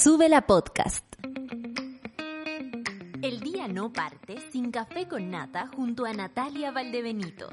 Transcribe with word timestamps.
Sube 0.00 0.28
la 0.28 0.46
podcast. 0.46 1.04
El 3.20 3.40
día 3.40 3.66
no 3.66 3.92
parte 3.92 4.38
sin 4.52 4.70
café 4.70 5.08
con 5.08 5.28
nata 5.28 5.68
junto 5.74 6.04
a 6.04 6.12
Natalia 6.12 6.70
Valdebenito. 6.70 7.48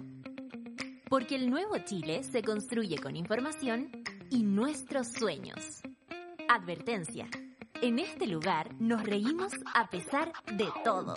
Porque 1.10 1.38
el 1.38 1.50
nuevo 1.50 1.80
Chile 1.80 2.22
se 2.22 2.44
construye 2.44 3.00
con 3.00 3.16
información 3.16 3.90
y 4.30 4.44
nuestros 4.44 5.08
sueños. 5.08 5.82
Advertencia. 6.48 7.28
En 7.82 7.98
este 7.98 8.28
lugar 8.28 8.76
nos 8.80 9.02
reímos 9.02 9.52
a 9.74 9.90
pesar 9.90 10.32
de 10.54 10.68
todo. 10.84 11.16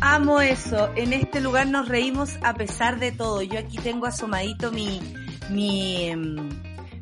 Amo 0.00 0.40
eso. 0.40 0.88
En 0.94 1.12
este 1.12 1.40
lugar 1.40 1.66
nos 1.66 1.88
reímos 1.88 2.30
a 2.44 2.54
pesar 2.54 3.00
de 3.00 3.10
todo. 3.10 3.42
Yo 3.42 3.58
aquí 3.58 3.76
tengo 3.78 4.06
asomadito 4.06 4.70
mi, 4.70 5.00
mi, 5.50 6.12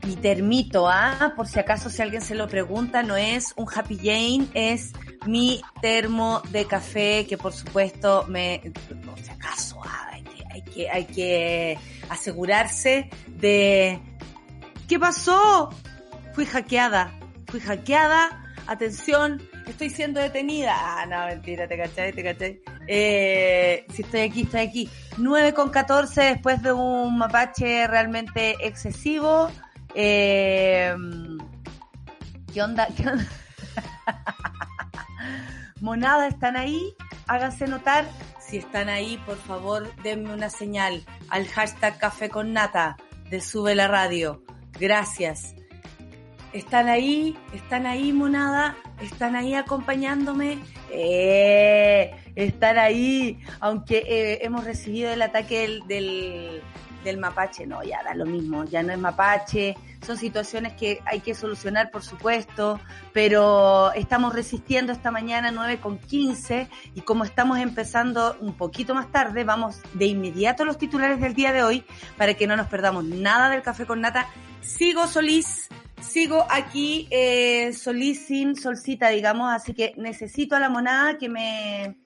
mi 0.06 0.16
termito, 0.16 0.88
¿ah? 0.88 1.32
Por 1.36 1.48
si 1.48 1.58
acaso 1.58 1.90
si 1.90 2.00
alguien 2.00 2.22
se 2.22 2.34
lo 2.34 2.48
pregunta, 2.48 3.02
no 3.02 3.16
es 3.16 3.52
un 3.56 3.66
Happy 3.72 3.96
Jane, 3.96 4.46
es 4.54 4.92
mi 5.26 5.60
termo 5.82 6.42
de 6.50 6.64
café 6.66 7.26
que 7.28 7.36
por 7.36 7.52
supuesto 7.52 8.24
me, 8.28 8.72
por 9.04 9.18
si 9.18 9.30
acaso, 9.30 9.80
ah, 9.84 10.10
hay 10.12 10.22
que, 10.22 10.44
hay 10.50 10.62
que, 10.62 10.90
hay 10.90 11.04
que 11.06 11.78
asegurarse 12.08 13.10
de, 13.26 14.00
¿qué 14.88 14.98
pasó? 14.98 15.70
Fui 16.34 16.46
hackeada, 16.46 17.12
fui 17.46 17.60
hackeada, 17.60 18.44
atención, 18.66 19.42
estoy 19.66 19.90
siendo 19.90 20.20
detenida. 20.20 20.74
Ah, 20.76 21.06
no, 21.06 21.26
mentira, 21.26 21.66
te 21.66 21.76
cachai, 21.76 22.12
te 22.12 22.22
cachai. 22.22 22.60
Eh, 22.86 23.86
si 23.92 24.02
estoy 24.02 24.20
aquí, 24.20 24.42
estoy 24.42 24.60
aquí. 24.60 24.90
9 25.18 25.54
con 25.54 25.70
14 25.70 26.22
después 26.22 26.62
de 26.62 26.72
un 26.72 27.18
mapache 27.18 27.86
realmente 27.86 28.56
excesivo. 28.60 29.50
Eh, 29.98 30.94
¿Qué 32.52 32.62
onda? 32.62 32.86
¿Qué 32.94 33.08
onda? 33.08 33.26
Monada, 35.80 36.28
¿están 36.28 36.56
ahí? 36.58 36.94
Háganse 37.26 37.66
notar. 37.66 38.04
Si 38.38 38.58
están 38.58 38.90
ahí, 38.90 39.16
por 39.24 39.38
favor, 39.38 39.90
denme 40.02 40.34
una 40.34 40.50
señal 40.50 41.02
al 41.30 41.46
hashtag 41.48 41.98
Café 41.98 42.28
con 42.28 42.52
Nata 42.52 42.98
de 43.30 43.40
Sube 43.40 43.74
la 43.74 43.88
Radio. 43.88 44.42
Gracias. 44.78 45.54
Están 46.52 46.88
ahí, 46.88 47.34
están 47.54 47.86
ahí, 47.86 48.12
monada, 48.12 48.76
están 49.00 49.34
ahí 49.34 49.54
acompañándome. 49.54 50.58
Eh, 50.90 52.14
están 52.34 52.78
ahí, 52.78 53.38
aunque 53.60 54.04
eh, 54.06 54.38
hemos 54.42 54.64
recibido 54.64 55.10
el 55.10 55.22
ataque 55.22 55.60
del, 55.60 55.86
del, 55.86 56.62
del 57.06 57.18
mapache, 57.18 57.66
no, 57.66 57.82
ya 57.82 58.02
da 58.02 58.14
lo 58.14 58.26
mismo, 58.26 58.64
ya 58.64 58.82
no 58.82 58.92
es 58.92 58.98
mapache, 58.98 59.76
son 60.04 60.18
situaciones 60.18 60.74
que 60.74 61.00
hay 61.06 61.20
que 61.20 61.34
solucionar, 61.34 61.90
por 61.90 62.02
supuesto, 62.02 62.80
pero 63.12 63.92
estamos 63.94 64.34
resistiendo 64.34 64.92
esta 64.92 65.10
mañana 65.10 65.50
9 65.50 65.78
con 65.78 65.98
15 65.98 66.68
y 66.94 67.00
como 67.00 67.24
estamos 67.24 67.58
empezando 67.58 68.36
un 68.40 68.54
poquito 68.54 68.94
más 68.94 69.10
tarde, 69.10 69.44
vamos 69.44 69.80
de 69.94 70.06
inmediato 70.06 70.64
a 70.64 70.66
los 70.66 70.78
titulares 70.78 71.20
del 71.20 71.34
día 71.34 71.52
de 71.52 71.62
hoy 71.62 71.84
para 72.16 72.34
que 72.34 72.46
no 72.46 72.56
nos 72.56 72.66
perdamos 72.66 73.04
nada 73.04 73.48
del 73.50 73.62
café 73.62 73.86
con 73.86 74.00
nata. 74.00 74.28
Sigo 74.60 75.06
Solís, 75.06 75.68
sigo 76.00 76.44
aquí 76.50 77.06
eh, 77.10 77.72
Solís 77.72 78.26
sin 78.26 78.56
solcita, 78.56 79.08
digamos, 79.10 79.52
así 79.52 79.74
que 79.74 79.94
necesito 79.96 80.56
a 80.56 80.60
la 80.60 80.68
monada 80.68 81.18
que 81.18 81.28
me 81.28 81.96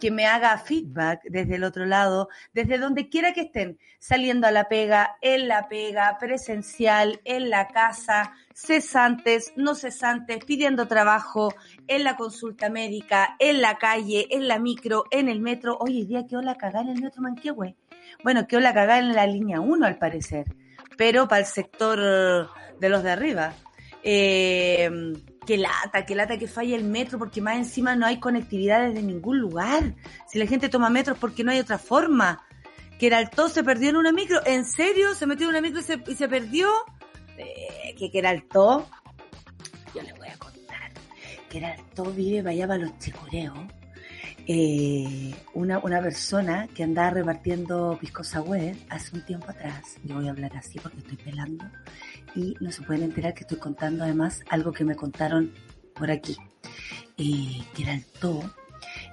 que 0.00 0.10
me 0.10 0.26
haga 0.26 0.58
feedback 0.58 1.22
desde 1.24 1.56
el 1.56 1.64
otro 1.64 1.86
lado, 1.86 2.28
desde 2.52 2.78
donde 2.78 3.08
quiera 3.08 3.32
que 3.32 3.42
estén, 3.42 3.78
saliendo 3.98 4.46
a 4.46 4.50
la 4.50 4.68
pega, 4.68 5.16
en 5.20 5.48
la 5.48 5.68
pega, 5.68 6.16
presencial, 6.18 7.20
en 7.24 7.50
la 7.50 7.68
casa, 7.68 8.32
cesantes, 8.54 9.52
no 9.56 9.74
cesantes, 9.74 10.44
pidiendo 10.44 10.86
trabajo, 10.86 11.54
en 11.86 12.04
la 12.04 12.16
consulta 12.16 12.68
médica, 12.68 13.36
en 13.38 13.60
la 13.60 13.78
calle, 13.78 14.28
en 14.30 14.48
la 14.48 14.58
micro, 14.58 15.04
en 15.10 15.28
el 15.28 15.40
metro. 15.40 15.76
Oye, 15.80 16.04
día 16.04 16.26
que 16.26 16.36
la 16.36 16.56
cagada 16.56 16.90
en 16.90 16.96
el 16.96 17.02
metro 17.02 17.22
Manquehue. 17.22 17.76
Bueno, 18.22 18.46
que 18.46 18.60
la 18.60 18.74
cagada 18.74 18.98
en 18.98 19.14
la 19.14 19.26
línea 19.26 19.60
1 19.60 19.86
al 19.86 19.98
parecer, 19.98 20.46
pero 20.96 21.28
para 21.28 21.40
el 21.40 21.46
sector 21.46 22.48
de 22.78 22.88
los 22.88 23.02
de 23.02 23.10
arriba. 23.10 23.52
Eh, 24.02 24.90
que 25.48 25.56
lata, 25.56 26.04
que 26.04 26.14
lata 26.14 26.36
que 26.36 26.46
falla 26.46 26.76
el 26.76 26.84
metro, 26.84 27.18
porque 27.18 27.40
más 27.40 27.56
encima 27.56 27.96
no 27.96 28.04
hay 28.04 28.20
conectividad 28.20 28.86
desde 28.86 29.02
ningún 29.02 29.38
lugar. 29.38 29.94
Si 30.26 30.38
la 30.38 30.44
gente 30.44 30.68
toma 30.68 30.90
metros 30.90 31.16
porque 31.16 31.42
no 31.42 31.50
hay 31.50 31.58
otra 31.58 31.78
forma. 31.78 32.44
Que 32.98 33.06
era 33.06 33.16
Alto 33.16 33.48
se 33.48 33.64
perdió 33.64 33.88
en 33.88 33.96
una 33.96 34.12
micro. 34.12 34.44
¿En 34.44 34.66
serio? 34.66 35.14
¿Se 35.14 35.24
metió 35.24 35.46
en 35.46 35.50
una 35.50 35.62
micro 35.62 35.80
y 35.80 35.84
se, 35.84 36.02
y 36.06 36.16
se 36.16 36.28
perdió? 36.28 36.68
Eh, 37.38 37.94
que 37.96 38.10
yo 38.12 40.02
les 40.02 40.18
voy 40.18 40.28
a 40.28 40.36
contar. 40.36 40.92
Que 41.48 41.64
Alto 41.64 42.04
vive 42.12 42.42
vaya 42.42 42.66
a 42.66 42.76
los 42.76 42.98
chicureos. 42.98 43.58
Eh, 44.46 45.34
una, 45.54 45.78
una 45.78 46.02
persona 46.02 46.68
que 46.74 46.84
andaba 46.84 47.08
repartiendo 47.08 47.96
piscosa 47.98 48.42
web 48.42 48.76
hace 48.90 49.16
un 49.16 49.24
tiempo 49.24 49.50
atrás, 49.50 49.96
yo 50.04 50.16
voy 50.16 50.28
a 50.28 50.30
hablar 50.30 50.56
así 50.56 50.78
porque 50.78 50.98
estoy 50.98 51.18
pelando, 51.18 51.66
y 52.34 52.54
no 52.60 52.70
se 52.72 52.82
pueden 52.82 53.02
enterar 53.02 53.34
que 53.34 53.40
estoy 53.40 53.58
contando 53.58 54.04
además 54.04 54.42
algo 54.48 54.72
que 54.72 54.84
me 54.84 54.96
contaron 54.96 55.52
por 55.94 56.10
aquí. 56.10 56.36
Eh, 57.16 57.62
que 57.74 57.82
era 57.82 57.94
el 57.94 58.04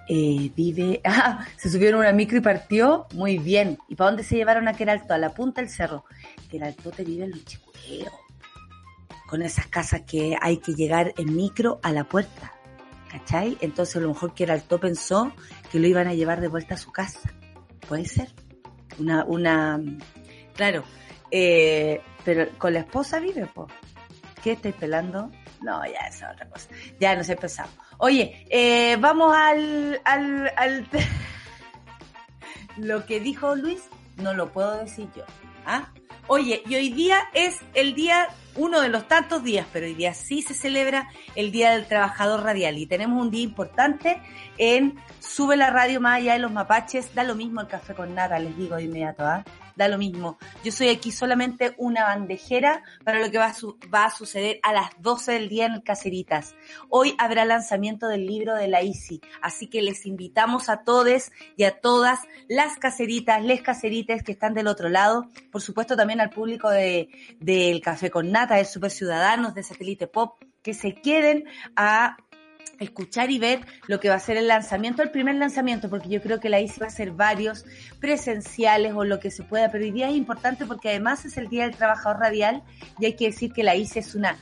eh, 0.08 0.52
vive, 0.56 1.02
ah, 1.06 1.46
se 1.58 1.70
subieron 1.70 2.00
una 2.00 2.12
micro 2.12 2.38
y 2.38 2.42
partió, 2.42 3.08
muy 3.14 3.38
bien. 3.38 3.78
¿Y 3.88 3.96
para 3.96 4.12
dónde 4.12 4.24
se 4.24 4.36
llevaron 4.36 4.68
a 4.68 4.74
Queralto? 4.74 5.14
A 5.14 5.18
la 5.18 5.34
punta 5.34 5.62
del 5.62 5.70
cerro. 5.70 6.06
Queralto 6.50 6.92
te 6.92 7.04
vive 7.04 7.26
en 7.26 7.32
los 7.32 7.44
chicureos, 7.46 8.14
con 9.28 9.42
esas 9.42 9.68
casas 9.68 10.02
que 10.02 10.38
hay 10.40 10.58
que 10.58 10.74
llegar 10.74 11.14
en 11.18 11.36
micro 11.36 11.80
a 11.82 11.92
la 11.92 12.04
puerta, 12.04 12.54
¿cachai? 13.10 13.58
Entonces 13.62 13.96
a 13.96 14.00
lo 14.00 14.10
mejor 14.10 14.34
Queralto 14.34 14.80
pensó 14.80 15.34
que 15.72 15.80
lo 15.80 15.88
iban 15.88 16.08
a 16.08 16.14
llevar 16.14 16.40
de 16.42 16.48
vuelta 16.48 16.76
a 16.76 16.78
su 16.78 16.92
casa, 16.92 17.34
puede 17.88 18.06
ser. 18.06 18.30
Una, 19.00 19.26
una, 19.26 19.82
claro, 20.54 20.84
eh, 21.32 22.02
pero 22.24 22.50
con 22.58 22.74
la 22.74 22.80
esposa 22.80 23.20
vive, 23.20 23.46
po. 23.48 23.68
¿Qué 24.44 24.54
estáis 24.54 24.76
pelando? 24.76 25.32
No, 25.62 25.84
ya 25.86 26.08
es 26.08 26.18
otra 26.18 26.48
cosa. 26.50 26.70
Ya 27.00 27.16
nos 27.16 27.30
empezamos. 27.30 27.74
Oye, 27.98 28.46
eh, 28.50 28.98
vamos 29.00 29.36
al, 29.36 30.02
al, 30.04 30.52
al 30.56 30.88
lo 32.78 33.06
que 33.06 33.20
dijo 33.20 33.56
Luis, 33.56 33.82
no 34.18 34.34
lo 34.34 34.52
puedo 34.52 34.78
decir 34.78 35.08
yo. 35.16 35.24
¿ah? 35.66 35.90
Oye, 36.28 36.64
y 36.68 36.76
hoy 36.76 36.90
día 36.90 37.20
es 37.34 37.60
el 37.74 37.94
día, 37.94 38.28
uno 38.56 38.82
de 38.82 38.90
los 38.90 39.08
tantos 39.08 39.44
días, 39.44 39.68
pero 39.72 39.86
hoy 39.86 39.94
día 39.94 40.14
sí 40.14 40.42
se 40.42 40.54
celebra 40.54 41.10
el 41.36 41.52
Día 41.52 41.72
del 41.72 41.86
Trabajador 41.86 42.44
Radial 42.44 42.78
y 42.78 42.88
tenemos 42.88 43.22
un 43.22 43.30
día 43.30 43.44
importante 43.44 44.22
en 44.58 44.96
Sube 45.20 45.56
la 45.56 45.70
Radio 45.70 46.02
más 46.02 46.18
allá 46.18 46.34
de 46.34 46.40
los 46.40 46.52
mapaches, 46.52 47.14
da 47.14 47.24
lo 47.24 47.36
mismo 47.36 47.62
el 47.62 47.68
café 47.68 47.94
con 47.94 48.16
nada, 48.16 48.40
les 48.40 48.58
digo 48.58 48.76
de 48.76 48.84
inmediato, 48.84 49.24
¿ah? 49.24 49.44
Da 49.76 49.88
lo 49.88 49.98
mismo. 49.98 50.38
Yo 50.64 50.72
soy 50.72 50.90
aquí 50.90 51.12
solamente 51.12 51.76
una 51.78 52.04
bandejera 52.04 52.84
para 53.04 53.20
lo 53.20 53.32
que 53.32 53.38
va 53.38 53.48
a, 53.48 53.56
va 53.94 54.06
a 54.06 54.12
suceder 54.12 54.60
a 54.64 54.74
las 54.74 54.90
12 55.00 55.34
del 55.34 55.50
día 55.50 55.66
en 55.66 55.74
el 55.74 55.84
Caseritas. 55.84 56.56
Hoy 56.90 57.16
habrá 57.18 57.46
lanzamiento 57.46 58.08
del 58.08 58.26
libro 58.26 58.56
de 58.56 58.68
la 58.68 58.82
ICI, 58.82 59.22
así 59.42 59.68
que 59.68 59.82
les 59.82 60.06
invitamos 60.06 60.68
a 60.70 60.84
todos 60.84 61.06
y 61.56 61.64
a 61.64 61.80
todas 61.80 62.20
las 62.48 62.78
caseritas, 62.78 63.44
les 63.44 63.62
caseritas 63.62 64.24
que 64.24 64.32
están 64.32 64.54
del 64.54 64.68
otro 64.68 64.90
lado, 64.90 65.30
por 65.52 65.62
supuesto 65.62 65.96
también 65.96 66.20
al 66.20 66.32
público 66.32 66.70
de, 66.70 67.10
del 67.40 67.82
Café 67.82 68.10
con 68.10 68.32
Nata, 68.32 68.56
de 68.56 68.66
Super 68.66 68.90
Ciudadanos, 68.90 69.54
de 69.54 69.64
Satélite 69.64 70.08
Pop, 70.08 70.38
que 70.64 70.74
se 70.74 70.96
queden 70.96 71.46
a 71.76 72.18
escuchar 72.80 73.32
y 73.32 73.40
ver 73.40 73.62
lo 73.88 74.00
que 74.00 74.10
va 74.10 74.16
a 74.16 74.20
ser 74.20 74.38
el 74.38 74.48
lanzamiento, 74.48 75.02
el 75.02 75.12
primer 75.12 75.36
lanzamiento, 75.36 75.90
porque 75.90 76.10
yo 76.10 76.22
creo 76.22 76.40
que 76.40 76.50
la 76.50 76.60
ICI 76.60 76.80
va 76.82 76.88
a 76.88 76.92
ser 76.92 77.12
varios 77.12 77.66
presenciales 78.00 78.94
o 78.94 79.04
lo 79.04 79.20
que 79.20 79.32
se 79.32 79.44
pueda, 79.44 79.72
pero 79.72 79.84
hoy 79.84 79.92
día 79.92 80.10
es 80.10 80.16
importante 80.16 80.66
porque 80.66 80.90
además 80.90 81.26
es 81.26 81.38
el 81.38 81.48
Día 81.48 81.64
del 81.64 81.76
Trabajador 81.76 82.20
Radial 82.20 82.64
y 83.00 83.06
hay 83.06 83.14
que 83.14 83.26
decir 83.26 83.54
que 83.54 83.64
la 83.64 83.76
ICI 83.76 84.00
es 84.00 84.16
una 84.16 84.38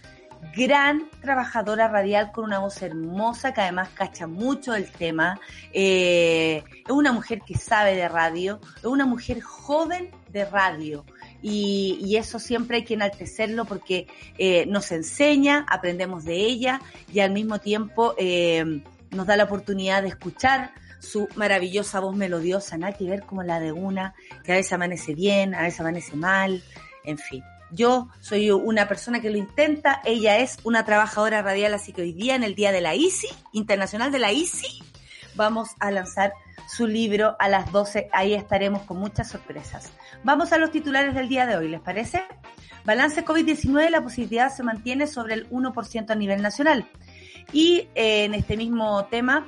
gran 0.56 1.10
trabajadora 1.22 1.88
radial 1.88 2.32
con 2.32 2.46
una 2.46 2.60
voz 2.60 2.82
hermosa 2.82 3.54
que 3.54 3.62
además 3.62 3.90
cacha 3.94 4.28
mucho 4.28 4.76
el 4.76 4.92
tema. 4.92 5.40
Eh, 5.72 6.64
es 6.86 6.92
una 6.92 7.12
mujer 7.12 7.42
que 7.46 7.58
sabe 7.58 7.96
de 7.96 8.08
radio, 8.10 8.60
es 8.78 8.86
una 8.86 9.06
mujer 9.06 9.42
joven 9.42 10.12
de 10.30 10.46
radio 10.46 11.06
y, 11.44 12.16
eso 12.16 12.40
siempre 12.40 12.78
hay 12.78 12.84
que 12.86 12.94
enaltecerlo 12.94 13.66
porque 13.66 14.08
eh, 14.38 14.66
nos 14.68 14.92
enseña, 14.92 15.66
aprendemos 15.70 16.24
de 16.24 16.36
ella 16.36 16.82
y 17.12 17.20
al 17.20 17.32
mismo 17.32 17.60
tiempo 17.60 18.16
eh, 18.18 18.82
nos 19.12 19.28
da 19.28 19.36
la 19.36 19.44
oportunidad 19.44 20.04
de 20.04 20.08
escuchar 20.10 20.72
su 21.00 21.28
maravillosa 21.36 22.00
voz 22.00 22.16
melodiosa, 22.16 22.78
nada 22.78 22.94
que 22.94 23.04
ver 23.04 23.24
como 23.24 23.44
la 23.44 23.60
de 23.60 23.74
una, 23.74 24.16
que 24.46 24.54
a 24.54 24.56
veces 24.56 24.72
amanece 24.72 25.14
bien, 25.14 25.54
a 25.54 25.64
veces 25.64 25.82
amanece 25.82 26.16
mal, 26.16 26.64
en 27.04 27.18
fin. 27.18 27.44
Yo 27.72 28.08
soy 28.22 28.52
una 28.52 28.88
persona 28.88 29.20
que 29.20 29.30
lo 29.30 29.38
intenta, 29.38 30.00
ella 30.06 30.38
es 30.38 30.60
una 30.64 30.86
trabajadora 30.86 31.42
radial, 31.42 31.74
así 31.74 31.92
que 31.92 32.04
hoy 32.04 32.14
día 32.14 32.36
en 32.36 32.44
el 32.44 32.56
día 32.56 32.72
de 32.72 32.82
la 32.82 32.96
ICI, 32.96 33.28
Internacional 33.52 34.12
de 34.12 34.20
la 34.20 34.32
ICI, 34.32 34.82
vamos 35.36 35.72
a 35.80 35.92
lanzar 35.92 36.34
su 36.68 36.88
libro 36.88 37.36
a 37.40 37.50
las 37.50 37.72
12. 37.72 38.10
Ahí 38.14 38.34
estaremos 38.34 38.84
con 38.84 38.98
muchas 38.98 39.30
sorpresas. 39.30 39.92
Vamos 40.24 40.54
a 40.54 40.58
los 40.58 40.72
titulares 40.72 41.14
del 41.14 41.28
día 41.28 41.46
de 41.46 41.58
hoy, 41.58 41.68
¿les 41.68 41.82
parece? 41.82 42.24
Balance 42.86 43.26
COVID-19, 43.26 43.90
la 43.90 44.02
positividad 44.02 44.54
se 44.56 44.64
mantiene 44.64 45.06
sobre 45.06 45.34
el 45.34 45.50
1% 45.50 46.10
a 46.10 46.16
nivel 46.16 46.42
nacional. 46.42 46.90
Y 47.52 47.90
eh, 47.94 48.24
en 48.24 48.34
este 48.34 48.56
mismo 48.56 49.04
tema, 49.06 49.46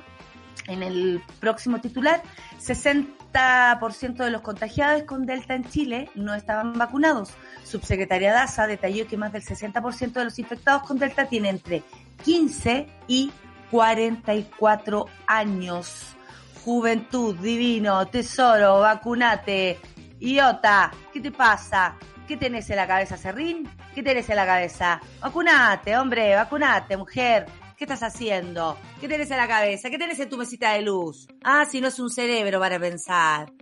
en 0.66 0.82
el 0.82 1.22
próximo 1.40 1.80
titular, 1.80 2.22
60% 2.60 4.16
de 4.16 4.30
los 4.30 4.42
contagiados 4.42 5.04
con 5.04 5.24
Delta 5.24 5.54
en 5.54 5.64
Chile 5.64 6.10
no 6.14 6.34
estaban 6.34 6.74
vacunados. 6.74 7.30
Subsecretaria 7.64 8.34
Daza 8.34 8.66
detalló 8.66 9.06
que 9.06 9.16
más 9.16 9.32
del 9.32 9.42
60% 9.42 10.12
de 10.12 10.24
los 10.24 10.38
infectados 10.38 10.82
con 10.82 10.98
Delta 10.98 11.26
tienen 11.26 11.56
entre 11.56 11.82
15 12.22 12.86
y 13.08 13.32
44 13.70 15.06
años. 15.26 16.16
Juventud, 16.64 17.34
divino, 17.36 18.06
tesoro, 18.08 18.80
vacunate. 18.80 19.78
Iota, 20.20 20.90
¿qué 21.12 21.20
te 21.20 21.30
pasa? 21.30 21.96
¿Qué 22.26 22.36
tenés 22.36 22.68
en 22.70 22.76
la 22.76 22.86
cabeza, 22.86 23.16
Serrín? 23.16 23.68
¿Qué 23.94 24.02
tenés 24.02 24.28
en 24.28 24.36
la 24.36 24.46
cabeza? 24.46 25.00
Vacunate, 25.20 25.96
hombre, 25.96 26.34
vacunate, 26.34 26.96
mujer. 26.96 27.46
¿Qué 27.76 27.84
estás 27.84 28.02
haciendo? 28.02 28.78
¿Qué 29.00 29.06
tenés 29.06 29.30
en 29.30 29.36
la 29.36 29.46
cabeza? 29.46 29.90
¿Qué 29.90 29.98
tenés 29.98 30.18
en 30.18 30.28
tu 30.28 30.38
mesita 30.38 30.72
de 30.72 30.82
luz? 30.82 31.28
Ah, 31.44 31.64
si 31.66 31.80
no 31.80 31.88
es 31.88 31.98
un 31.98 32.10
cerebro 32.10 32.58
para 32.58 32.80
pensar. 32.80 33.52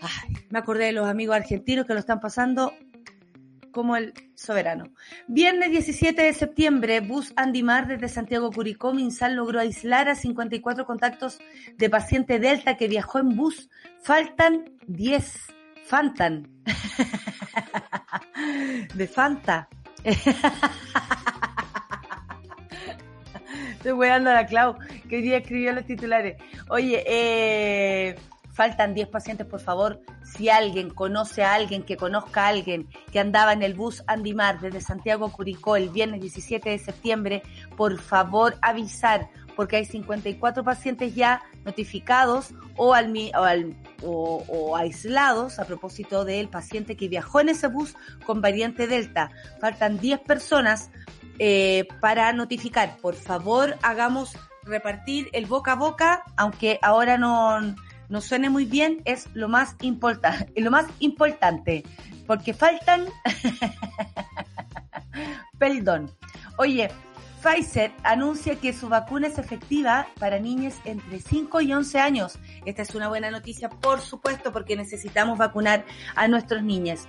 Ay, 0.00 0.34
me 0.50 0.60
acordé 0.60 0.86
de 0.86 0.92
los 0.92 1.08
amigos 1.08 1.36
argentinos 1.36 1.84
que 1.86 1.94
lo 1.94 2.00
están 2.00 2.20
pasando 2.20 2.72
como 3.72 3.96
el 3.96 4.14
soberano. 4.34 4.92
Viernes 5.26 5.70
17 5.70 6.22
de 6.22 6.32
septiembre, 6.32 7.00
bus 7.00 7.32
Andimar 7.36 7.88
desde 7.88 8.08
Santiago 8.08 8.52
Curicó, 8.52 8.94
Minsal 8.94 9.34
logró 9.34 9.58
aislar 9.60 10.08
a 10.08 10.14
54 10.14 10.86
contactos 10.86 11.40
de 11.76 11.90
paciente 11.90 12.38
Delta 12.38 12.76
que 12.76 12.86
viajó 12.86 13.18
en 13.18 13.36
bus. 13.36 13.68
Faltan 14.02 14.70
10. 14.86 15.52
Fantan. 15.84 16.48
de 18.94 19.08
Fanta. 19.08 19.68
Estoy 23.72 23.92
weando 23.92 24.30
a 24.30 24.34
la 24.34 24.46
Clau, 24.46 24.78
que 25.08 25.16
hoy 25.16 25.22
día 25.22 25.38
escribió 25.38 25.72
los 25.72 25.84
titulares. 25.84 26.36
Oye, 26.68 27.02
eh, 27.06 28.14
faltan 28.52 28.94
10 28.94 29.08
pacientes, 29.08 29.46
por 29.46 29.60
favor. 29.60 30.00
Si 30.22 30.48
alguien 30.48 30.90
conoce 30.90 31.42
a 31.42 31.54
alguien 31.54 31.82
que 31.82 31.96
conozca 31.96 32.44
a 32.44 32.48
alguien 32.48 32.88
que 33.10 33.18
andaba 33.18 33.52
en 33.52 33.62
el 33.62 33.74
bus 33.74 34.04
Andimar 34.06 34.60
desde 34.60 34.80
Santiago 34.80 35.32
Curicó 35.32 35.76
el 35.76 35.88
viernes 35.88 36.20
17 36.20 36.70
de 36.70 36.78
septiembre, 36.78 37.42
por 37.76 37.98
favor 37.98 38.56
avisar, 38.62 39.28
porque 39.56 39.76
hay 39.76 39.84
54 39.84 40.64
pacientes 40.64 41.14
ya 41.14 41.42
notificados 41.64 42.54
o, 42.76 42.94
al, 42.94 43.12
o, 44.02 44.44
o, 44.48 44.76
aislados 44.76 45.58
a 45.58 45.64
propósito 45.64 46.24
del 46.24 46.48
paciente 46.48 46.96
que 46.96 47.08
viajó 47.08 47.40
en 47.40 47.50
ese 47.50 47.68
bus 47.68 47.94
con 48.24 48.40
variante 48.40 48.86
Delta. 48.86 49.30
Faltan 49.60 49.98
10 49.98 50.20
personas 50.20 50.90
eh, 51.38 51.86
para 52.00 52.32
notificar. 52.32 52.96
Por 52.98 53.14
favor, 53.14 53.76
hagamos 53.82 54.36
repartir 54.64 55.28
el 55.32 55.46
boca 55.46 55.72
a 55.72 55.76
boca, 55.76 56.22
aunque 56.36 56.78
ahora 56.82 57.18
no, 57.18 57.74
no 58.12 58.20
suene 58.20 58.50
muy 58.50 58.66
bien, 58.66 59.00
es 59.06 59.26
lo 59.32 59.48
más 59.48 59.74
importante, 59.80 60.52
lo 60.60 60.70
más 60.70 60.84
importante, 60.98 61.82
porque 62.26 62.52
faltan, 62.52 63.06
perdón. 65.58 66.10
Oye, 66.58 66.90
Pfizer 67.42 67.90
anuncia 68.04 68.56
que 68.56 68.74
su 68.74 68.90
vacuna 68.90 69.28
es 69.28 69.38
efectiva 69.38 70.06
para 70.20 70.38
niñas 70.38 70.74
entre 70.84 71.20
5 71.20 71.62
y 71.62 71.72
11 71.72 71.98
años. 72.00 72.38
Esta 72.66 72.82
es 72.82 72.94
una 72.94 73.08
buena 73.08 73.30
noticia, 73.30 73.70
por 73.70 74.02
supuesto, 74.02 74.52
porque 74.52 74.76
necesitamos 74.76 75.38
vacunar 75.38 75.86
a 76.14 76.28
nuestros 76.28 76.62
niños 76.62 77.08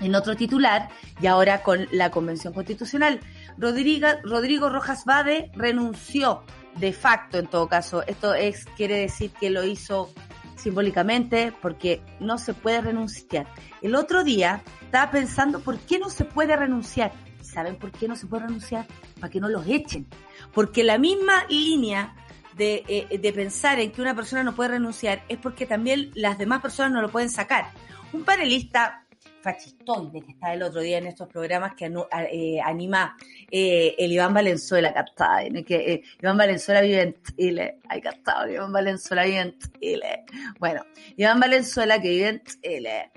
en 0.00 0.12
otro 0.16 0.34
titular 0.34 0.88
y 1.20 1.28
ahora 1.28 1.62
con 1.62 1.86
la 1.92 2.10
Convención 2.10 2.52
Constitucional. 2.52 3.20
Rodrigo, 3.56 4.08
Rodrigo 4.24 4.70
Rojas 4.70 5.04
Bade 5.04 5.52
renunció 5.54 6.42
de 6.78 6.92
facto 6.92 7.38
en 7.38 7.46
todo 7.46 7.68
caso. 7.68 8.02
Esto 8.06 8.34
es, 8.34 8.64
quiere 8.76 8.98
decir 8.98 9.30
que 9.32 9.50
lo 9.50 9.64
hizo 9.64 10.12
simbólicamente 10.56 11.52
porque 11.62 12.02
no 12.20 12.38
se 12.38 12.54
puede 12.54 12.80
renunciar. 12.80 13.46
El 13.82 13.94
otro 13.94 14.24
día 14.24 14.62
estaba 14.82 15.10
pensando 15.10 15.60
por 15.60 15.78
qué 15.78 15.98
no 15.98 16.10
se 16.10 16.24
puede 16.24 16.56
renunciar. 16.56 17.12
¿Saben 17.42 17.76
por 17.76 17.92
qué 17.92 18.08
no 18.08 18.16
se 18.16 18.26
puede 18.26 18.46
renunciar? 18.46 18.86
Para 19.20 19.30
que 19.30 19.40
no 19.40 19.48
los 19.48 19.66
echen. 19.66 20.06
Porque 20.52 20.84
la 20.84 20.98
misma 20.98 21.44
línea 21.48 22.14
de, 22.56 22.84
eh, 22.88 23.18
de 23.18 23.32
pensar 23.32 23.78
en 23.78 23.92
que 23.92 24.02
una 24.02 24.14
persona 24.14 24.42
no 24.42 24.54
puede 24.54 24.70
renunciar 24.70 25.22
es 25.28 25.38
porque 25.38 25.66
también 25.66 26.10
las 26.14 26.38
demás 26.38 26.60
personas 26.60 26.92
no 26.92 27.02
lo 27.02 27.10
pueden 27.10 27.30
sacar. 27.30 27.70
Un 28.12 28.24
panelista 28.24 29.05
fascistoide 29.46 30.22
que 30.22 30.32
está 30.32 30.52
el 30.52 30.62
otro 30.64 30.80
día 30.80 30.98
en 30.98 31.06
estos 31.06 31.28
programas 31.28 31.74
que 31.76 31.86
eh, 31.86 32.60
anima 32.60 33.16
eh, 33.48 33.94
el 33.96 34.10
Iván 34.10 34.34
Valenzuela, 34.34 34.92
en 35.40 35.64
Que, 35.64 35.76
eh, 35.76 36.02
Iván 36.20 36.36
Valenzuela 36.36 36.80
vive 36.80 37.02
en 37.02 37.16
Chile. 37.22 37.78
Ay, 37.88 38.00
captado, 38.00 38.50
Iván 38.50 38.72
Valenzuela 38.72 39.24
vive 39.24 39.40
en 39.40 39.58
Chile. 39.80 40.24
Bueno, 40.58 40.84
Iván 41.16 41.38
Valenzuela 41.38 42.00
que 42.02 42.08
vive 42.08 42.28
en 42.28 42.42
Chile. 42.42 43.10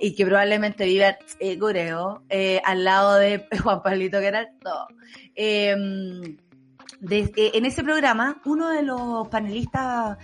y 0.00 0.14
que 0.14 0.24
probablemente 0.24 0.86
vive 0.86 1.18
en 1.38 1.58
Coreo, 1.58 2.22
al 2.64 2.84
lado 2.84 3.16
de 3.16 3.46
Juan 3.62 3.82
Pablito 3.82 4.18
Geraldo. 4.18 4.88
Em, 5.34 6.38
en 7.02 7.64
ese 7.66 7.82
programa, 7.82 8.40
uno 8.46 8.70
de 8.70 8.82
los 8.82 9.28
panelistas 9.28 10.16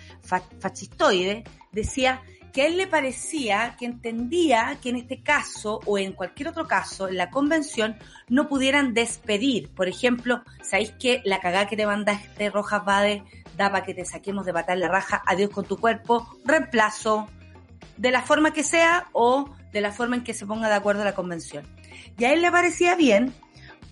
fascistoides 0.59 1.44
decía 1.73 2.23
que 2.56 2.62
a 2.62 2.67
él 2.69 2.79
le 2.79 2.87
parecía 2.87 3.76
que 3.79 3.85
entendía 3.85 4.79
que 4.81 4.88
en 4.88 4.97
este 4.97 5.23
caso 5.23 5.79
o 5.85 5.99
en 5.99 6.14
cualquier 6.14 6.49
otro 6.49 6.67
caso, 6.67 7.06
en 7.06 7.19
la 7.19 7.29
convención, 7.29 7.99
no 8.29 8.49
pudieran 8.49 8.94
despedir. 8.94 9.69
Por 9.75 9.88
ejemplo, 9.88 10.43
¿sabéis 10.62 10.93
que 10.93 11.20
la 11.26 11.38
cagada 11.38 11.69
que 11.69 11.76
te 11.76 11.85
mandaste 11.85 12.49
Rojas 12.49 12.82
Bade 12.82 13.25
da 13.58 13.70
para 13.70 13.85
que 13.85 13.93
te 13.93 14.06
saquemos 14.06 14.47
de 14.47 14.55
patar 14.55 14.79
la 14.79 14.88
raja, 14.88 15.23
adiós 15.26 15.50
con 15.50 15.67
tu 15.67 15.76
cuerpo, 15.76 16.26
reemplazo, 16.47 17.29
de 17.99 18.11
la 18.11 18.23
forma 18.23 18.55
que 18.55 18.64
sea 18.64 19.11
o 19.12 19.55
de 19.70 19.82
la 19.82 19.93
forma 19.93 20.17
en 20.17 20.25
que 20.25 20.32
se 20.32 20.47
ponga 20.47 20.70
de 20.70 20.76
acuerdo 20.76 21.05
la 21.05 21.14
convención. 21.14 21.67
Y 22.17 22.25
a 22.25 22.32
él 22.32 22.41
le 22.41 22.50
parecía 22.50 22.94
bien, 22.94 23.35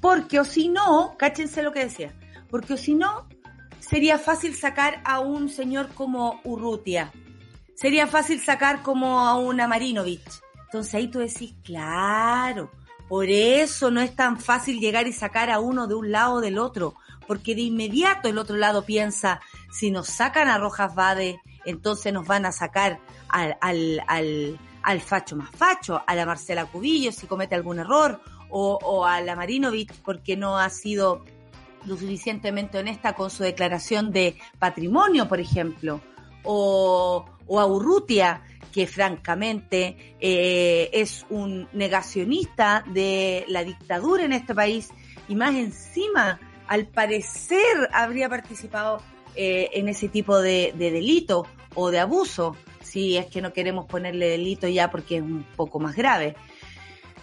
porque 0.00 0.40
o 0.40 0.44
si 0.46 0.70
no, 0.70 1.16
cáchense 1.18 1.62
lo 1.62 1.74
que 1.74 1.80
decía, 1.80 2.14
porque 2.48 2.72
o 2.72 2.76
si 2.78 2.94
no, 2.94 3.28
sería 3.78 4.18
fácil 4.18 4.54
sacar 4.54 5.02
a 5.04 5.20
un 5.20 5.50
señor 5.50 5.90
como 5.92 6.40
Urrutia, 6.44 7.12
sería 7.74 8.06
fácil 8.06 8.40
sacar 8.40 8.82
como 8.82 9.20
a 9.20 9.36
una 9.36 9.68
Marinovich. 9.68 10.42
Entonces 10.66 10.94
ahí 10.94 11.08
tú 11.08 11.20
decís, 11.20 11.54
claro, 11.62 12.70
por 13.08 13.26
eso 13.28 13.90
no 13.90 14.00
es 14.00 14.14
tan 14.16 14.40
fácil 14.40 14.80
llegar 14.80 15.06
y 15.06 15.12
sacar 15.12 15.50
a 15.50 15.60
uno 15.60 15.86
de 15.86 15.94
un 15.94 16.10
lado 16.10 16.34
o 16.34 16.40
del 16.40 16.58
otro, 16.58 16.94
porque 17.26 17.54
de 17.54 17.62
inmediato 17.62 18.28
el 18.28 18.38
otro 18.38 18.56
lado 18.56 18.84
piensa, 18.84 19.40
si 19.70 19.90
nos 19.90 20.08
sacan 20.08 20.48
a 20.48 20.58
Rojas 20.58 20.94
Vade, 20.94 21.40
entonces 21.64 22.12
nos 22.12 22.26
van 22.26 22.46
a 22.46 22.52
sacar 22.52 22.98
al, 23.28 23.56
al, 23.60 24.02
al, 24.06 24.58
al 24.82 25.00
facho 25.00 25.36
más 25.36 25.50
facho, 25.50 26.02
a 26.06 26.14
la 26.14 26.26
Marcela 26.26 26.66
Cubillo 26.66 27.12
si 27.12 27.26
comete 27.26 27.54
algún 27.54 27.78
error, 27.78 28.20
o, 28.50 28.78
o 28.82 29.04
a 29.04 29.20
la 29.20 29.36
Marinovich 29.36 29.92
porque 30.02 30.36
no 30.36 30.58
ha 30.58 30.70
sido 30.70 31.24
lo 31.86 31.96
suficientemente 31.96 32.78
honesta 32.78 33.14
con 33.14 33.30
su 33.30 33.42
declaración 33.42 34.10
de 34.10 34.38
patrimonio, 34.58 35.28
por 35.28 35.40
ejemplo, 35.40 36.00
o, 36.42 37.24
o 37.46 37.60
a 37.60 37.66
Urrutia, 37.66 38.42
que 38.72 38.86
francamente 38.86 40.16
eh, 40.18 40.90
es 40.92 41.24
un 41.30 41.68
negacionista 41.72 42.84
de 42.92 43.44
la 43.48 43.62
dictadura 43.62 44.24
en 44.24 44.32
este 44.32 44.54
país 44.54 44.90
y 45.28 45.36
más 45.36 45.54
encima, 45.54 46.40
al 46.66 46.86
parecer, 46.86 47.88
habría 47.92 48.28
participado 48.28 49.00
eh, 49.36 49.70
en 49.74 49.88
ese 49.88 50.08
tipo 50.08 50.40
de, 50.40 50.74
de, 50.76 50.90
delito 50.90 51.46
o 51.74 51.90
de 51.90 52.00
abuso, 52.00 52.56
si 52.82 53.16
es 53.16 53.26
que 53.26 53.42
no 53.42 53.52
queremos 53.52 53.86
ponerle 53.86 54.28
delito 54.28 54.68
ya 54.68 54.90
porque 54.90 55.16
es 55.16 55.22
un 55.22 55.44
poco 55.56 55.78
más 55.80 55.96
grave. 55.96 56.36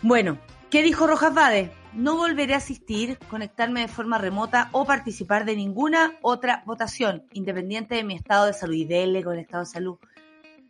Bueno, 0.01 0.39
¿qué 0.69 0.83
dijo 0.83 1.05
Rojas 1.05 1.33
Vade? 1.33 1.71
No 1.93 2.15
volveré 2.15 2.53
a 2.53 2.57
asistir, 2.57 3.17
conectarme 3.29 3.81
de 3.81 3.87
forma 3.89 4.17
remota 4.17 4.69
o 4.71 4.85
participar 4.85 5.43
de 5.45 5.57
ninguna 5.57 6.17
otra 6.21 6.63
votación, 6.65 7.23
independiente 7.33 7.95
de 7.95 8.03
mi 8.03 8.15
estado 8.15 8.45
de 8.45 8.53
salud. 8.53 8.75
Y 8.75 8.85
dele 8.85 9.23
con 9.23 9.33
el 9.33 9.39
estado 9.41 9.63
de 9.63 9.69
salud. 9.69 9.97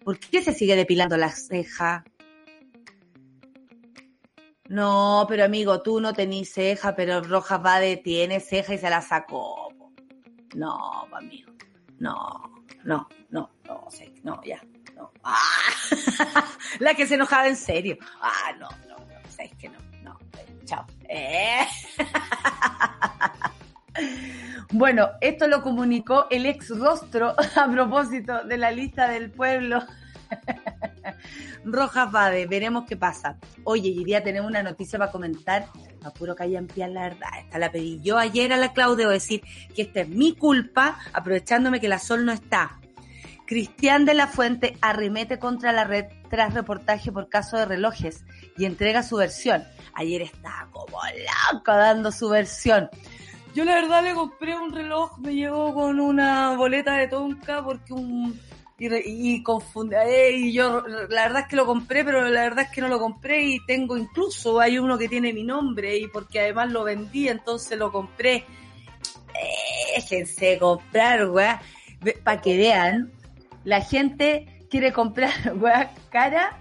¿Por 0.03 0.19
qué 0.19 0.41
se 0.41 0.53
sigue 0.53 0.75
depilando 0.75 1.15
la 1.17 1.29
ceja? 1.29 2.03
No, 4.67 5.25
pero 5.27 5.43
amigo, 5.43 5.81
tú 5.81 5.99
no 5.99 6.13
tenés 6.13 6.53
ceja, 6.53 6.95
pero 6.95 7.21
Rojas 7.21 7.61
Bade 7.61 7.97
tiene 7.97 8.39
ceja 8.39 8.73
y 8.73 8.77
se 8.77 8.89
la 8.89 9.01
sacó. 9.01 9.73
No, 10.55 11.07
amigo. 11.13 11.51
No, 11.99 12.63
no, 12.83 13.07
no, 13.29 13.51
no, 13.65 13.89
no, 14.23 14.43
ya. 14.43 14.61
No. 14.95 15.11
Ah, 15.23 15.37
la 16.79 16.93
que 16.93 17.05
se 17.05 17.15
enojaba 17.15 17.47
en 17.47 17.55
serio. 17.55 17.97
Ah, 18.21 18.53
no, 18.59 18.69
no, 18.87 18.97
no, 18.97 19.29
sabes 19.29 19.53
que 19.55 19.69
no, 19.69 19.79
no. 20.03 20.17
Chao. 20.65 20.85
Eh. 21.09 21.67
Bueno, 24.71 25.09
esto 25.19 25.47
lo 25.47 25.61
comunicó 25.61 26.27
el 26.29 26.45
ex 26.45 26.69
rostro 26.69 27.35
a 27.55 27.69
propósito 27.69 28.43
de 28.45 28.57
la 28.57 28.71
lista 28.71 29.09
del 29.09 29.29
pueblo. 29.29 29.83
Rojas 31.65 32.11
Bade, 32.11 32.45
veremos 32.47 32.85
qué 32.87 32.95
pasa. 32.95 33.37
Oye, 33.63 33.93
hoy 33.97 34.23
tenemos 34.23 34.49
una 34.49 34.63
noticia 34.63 34.97
para 34.97 35.11
comentar. 35.11 35.67
A 36.03 36.11
puro 36.11 36.35
callampiar 36.35 36.89
la 36.89 37.03
verdad. 37.03 37.29
Esta 37.39 37.59
la 37.59 37.71
pedí 37.71 37.99
yo 38.01 38.17
ayer 38.17 38.51
a 38.53 38.57
la 38.57 38.73
Claudio 38.73 39.09
decir 39.09 39.41
que 39.75 39.83
esta 39.83 40.01
es 40.01 40.09
mi 40.09 40.33
culpa, 40.35 40.97
aprovechándome 41.13 41.79
que 41.79 41.89
la 41.89 41.99
Sol 41.99 42.25
no 42.25 42.31
está. 42.31 42.79
Cristian 43.45 44.05
de 44.05 44.13
la 44.13 44.27
Fuente 44.27 44.77
arremete 44.81 45.37
contra 45.37 45.73
la 45.73 45.83
red 45.83 46.05
tras 46.29 46.53
reportaje 46.53 47.11
por 47.11 47.27
caso 47.27 47.57
de 47.57 47.65
relojes 47.65 48.23
y 48.57 48.65
entrega 48.65 49.03
su 49.03 49.17
versión. 49.17 49.63
Ayer 49.93 50.21
estaba 50.21 50.69
como 50.71 50.97
loco 51.51 51.71
dando 51.73 52.11
su 52.11 52.29
versión. 52.29 52.89
Yo 53.53 53.65
la 53.65 53.75
verdad 53.75 54.03
le 54.03 54.13
compré 54.13 54.57
un 54.57 54.71
reloj, 54.71 55.17
me 55.19 55.35
llegó 55.35 55.73
con 55.73 55.99
una 55.99 56.55
boleta 56.55 56.95
de 56.95 57.07
tonka 57.07 57.63
porque 57.63 57.93
un... 57.93 58.39
Y, 58.77 59.35
y 59.35 59.43
confundí, 59.43 59.95
eh, 59.95 60.31
y 60.31 60.53
yo 60.53 60.81
la 60.87 61.21
verdad 61.21 61.41
es 61.41 61.47
que 61.47 61.55
lo 61.55 61.67
compré, 61.67 62.03
pero 62.03 62.27
la 62.27 62.41
verdad 62.41 62.65
es 62.65 62.71
que 62.71 62.81
no 62.81 62.87
lo 62.87 62.97
compré 62.97 63.43
y 63.43 63.63
tengo 63.67 63.95
incluso, 63.95 64.59
hay 64.59 64.79
uno 64.79 64.97
que 64.97 65.07
tiene 65.07 65.33
mi 65.33 65.43
nombre 65.43 65.97
y 65.97 66.07
porque 66.07 66.39
además 66.39 66.71
lo 66.71 66.83
vendí, 66.83 67.27
entonces 67.27 67.77
lo 67.77 67.91
compré. 67.91 68.43
Déjense 69.95 70.57
comprar, 70.57 71.29
weá, 71.29 71.61
para 72.23 72.41
que 72.41 72.57
vean, 72.57 73.11
la 73.65 73.81
gente 73.81 74.65
quiere 74.71 74.91
comprar, 74.91 75.31
weá, 75.57 75.93
cara, 76.09 76.57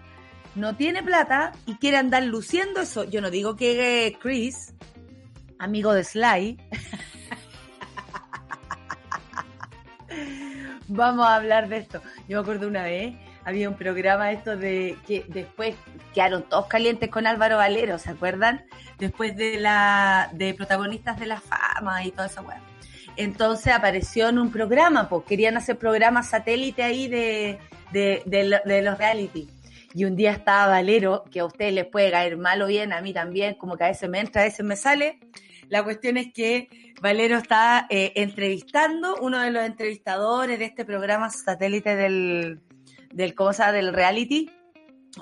no 0.55 0.77
tiene 0.77 1.03
plata 1.03 1.53
y 1.65 1.77
quiere 1.77 1.97
andar 1.97 2.25
luciendo 2.25 2.81
eso. 2.81 3.05
Yo 3.05 3.23
no 3.23 3.31
digo 3.31 3.57
que 3.57 4.17
Chris, 4.21 4.75
amigo 5.61 5.93
de 5.93 6.03
Sly, 6.03 6.59
Vamos 10.93 11.25
a 11.25 11.37
hablar 11.37 11.69
de 11.69 11.77
esto. 11.77 12.03
Yo 12.29 12.39
me 12.39 12.43
acuerdo 12.43 12.67
una 12.67 12.83
vez, 12.83 13.15
había 13.45 13.69
un 13.69 13.77
programa 13.77 14.33
esto 14.33 14.57
de 14.57 14.97
que 15.07 15.25
después 15.29 15.77
quedaron 16.13 16.43
todos 16.43 16.67
calientes 16.67 17.09
con 17.11 17.29
Álvaro 17.29 17.59
Valero, 17.59 17.97
¿se 17.99 18.11
acuerdan? 18.11 18.65
Después 18.99 19.37
de 19.37 19.61
la 19.61 20.31
de 20.33 20.53
protagonistas 20.53 21.21
de 21.21 21.27
la 21.27 21.41
fama 21.41 22.05
y 22.05 22.11
toda 22.11 22.27
esa 22.27 22.43
weá. 22.43 22.61
Entonces 23.17 23.73
apareció 23.73 24.31
en 24.31 24.41
un 24.41 24.51
programa, 24.51 25.09
pues 25.09 25.25
querían 25.27 25.57
hacer 25.57 25.79
programas 25.79 26.31
satélite 26.31 26.83
ahí 26.83 27.07
de, 27.07 27.61
de, 27.93 28.23
de, 28.27 28.61
de 28.65 28.83
los 28.83 28.99
reality. 28.99 29.49
Y 29.95 30.05
un 30.07 30.17
día 30.17 30.33
estaba 30.33 30.67
Valero, 30.67 31.23
que 31.31 31.39
a 31.39 31.45
ustedes 31.45 31.73
les 31.73 31.87
puede 31.87 32.11
caer 32.11 32.37
mal 32.37 32.63
o 32.63 32.67
bien, 32.67 32.93
a 32.93 33.01
mí 33.01 33.13
también, 33.13 33.55
como 33.55 33.77
que 33.77 33.85
a 33.85 33.89
veces 33.89 34.09
me 34.09 34.19
entra, 34.19 34.43
a 34.43 34.47
veces 34.47 34.67
me 34.67 34.75
sale. 34.75 35.21
La 35.71 35.85
cuestión 35.85 36.17
es 36.17 36.33
que 36.33 36.69
Valero 37.01 37.39
está 37.39 37.87
eh, 37.91 38.13
entrevistando, 38.17 39.15
uno 39.23 39.41
de 39.41 39.53
los 39.53 39.65
entrevistadores 39.65 40.59
de 40.59 40.65
este 40.65 40.85
programa 40.85 41.31
satélite 41.31 41.95
del, 41.95 42.61
del, 43.13 43.35
¿cómo 43.37 43.53
se 43.53 43.63
llama? 43.63 43.75
Del 43.75 43.95
reality, 43.95 44.51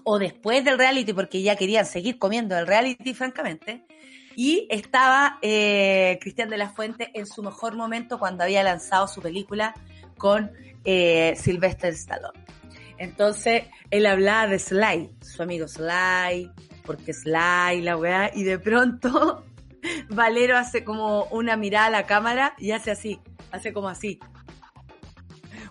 o 0.04 0.18
después 0.18 0.64
del 0.64 0.78
reality, 0.78 1.12
porque 1.12 1.42
ya 1.42 1.54
querían 1.54 1.84
seguir 1.84 2.18
comiendo 2.18 2.58
el 2.58 2.66
reality, 2.66 3.12
francamente. 3.12 3.84
Y 4.36 4.66
estaba 4.70 5.38
eh, 5.42 6.18
Cristian 6.22 6.48
de 6.48 6.56
la 6.56 6.70
Fuente 6.70 7.10
en 7.12 7.26
su 7.26 7.42
mejor 7.42 7.76
momento 7.76 8.18
cuando 8.18 8.42
había 8.42 8.62
lanzado 8.62 9.06
su 9.06 9.20
película 9.20 9.74
con 10.16 10.50
eh, 10.84 11.34
Sylvester 11.36 11.92
Stallone. 11.92 12.40
Entonces, 12.96 13.64
él 13.90 14.06
hablaba 14.06 14.46
de 14.46 14.58
Sly, 14.58 15.10
su 15.20 15.42
amigo 15.42 15.68
Sly, 15.68 16.50
porque 16.86 17.12
Sly, 17.12 17.82
la 17.82 17.98
weá, 17.98 18.30
y 18.34 18.44
de 18.44 18.58
pronto 18.58 19.44
Valero 20.08 20.56
hace 20.56 20.84
como 20.84 21.24
una 21.24 21.56
mirada 21.56 21.86
a 21.86 21.90
la 21.90 22.06
cámara 22.06 22.54
y 22.58 22.72
hace 22.72 22.90
así, 22.90 23.20
hace 23.50 23.72
como 23.72 23.88
así. 23.88 24.18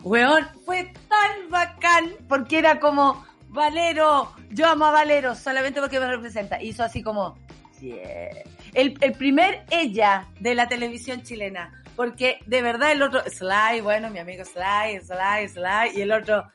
Weón, 0.02 0.48
fue 0.66 0.94
tan 1.10 1.50
bacán 1.50 2.14
porque 2.30 2.60
era 2.60 2.80
como, 2.80 3.26
Valero, 3.50 4.34
yo 4.50 4.68
amo 4.68 4.86
a 4.86 4.92
Valero 4.92 5.36
solamente 5.36 5.82
porque 5.82 6.00
me 6.00 6.08
representa. 6.08 6.62
Hizo 6.62 6.84
así 6.84 7.04
como, 7.04 7.38
yeah. 7.82 8.30
el, 8.74 8.98
el 9.02 9.12
primer 9.14 9.66
ella 9.70 10.28
de 10.40 10.56
la 10.56 10.68
televisión 10.68 11.24
chilena. 11.24 11.84
Porque 11.96 12.40
de 12.46 12.62
verdad 12.62 12.92
el 12.92 13.02
otro, 13.02 13.22
Sly, 13.28 13.82
bueno, 13.82 14.10
mi 14.12 14.20
amigo 14.20 14.46
Sly, 14.46 15.02
Sly, 15.02 15.50
Sly, 15.50 15.98
y 15.98 16.02
el 16.02 16.12
otro, 16.12 16.46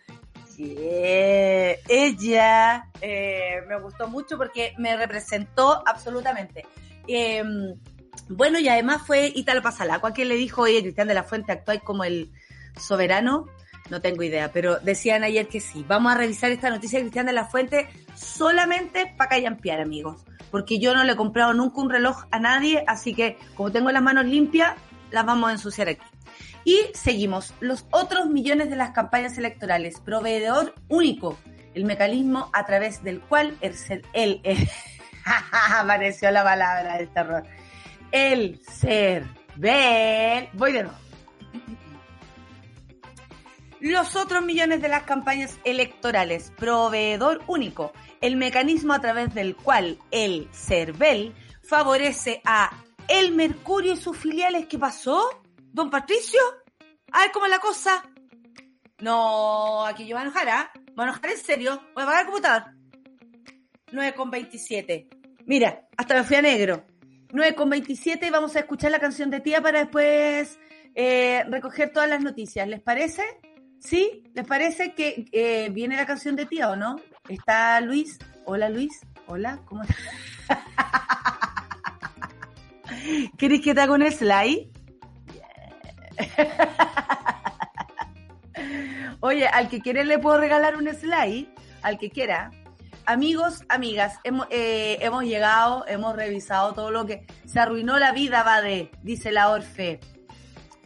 yeah. 0.56 1.74
ella, 1.88 2.86
eh, 3.00 3.60
me 3.66 3.78
gustó 3.80 4.06
mucho 4.06 4.38
porque 4.38 4.72
me 4.78 4.96
representó 4.96 5.82
absolutamente. 5.84 6.64
Eh, 7.08 7.42
bueno, 8.28 8.58
y 8.58 8.68
además 8.68 9.02
fue 9.06 9.32
Italo 9.34 9.62
Pasalacua 9.62 10.12
quien 10.12 10.28
le 10.28 10.36
dijo, 10.36 10.62
oye, 10.62 10.82
Cristian 10.82 11.08
de 11.08 11.14
la 11.14 11.24
Fuente, 11.24 11.52
actuáis 11.52 11.82
como 11.82 12.04
el 12.04 12.30
soberano. 12.78 13.46
No 13.90 14.00
tengo 14.00 14.22
idea, 14.22 14.50
pero 14.52 14.78
decían 14.78 15.22
ayer 15.22 15.48
que 15.48 15.60
sí. 15.60 15.84
Vamos 15.86 16.12
a 16.12 16.16
revisar 16.16 16.50
esta 16.50 16.70
noticia 16.70 16.98
de 16.98 17.04
Cristian 17.04 17.26
de 17.26 17.32
la 17.32 17.46
Fuente 17.46 17.88
solamente 18.14 19.12
para 19.18 19.30
callampiar, 19.30 19.80
amigos. 19.80 20.24
Porque 20.50 20.78
yo 20.78 20.94
no 20.94 21.04
le 21.04 21.12
he 21.12 21.16
comprado 21.16 21.52
nunca 21.52 21.80
un 21.80 21.90
reloj 21.90 22.24
a 22.30 22.38
nadie, 22.38 22.84
así 22.86 23.14
que 23.14 23.36
como 23.54 23.72
tengo 23.72 23.90
las 23.90 24.02
manos 24.02 24.24
limpias, 24.24 24.74
las 25.10 25.26
vamos 25.26 25.50
a 25.50 25.52
ensuciar 25.52 25.88
aquí. 25.88 26.06
Y 26.64 26.78
seguimos. 26.94 27.52
Los 27.60 27.86
otros 27.90 28.28
millones 28.28 28.70
de 28.70 28.76
las 28.76 28.92
campañas 28.92 29.36
electorales. 29.36 30.00
Proveedor 30.00 30.74
único. 30.88 31.38
El 31.74 31.84
mecanismo 31.84 32.50
a 32.52 32.64
través 32.66 33.02
del 33.02 33.20
cual 33.20 33.56
el, 33.60 33.74
el 34.12 34.68
apareció 35.76 36.30
la 36.30 36.44
palabra 36.44 36.98
del 36.98 37.08
terror. 37.12 37.44
El 38.10 38.60
ser 38.64 39.24
ver. 39.56 40.48
Voy 40.54 40.72
de 40.72 40.84
nuevo. 40.84 40.98
Los 43.80 44.14
otros 44.14 44.44
millones 44.44 44.80
de 44.80 44.88
las 44.88 45.02
campañas 45.02 45.58
electorales, 45.64 46.52
proveedor 46.56 47.42
único, 47.48 47.92
el 48.20 48.36
mecanismo 48.36 48.92
a 48.92 49.00
través 49.00 49.34
del 49.34 49.56
cual 49.56 49.98
el 50.12 50.48
CERVEL 50.52 51.34
favorece 51.64 52.40
a 52.44 52.70
El 53.08 53.32
Mercurio 53.32 53.94
y 53.94 53.96
sus 53.96 54.16
filiales. 54.16 54.66
¿Qué 54.68 54.78
pasó? 54.78 55.42
¿Don 55.72 55.90
Patricio? 55.90 56.40
A 57.10 57.22
ver 57.22 57.32
cómo 57.32 57.46
es 57.46 57.50
la 57.50 57.58
cosa. 57.58 58.04
No, 59.00 59.84
aquí 59.84 60.06
yo 60.06 60.14
voy 60.14 60.20
a 60.20 60.26
enojar, 60.26 60.48
¿ah? 60.48 60.70
Voy 60.94 61.04
a 61.04 61.08
enojar 61.08 61.30
en 61.30 61.38
serio. 61.38 61.82
Voy 61.94 62.04
a 62.04 62.06
pagar 62.06 62.20
el 62.20 62.26
computador. 62.26 62.81
9,27. 63.92 65.08
Mira, 65.46 65.88
hasta 65.96 66.14
me 66.14 66.24
fui 66.24 66.36
a 66.36 66.42
negro. 66.42 66.84
9,27 67.28 68.30
vamos 68.30 68.56
a 68.56 68.60
escuchar 68.60 68.90
la 68.90 68.98
canción 68.98 69.30
de 69.30 69.40
tía 69.40 69.62
para 69.62 69.80
después 69.80 70.58
eh, 70.94 71.44
recoger 71.48 71.92
todas 71.92 72.08
las 72.08 72.22
noticias. 72.22 72.66
¿Les 72.68 72.80
parece? 72.80 73.22
¿Sí? 73.78 74.24
¿Les 74.34 74.46
parece 74.46 74.94
que 74.94 75.26
eh, 75.32 75.68
viene 75.70 75.96
la 75.96 76.06
canción 76.06 76.36
de 76.36 76.46
tía 76.46 76.70
o 76.70 76.76
no? 76.76 76.96
¿Está 77.28 77.80
Luis? 77.80 78.18
Hola 78.44 78.68
Luis. 78.68 79.00
Hola, 79.26 79.60
¿cómo 79.64 79.82
estás? 79.82 79.98
¿Querés 83.38 83.60
que 83.60 83.74
te 83.74 83.80
haga 83.80 83.94
un 83.94 84.08
slide? 84.10 84.68
Oye, 89.20 89.46
al 89.46 89.68
que 89.68 89.80
quiera 89.80 90.02
le 90.04 90.18
puedo 90.18 90.38
regalar 90.38 90.76
un 90.76 90.88
slide, 90.88 91.48
al 91.82 91.98
que 91.98 92.10
quiera. 92.10 92.50
Amigos, 93.04 93.64
amigas, 93.68 94.18
hemos, 94.22 94.46
eh, 94.50 94.98
hemos 95.00 95.24
llegado, 95.24 95.84
hemos 95.88 96.14
revisado 96.14 96.72
todo 96.72 96.90
lo 96.90 97.04
que 97.04 97.26
se 97.46 97.58
arruinó 97.58 97.98
la 97.98 98.12
vida, 98.12 98.44
va 98.44 98.60
de, 98.60 98.90
dice 99.02 99.32
la 99.32 99.50
Orfe. 99.50 99.98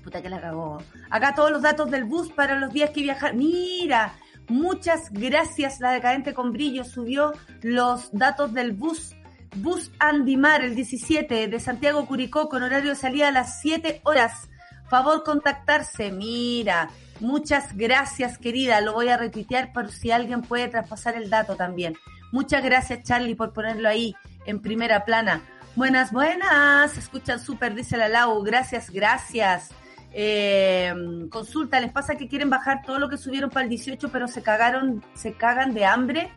Puta 0.02 0.22
que 0.22 0.30
la 0.30 0.40
cagó. 0.40 0.78
Acá 1.10 1.34
todos 1.34 1.50
los 1.50 1.62
datos 1.62 1.90
del 1.90 2.04
bus 2.04 2.32
para 2.32 2.58
los 2.58 2.72
días 2.72 2.90
que 2.90 3.02
viajar. 3.02 3.34
Mira, 3.34 4.14
muchas 4.48 5.10
gracias. 5.10 5.80
La 5.80 5.90
decadente 5.90 6.32
con 6.32 6.52
brillo 6.52 6.84
subió 6.84 7.32
los 7.62 8.10
datos 8.12 8.54
del 8.54 8.72
bus. 8.72 9.14
Bus 9.56 9.90
Andimar, 9.98 10.62
el 10.62 10.74
17 10.74 11.48
de 11.48 11.60
Santiago 11.60 12.06
Curicó, 12.06 12.48
con 12.48 12.62
horario 12.62 12.90
de 12.90 12.96
salida 12.96 13.28
a 13.28 13.32
las 13.32 13.60
7 13.60 14.00
horas. 14.04 14.48
Favor 14.88 15.22
contactarse. 15.24 16.12
Mira, 16.12 16.88
muchas 17.20 17.76
gracias, 17.76 18.38
querida. 18.38 18.80
Lo 18.80 18.92
voy 18.92 19.08
a 19.08 19.16
retuitear 19.16 19.72
por 19.72 19.90
si 19.90 20.10
alguien 20.10 20.42
puede 20.42 20.68
traspasar 20.68 21.16
el 21.16 21.30
dato 21.30 21.56
también. 21.56 21.94
Muchas 22.32 22.64
gracias, 22.64 23.02
Charlie, 23.02 23.34
por 23.34 23.52
ponerlo 23.52 23.88
ahí 23.88 24.14
en 24.46 24.60
primera 24.60 25.04
plana. 25.04 25.42
Buenas, 25.74 26.12
buenas. 26.12 26.96
Escuchan 26.96 27.38
súper, 27.38 27.74
dice 27.74 27.96
la 27.96 28.08
Lau. 28.08 28.42
Gracias, 28.42 28.90
gracias. 28.90 29.70
Eh, 30.12 30.94
consulta, 31.28 31.78
¿les 31.80 31.92
pasa 31.92 32.14
que 32.14 32.28
quieren 32.28 32.48
bajar 32.48 32.80
todo 32.86 32.98
lo 32.98 33.08
que 33.08 33.18
subieron 33.18 33.50
para 33.50 33.64
el 33.64 33.68
18, 33.68 34.08
pero 34.10 34.28
se 34.28 34.42
cagaron, 34.42 35.04
se 35.14 35.34
cagan 35.34 35.74
de 35.74 35.84
hambre? 35.84 36.30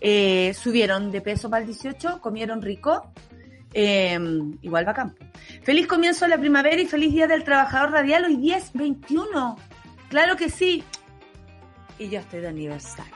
Eh, 0.00 0.54
subieron 0.54 1.10
de 1.10 1.20
peso 1.20 1.50
para 1.50 1.62
el 1.62 1.66
18, 1.66 2.20
comieron 2.20 2.62
rico. 2.62 3.10
Eh, 3.74 4.18
igual 4.62 4.86
va 4.86 4.94
campo. 4.94 5.16
Feliz 5.62 5.86
comienzo 5.86 6.24
de 6.24 6.30
la 6.30 6.38
primavera 6.38 6.80
y 6.80 6.86
feliz 6.86 7.12
día 7.12 7.26
del 7.26 7.44
trabajador 7.44 7.90
radial 7.90 8.24
hoy 8.24 8.36
10, 8.36 8.72
21. 8.74 9.56
Claro 10.08 10.36
que 10.36 10.50
sí. 10.50 10.84
Y 11.98 12.08
yo 12.08 12.20
estoy 12.20 12.40
de 12.40 12.48
aniversario. 12.48 13.14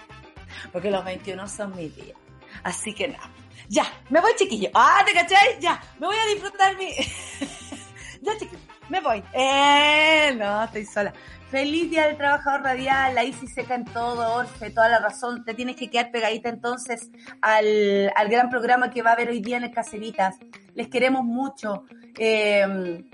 Porque 0.73 0.91
los 0.91 1.05
21 1.05 1.49
son 1.49 1.75
mi 1.77 1.89
día. 1.89 2.15
Así 2.63 2.93
que 2.93 3.09
nada. 3.09 3.31
Ya, 3.69 3.85
me 4.09 4.21
voy 4.21 4.33
chiquillo. 4.37 4.71
Ah, 4.75 5.03
¿te 5.07 5.13
cachai? 5.13 5.61
Ya, 5.61 5.81
me 5.99 6.07
voy 6.07 6.17
a 6.17 6.27
disfrutar 6.35 6.77
mi... 6.77 6.91
ya 8.21 8.37
chiquillo, 8.37 8.63
me 8.89 9.01
voy. 9.01 9.23
Eh, 9.33 10.35
no, 10.37 10.65
estoy 10.65 10.85
sola. 10.85 11.13
Feliz 11.51 11.91
Día 11.91 12.07
del 12.07 12.17
Trabajador 12.17 12.63
Radial, 12.63 13.19
ahí 13.19 13.33
sí 13.33 13.47
seca 13.49 13.75
en 13.75 13.85
todo, 13.85 14.35
Orfe, 14.35 14.71
toda 14.71 14.89
la 14.89 14.99
razón. 15.01 15.45
Te 15.45 15.55
tienes 15.55 15.77
que 15.77 15.91
quedar 15.91 16.11
pegadita 16.11 16.49
entonces 16.49 17.11
al, 17.41 18.13
al 18.15 18.29
gran 18.29 18.51
programa 18.51 18.91
que 18.91 19.03
va 19.03 19.11
a 19.11 19.13
haber 19.15 19.31
hoy 19.31 19.41
día 19.41 19.57
en 19.57 19.65
el 19.65 19.73
Caseritas. 19.73 20.37
Les 20.75 20.89
queremos 20.89 21.25
mucho. 21.25 21.85
Eh, 22.19 23.05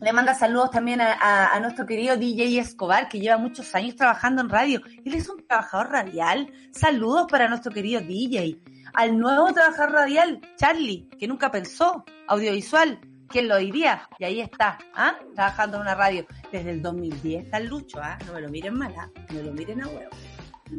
le 0.00 0.12
manda 0.12 0.34
saludos 0.34 0.70
también 0.70 1.00
a, 1.00 1.58
nuestro 1.60 1.86
querido 1.86 2.16
DJ 2.16 2.58
Escobar, 2.58 3.08
que 3.08 3.20
lleva 3.20 3.36
muchos 3.36 3.74
años 3.74 3.96
trabajando 3.96 4.40
en 4.40 4.48
radio. 4.48 4.80
Él 5.04 5.14
es 5.14 5.28
un 5.28 5.46
trabajador 5.46 5.90
radial. 5.90 6.50
Saludos 6.72 7.26
para 7.30 7.48
nuestro 7.48 7.70
querido 7.70 8.00
DJ. 8.00 8.60
Al 8.94 9.18
nuevo 9.18 9.52
trabajador 9.52 9.92
radial, 9.92 10.40
Charlie, 10.56 11.08
que 11.18 11.28
nunca 11.28 11.50
pensó, 11.50 12.04
audiovisual. 12.28 12.98
¿Quién 13.28 13.46
lo 13.46 13.58
diría? 13.58 14.08
Y 14.18 14.24
ahí 14.24 14.40
está, 14.40 14.78
¿ah? 14.94 15.14
trabajando 15.34 15.76
en 15.76 15.82
una 15.82 15.94
radio. 15.94 16.26
Desde 16.50 16.70
el 16.70 16.82
2010 16.82 17.44
está 17.44 17.58
el 17.58 17.66
Lucho, 17.66 18.00
¿ah? 18.02 18.18
no 18.26 18.32
me 18.32 18.40
lo 18.40 18.48
miren 18.48 18.74
mal, 18.74 18.94
¿ah? 18.98 19.08
no 19.28 19.34
me 19.36 19.42
lo 19.42 19.52
miren 19.52 19.82
a 19.82 19.86
huevo. 19.86 20.10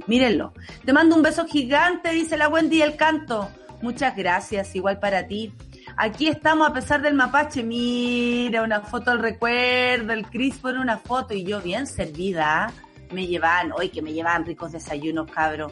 Mírenlo. 0.08 0.54
Te 0.84 0.94
mando 0.94 1.16
un 1.16 1.22
beso 1.22 1.46
gigante, 1.46 2.10
dice 2.10 2.38
la 2.38 2.50
Wendy 2.50 2.82
el 2.82 2.98
canto. 2.98 3.50
Muchas 3.82 4.16
gracias, 4.16 4.76
igual 4.76 5.00
para 5.00 5.28
ti. 5.28 5.54
Aquí 6.04 6.28
estamos 6.28 6.68
a 6.68 6.74
pesar 6.74 7.04
del 7.04 7.14
mapache. 7.14 7.62
Mira, 7.62 8.64
una 8.64 8.82
foto 8.82 9.12
al 9.12 9.20
recuerdo. 9.20 10.14
El 10.14 10.26
Cris 10.26 10.58
pone 10.58 10.80
una 10.80 10.98
foto 10.98 11.36
y 11.36 11.44
yo 11.44 11.62
bien 11.62 11.86
servida. 11.86 12.74
Me 13.12 13.28
llevan, 13.28 13.72
hoy 13.72 13.90
que 13.90 14.02
me 14.02 14.12
llevan 14.12 14.44
ricos 14.44 14.72
desayunos, 14.72 15.30
cabro. 15.30 15.72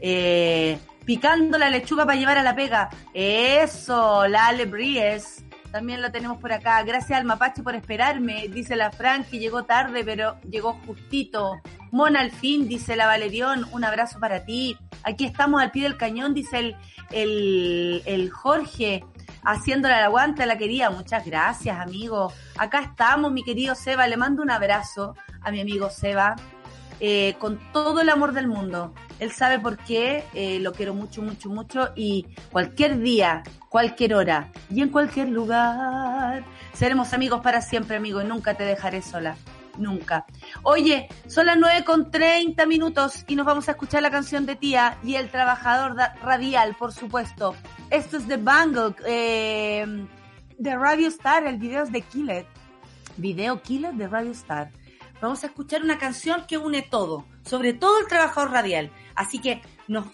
Eh, 0.00 0.76
picando 1.04 1.56
la 1.56 1.70
lechuga 1.70 2.04
para 2.04 2.18
llevar 2.18 2.36
a 2.38 2.42
la 2.42 2.56
pega. 2.56 2.90
Eso, 3.14 4.26
la 4.26 4.48
Ale 4.48 4.64
Bries. 4.64 5.44
También 5.70 6.02
la 6.02 6.10
tenemos 6.10 6.38
por 6.38 6.52
acá. 6.52 6.82
Gracias 6.82 7.16
al 7.16 7.24
mapache 7.24 7.62
por 7.62 7.76
esperarme, 7.76 8.48
dice 8.48 8.74
la 8.74 8.90
Fran, 8.90 9.22
que 9.22 9.38
llegó 9.38 9.62
tarde, 9.66 10.02
pero 10.02 10.36
llegó 10.50 10.80
justito. 10.84 11.60
Mona 11.92 12.22
al 12.22 12.32
fin, 12.32 12.66
dice 12.66 12.96
la 12.96 13.06
Valerión, 13.06 13.64
un 13.70 13.84
abrazo 13.84 14.18
para 14.18 14.44
ti. 14.44 14.76
Aquí 15.04 15.26
estamos 15.26 15.62
al 15.62 15.70
pie 15.70 15.84
del 15.84 15.96
cañón, 15.96 16.34
dice 16.34 16.58
el, 16.58 16.76
el, 17.12 18.02
el 18.04 18.30
Jorge 18.30 19.04
haciéndole 19.44 19.94
el 19.94 20.04
aguante 20.04 20.42
a 20.42 20.46
la 20.46 20.58
querida. 20.58 20.90
Muchas 20.90 21.24
gracias, 21.24 21.78
amigo. 21.78 22.32
Acá 22.56 22.80
estamos, 22.80 23.32
mi 23.32 23.42
querido 23.42 23.74
Seba. 23.74 24.06
Le 24.06 24.16
mando 24.16 24.42
un 24.42 24.50
abrazo 24.50 25.14
a 25.40 25.50
mi 25.50 25.60
amigo 25.60 25.90
Seba. 25.90 26.36
Eh, 27.02 27.36
con 27.38 27.58
todo 27.72 28.02
el 28.02 28.10
amor 28.10 28.32
del 28.34 28.46
mundo. 28.46 28.92
Él 29.20 29.32
sabe 29.32 29.58
por 29.58 29.78
qué, 29.78 30.22
eh, 30.34 30.58
lo 30.60 30.72
quiero 30.72 30.92
mucho, 30.92 31.22
mucho, 31.22 31.48
mucho 31.48 31.88
y 31.96 32.26
cualquier 32.52 33.00
día, 33.00 33.42
cualquier 33.70 34.14
hora 34.14 34.52
y 34.68 34.82
en 34.82 34.90
cualquier 34.90 35.30
lugar, 35.30 36.44
seremos 36.74 37.14
amigos 37.14 37.40
para 37.40 37.62
siempre, 37.62 37.96
amigo, 37.96 38.20
y 38.20 38.26
nunca 38.26 38.52
te 38.52 38.64
dejaré 38.64 39.00
sola. 39.00 39.36
Nunca. 39.78 40.26
Oye, 40.62 41.08
son 41.26 41.46
las 41.46 41.56
9 41.58 41.84
con 41.84 42.10
30 42.10 42.66
minutos 42.66 43.24
y 43.26 43.36
nos 43.36 43.46
vamos 43.46 43.68
a 43.68 43.72
escuchar 43.72 44.02
la 44.02 44.10
canción 44.10 44.46
de 44.46 44.56
Tía 44.56 44.98
y 45.02 45.14
el 45.14 45.30
trabajador 45.30 45.96
radial, 46.22 46.74
por 46.76 46.92
supuesto. 46.92 47.54
Esto 47.90 48.16
es 48.16 48.28
de 48.28 48.36
Bangle, 48.36 48.94
eh, 49.06 50.06
de 50.58 50.76
Radio 50.76 51.08
Star, 51.08 51.46
el 51.46 51.58
video 51.58 51.82
es 51.84 51.92
de 51.92 52.02
Killer. 52.02 52.46
Video 53.16 53.62
Killer 53.62 53.94
de 53.94 54.08
Radio 54.08 54.32
Star. 54.32 54.70
Vamos 55.20 55.44
a 55.44 55.48
escuchar 55.48 55.82
una 55.82 55.98
canción 55.98 56.46
que 56.46 56.56
une 56.56 56.82
todo, 56.82 57.26
sobre 57.44 57.74
todo 57.74 58.00
el 58.00 58.06
trabajador 58.06 58.52
radial. 58.52 58.90
Así 59.14 59.38
que 59.38 59.60
nos, 59.86 60.06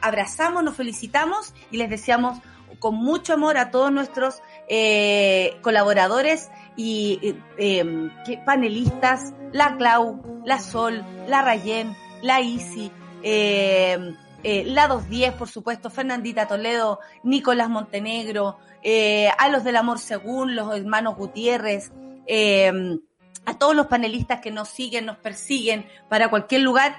abrazamos, 0.00 0.64
nos 0.64 0.74
felicitamos 0.74 1.54
y 1.70 1.76
les 1.76 1.88
deseamos 1.88 2.38
con 2.80 2.96
mucho 2.96 3.34
amor 3.34 3.56
a 3.56 3.70
todos 3.70 3.92
nuestros 3.92 4.42
eh, 4.68 5.58
colaboradores 5.62 6.48
y 6.78 7.34
eh, 7.58 8.10
panelistas, 8.46 9.34
la 9.52 9.76
Clau, 9.76 10.42
la 10.46 10.60
Sol, 10.60 11.04
la 11.26 11.42
Rayen, 11.42 11.94
la 12.22 12.40
Isi, 12.40 12.90
eh, 13.22 14.14
eh, 14.44 14.64
la 14.64 14.86
210, 14.86 15.34
por 15.34 15.48
supuesto, 15.48 15.90
Fernandita 15.90 16.46
Toledo, 16.46 17.00
Nicolás 17.24 17.68
Montenegro, 17.68 18.58
eh, 18.82 19.28
a 19.36 19.48
los 19.48 19.64
del 19.64 19.76
Amor 19.76 19.98
Según, 19.98 20.54
los 20.54 20.74
hermanos 20.76 21.16
Gutiérrez, 21.16 21.90
eh, 22.26 23.00
a 23.44 23.58
todos 23.58 23.74
los 23.74 23.86
panelistas 23.86 24.40
que 24.40 24.52
nos 24.52 24.68
siguen, 24.68 25.06
nos 25.06 25.16
persiguen 25.16 25.86
para 26.08 26.30
cualquier 26.30 26.60
lugar, 26.60 26.94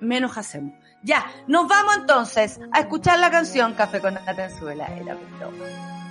menos 0.00 0.38
hacemos. 0.38 0.72
Ya, 1.02 1.26
nos 1.46 1.68
vamos 1.68 1.96
entonces 1.98 2.58
a 2.72 2.80
escuchar 2.80 3.18
la 3.18 3.30
canción 3.30 3.74
Café 3.74 4.00
con 4.00 4.14
Nata 4.14 4.46
en 4.46 6.07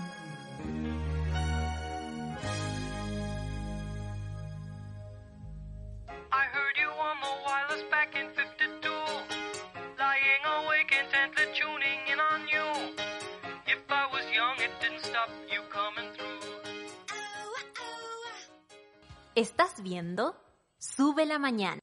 ¿Estás 19.37 19.83
viendo? 19.83 20.35
Sube 20.79 21.27
la 21.27 21.37
mañana. 21.37 21.79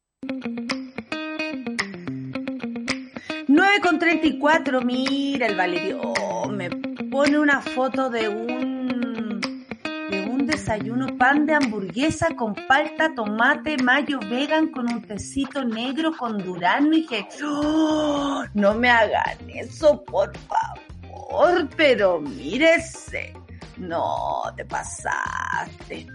9 3.46 3.80
con 3.80 4.00
34, 4.00 4.80
mira 4.80 5.46
el 5.46 5.56
Valerio, 5.56 6.00
oh, 6.00 6.48
me 6.48 6.68
pone 6.68 7.38
una 7.38 7.60
foto 7.60 8.10
de 8.10 8.28
un 8.28 8.73
desayuno 10.54 11.18
pan 11.18 11.46
de 11.46 11.54
hamburguesa 11.54 12.28
con 12.36 12.54
palta, 12.54 13.12
tomate, 13.12 13.76
mayo 13.82 14.20
vegan 14.30 14.68
con 14.68 14.90
un 14.92 15.02
tecito 15.02 15.64
negro 15.64 16.12
con 16.16 16.38
durano 16.38 16.94
y 16.94 17.04
que... 17.06 17.26
¡Oh! 17.44 18.44
no 18.54 18.74
me 18.74 18.88
hagan 18.88 19.36
eso, 19.48 20.04
por 20.04 20.32
favor, 20.38 21.68
pero 21.76 22.20
mírese. 22.20 23.34
No, 23.76 24.44
te 24.56 24.64
pasaste. 24.64 26.06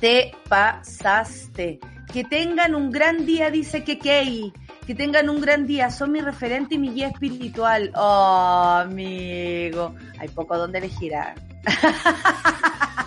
Te 0.00 0.32
pasaste. 0.50 1.80
Que 2.12 2.24
tengan 2.24 2.74
un 2.74 2.90
gran 2.90 3.24
día, 3.24 3.50
dice 3.50 3.82
Kekei. 3.82 4.52
Que 4.86 4.94
tengan 4.94 5.30
un 5.30 5.40
gran 5.40 5.66
día. 5.66 5.90
Son 5.90 6.12
mi 6.12 6.20
referente 6.20 6.74
y 6.74 6.78
mi 6.78 6.90
guía 6.90 7.08
espiritual. 7.08 7.90
Oh, 7.94 8.80
amigo. 8.82 9.94
Hay 10.18 10.28
poco 10.28 10.58
donde 10.58 10.78
elegir. 10.78 11.14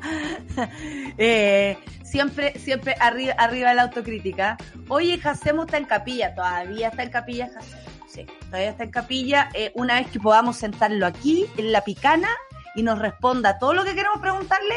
eh, 1.18 1.78
siempre, 2.04 2.58
siempre 2.58 2.94
arriba, 3.00 3.34
arriba 3.38 3.74
la 3.74 3.82
autocrítica. 3.82 4.56
Oye, 4.88 5.18
Jacemo 5.18 5.64
está 5.64 5.78
en 5.78 5.84
capilla, 5.84 6.34
todavía 6.34 6.88
está 6.88 7.02
en 7.02 7.10
capilla 7.10 7.50
Jacemo. 7.52 7.82
Sí, 8.08 8.26
todavía 8.46 8.70
está 8.70 8.84
en 8.84 8.90
capilla. 8.90 9.48
Eh, 9.54 9.72
una 9.74 9.94
vez 9.94 10.10
que 10.10 10.18
podamos 10.18 10.56
sentarlo 10.56 11.06
aquí, 11.06 11.46
en 11.56 11.70
la 11.70 11.82
picana, 11.82 12.28
y 12.74 12.82
nos 12.82 12.98
responda 12.98 13.58
todo 13.58 13.74
lo 13.74 13.84
que 13.84 13.94
queremos 13.94 14.20
preguntarle, 14.20 14.74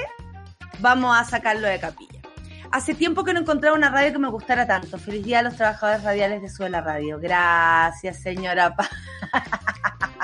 vamos 0.79 1.17
a 1.17 1.23
sacarlo 1.23 1.67
de 1.67 1.79
capilla. 1.79 2.21
Hace 2.71 2.95
tiempo 2.95 3.23
que 3.23 3.33
no 3.33 3.41
encontraba 3.41 3.77
una 3.77 3.89
radio 3.89 4.13
que 4.13 4.19
me 4.19 4.29
gustara 4.29 4.65
tanto. 4.65 4.97
Feliz 4.97 5.23
día 5.23 5.39
a 5.39 5.43
los 5.43 5.55
trabajadores 5.55 6.03
radiales 6.03 6.41
de 6.41 6.49
Suela 6.49 6.81
Radio. 6.81 7.19
Gracias, 7.19 8.19
señora. 8.19 8.75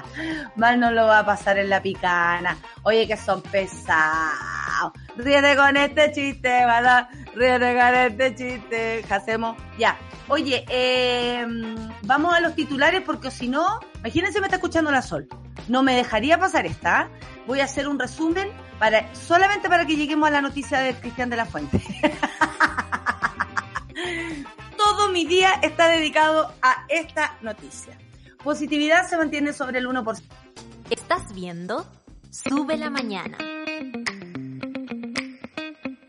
Mal 0.55 0.79
no 0.79 0.91
lo 0.91 1.07
va 1.07 1.19
a 1.19 1.25
pasar 1.25 1.57
en 1.57 1.69
la 1.69 1.81
picana. 1.81 2.57
Oye, 2.83 3.07
que 3.07 3.17
son 3.17 3.41
pesados. 3.41 4.93
Ríete 5.15 5.55
con 5.55 5.77
este 5.77 6.11
chiste, 6.11 6.49
¿verdad? 6.49 7.09
Ríete 7.35 7.75
con 7.75 7.95
este 7.95 8.35
chiste. 8.35 9.05
Hacemos, 9.09 9.57
ya. 9.77 9.97
Oye, 10.27 10.65
eh, 10.69 11.45
vamos 12.03 12.33
a 12.33 12.39
los 12.39 12.55
titulares 12.55 13.01
porque 13.01 13.31
si 13.31 13.47
no, 13.47 13.79
imagínense 13.97 14.39
me 14.39 14.47
está 14.47 14.57
escuchando 14.57 14.91
la 14.91 15.01
Sol. 15.01 15.27
No 15.67 15.83
me 15.83 15.95
dejaría 15.95 16.39
pasar 16.39 16.65
esta. 16.65 17.09
Voy 17.47 17.61
a 17.61 17.65
hacer 17.65 17.87
un 17.87 17.99
resumen 17.99 18.49
para 18.77 19.13
solamente 19.13 19.67
para 19.69 19.85
que 19.85 19.95
lleguemos 19.95 20.27
a 20.27 20.31
la 20.31 20.41
noticia 20.41 20.79
de 20.79 20.93
Cristian 20.93 21.29
de 21.29 21.37
la 21.37 21.45
Fuente. 21.45 21.81
Todo 24.77 25.09
mi 25.09 25.25
día 25.25 25.53
está 25.61 25.87
dedicado 25.89 26.53
a 26.61 26.85
esta 26.87 27.35
noticia. 27.41 27.97
Positividad 28.43 29.07
se 29.07 29.17
mantiene 29.17 29.51
sobre 29.51 29.79
el 29.79 29.87
1%. 29.87 30.21
¿Estás 30.89 31.33
viendo? 31.35 31.85
Sube 32.31 32.77
la 32.77 32.89
mañana. 32.89 33.37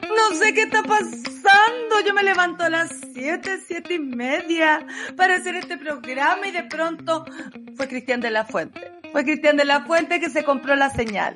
No 0.08 0.36
sé 0.36 0.54
qué 0.54 0.62
está 0.62 0.82
pasando. 0.84 2.00
Yo 2.06 2.14
me 2.14 2.22
levanto 2.22 2.62
a 2.62 2.70
las 2.70 2.90
7, 3.14 3.60
7 3.66 3.94
y 3.94 3.98
media 3.98 4.86
para 5.16 5.34
hacer 5.34 5.56
este 5.56 5.76
programa 5.76 6.46
y 6.46 6.52
de 6.52 6.62
pronto 6.62 7.24
fue 7.76 7.88
Cristian 7.88 8.20
de 8.20 8.30
la 8.30 8.44
Fuente. 8.44 8.92
Fue 9.10 9.24
Cristian 9.24 9.56
de 9.56 9.64
la 9.64 9.80
Fuente 9.84 10.20
que 10.20 10.30
se 10.30 10.44
compró 10.44 10.76
la 10.76 10.90
señal. 10.90 11.34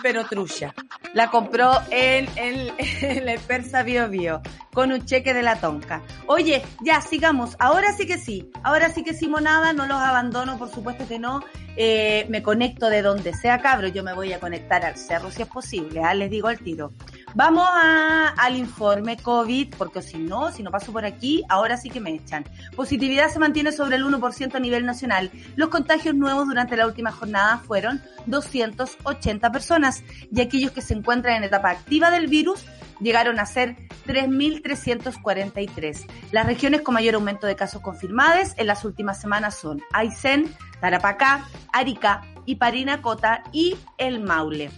Pero 0.00 0.24
trucha. 0.24 0.74
La 1.14 1.30
compró 1.30 1.72
en, 1.90 2.26
en, 2.36 2.72
en 2.78 3.28
el 3.28 3.38
Persa 3.46 3.82
Bio 3.82 4.08
Bio 4.08 4.40
con 4.72 4.90
un 4.92 5.04
cheque 5.04 5.34
de 5.34 5.42
la 5.42 5.56
tonca. 5.56 6.02
Oye, 6.26 6.62
ya, 6.82 7.00
sigamos. 7.00 7.56
Ahora 7.58 7.92
sí 7.92 8.06
que 8.06 8.18
sí. 8.18 8.50
Ahora 8.62 8.90
sí 8.90 9.04
que 9.04 9.14
sí, 9.14 9.28
monada. 9.28 9.72
No 9.72 9.86
los 9.86 10.00
abandono, 10.00 10.58
por 10.58 10.70
supuesto 10.70 11.06
que 11.06 11.18
no. 11.18 11.42
Eh, 11.76 12.26
me 12.28 12.42
conecto 12.42 12.88
de 12.88 13.02
donde 13.02 13.34
sea, 13.34 13.60
cabro. 13.60 13.88
Yo 13.88 14.02
me 14.02 14.14
voy 14.14 14.32
a 14.32 14.40
conectar 14.40 14.84
al 14.84 14.96
cerro 14.96 15.30
si 15.30 15.42
es 15.42 15.48
posible. 15.48 16.02
¿ah? 16.02 16.14
Les 16.14 16.30
digo 16.30 16.48
al 16.48 16.58
tiro. 16.58 16.92
Vamos 17.34 17.66
a, 17.66 18.28
al 18.28 18.56
informe 18.56 19.16
COVID, 19.16 19.74
porque 19.76 20.02
si 20.02 20.18
no, 20.18 20.52
si 20.52 20.62
no 20.62 20.70
paso 20.70 20.92
por 20.92 21.04
aquí, 21.04 21.42
ahora 21.48 21.76
sí 21.76 21.88
que 21.88 22.00
me 22.00 22.14
echan. 22.14 22.44
Positividad 22.76 23.30
se 23.30 23.38
mantiene 23.38 23.72
sobre 23.72 23.96
el 23.96 24.04
1% 24.04 24.54
a 24.54 24.60
nivel 24.60 24.84
nacional. 24.84 25.30
Los 25.56 25.70
contagios 25.70 26.14
nuevos 26.14 26.46
durante 26.46 26.76
la 26.76 26.86
última 26.86 27.10
jornada 27.10 27.58
fueron 27.58 28.02
280 28.26 29.50
personas 29.50 30.02
y 30.30 30.40
aquellos 30.40 30.72
que 30.72 30.82
se 30.82 30.94
encuentran 30.94 31.36
en 31.36 31.44
etapa 31.44 31.70
activa 31.70 32.10
del 32.10 32.26
virus 32.26 32.64
llegaron 33.00 33.40
a 33.40 33.46
ser 33.46 33.76
3.343. 34.06 36.06
Las 36.32 36.46
regiones 36.46 36.82
con 36.82 36.94
mayor 36.94 37.14
aumento 37.14 37.46
de 37.46 37.56
casos 37.56 37.80
confirmados 37.80 38.50
en 38.56 38.66
las 38.66 38.84
últimas 38.84 39.20
semanas 39.20 39.56
son 39.56 39.80
Aysén, 39.92 40.54
Tarapacá, 40.80 41.48
Arica 41.72 42.22
y 42.44 42.56
Parinacota 42.56 43.42
y 43.52 43.76
El 43.98 44.20
Maule. 44.20 44.70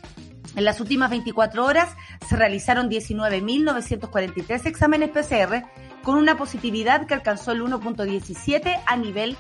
En 0.56 0.64
las 0.64 0.80
últimas 0.80 1.10
24 1.10 1.64
horas 1.64 1.96
se 2.28 2.36
realizaron 2.36 2.88
19.943 2.88 4.66
exámenes 4.66 5.10
PCR 5.10 5.64
con 6.02 6.16
una 6.16 6.36
positividad 6.36 7.06
que 7.06 7.14
alcanzó 7.14 7.52
el 7.52 7.62
1.17 7.62 8.82
a 8.86 8.96
nivel 8.96 9.36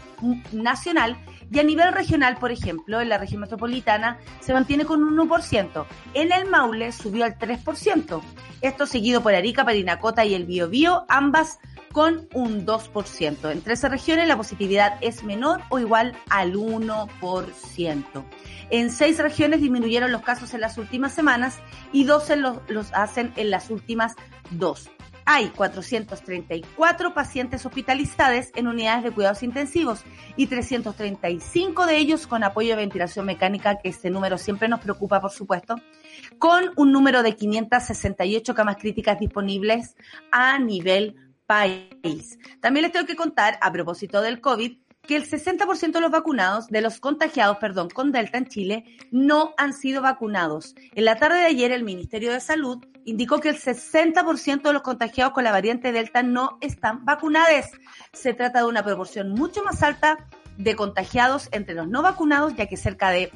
nacional 0.52 1.16
y 1.50 1.58
a 1.58 1.62
nivel 1.62 1.92
regional, 1.92 2.36
por 2.38 2.52
ejemplo, 2.52 3.00
en 3.00 3.08
la 3.08 3.18
región 3.18 3.40
metropolitana 3.40 4.18
se 4.40 4.52
mantiene 4.52 4.84
con 4.84 5.02
un 5.02 5.16
1%. 5.16 5.86
En 6.14 6.32
el 6.32 6.46
Maule 6.46 6.92
subió 6.92 7.24
al 7.24 7.38
3%. 7.38 8.22
Esto 8.60 8.86
seguido 8.86 9.22
por 9.22 9.34
Arica, 9.34 9.64
Parinacota 9.64 10.24
y 10.24 10.34
el 10.34 10.46
Biobío, 10.46 11.04
ambas 11.08 11.58
con 11.92 12.28
un 12.34 12.66
2%. 12.66 13.52
En 13.52 13.62
13 13.62 13.88
regiones 13.88 14.26
la 14.26 14.36
positividad 14.36 14.98
es 15.00 15.22
menor 15.22 15.60
o 15.68 15.78
igual 15.78 16.16
al 16.28 16.54
1%. 16.54 18.24
En 18.70 18.90
seis 18.90 19.18
regiones 19.18 19.60
disminuyeron 19.60 20.10
los 20.10 20.22
casos 20.22 20.54
en 20.54 20.60
las 20.60 20.76
últimas 20.76 21.12
semanas 21.12 21.60
y 21.92 22.04
12 22.04 22.36
los, 22.36 22.58
los 22.68 22.92
hacen 22.94 23.32
en 23.36 23.50
las 23.50 23.70
últimas 23.70 24.16
dos. 24.50 24.90
Hay 25.26 25.48
434 25.48 27.14
pacientes 27.14 27.64
hospitalizados 27.64 28.48
en 28.54 28.68
unidades 28.68 29.04
de 29.04 29.10
cuidados 29.10 29.42
intensivos 29.42 30.04
y 30.36 30.46
335 30.46 31.86
de 31.86 31.96
ellos 31.96 32.26
con 32.26 32.44
apoyo 32.44 32.70
de 32.70 32.76
ventilación 32.76 33.24
mecánica, 33.24 33.78
que 33.78 33.88
este 33.88 34.10
número 34.10 34.36
siempre 34.36 34.68
nos 34.68 34.80
preocupa, 34.80 35.22
por 35.22 35.30
supuesto, 35.30 35.76
con 36.38 36.72
un 36.76 36.92
número 36.92 37.22
de 37.22 37.36
568 37.36 38.54
camas 38.54 38.76
críticas 38.76 39.18
disponibles 39.18 39.96
a 40.30 40.58
nivel 40.58 41.16
país. 41.46 42.38
También 42.60 42.82
les 42.82 42.92
tengo 42.92 43.06
que 43.06 43.16
contar, 43.16 43.58
a 43.62 43.72
propósito 43.72 44.20
del 44.20 44.42
COVID, 44.42 44.76
que 45.06 45.16
el 45.16 45.28
60% 45.28 45.92
de 45.92 46.00
los 46.00 46.10
vacunados, 46.10 46.68
de 46.68 46.80
los 46.80 47.00
contagiados, 47.00 47.58
perdón, 47.58 47.88
con 47.88 48.12
Delta 48.12 48.38
en 48.38 48.46
Chile, 48.46 48.84
no 49.10 49.54
han 49.56 49.72
sido 49.72 50.02
vacunados. 50.02 50.74
En 50.94 51.04
la 51.04 51.16
tarde 51.16 51.38
de 51.38 51.46
ayer, 51.46 51.72
el 51.72 51.84
Ministerio 51.84 52.32
de 52.32 52.40
Salud 52.40 52.84
indicó 53.04 53.40
que 53.40 53.50
el 53.50 53.60
60% 53.60 54.62
de 54.62 54.72
los 54.72 54.82
contagiados 54.82 55.32
con 55.32 55.44
la 55.44 55.52
variante 55.52 55.92
Delta 55.92 56.22
no 56.22 56.58
están 56.60 57.04
vacunados. 57.04 57.66
Se 58.12 58.34
trata 58.34 58.60
de 58.60 58.66
una 58.66 58.82
proporción 58.82 59.30
mucho 59.30 59.62
más 59.62 59.82
alta 59.82 60.26
de 60.56 60.76
contagiados 60.76 61.48
entre 61.52 61.74
los 61.74 61.88
no 61.88 62.02
vacunados, 62.02 62.54
ya 62.56 62.66
que 62.66 62.76
cerca 62.76 63.10
de 63.10 63.30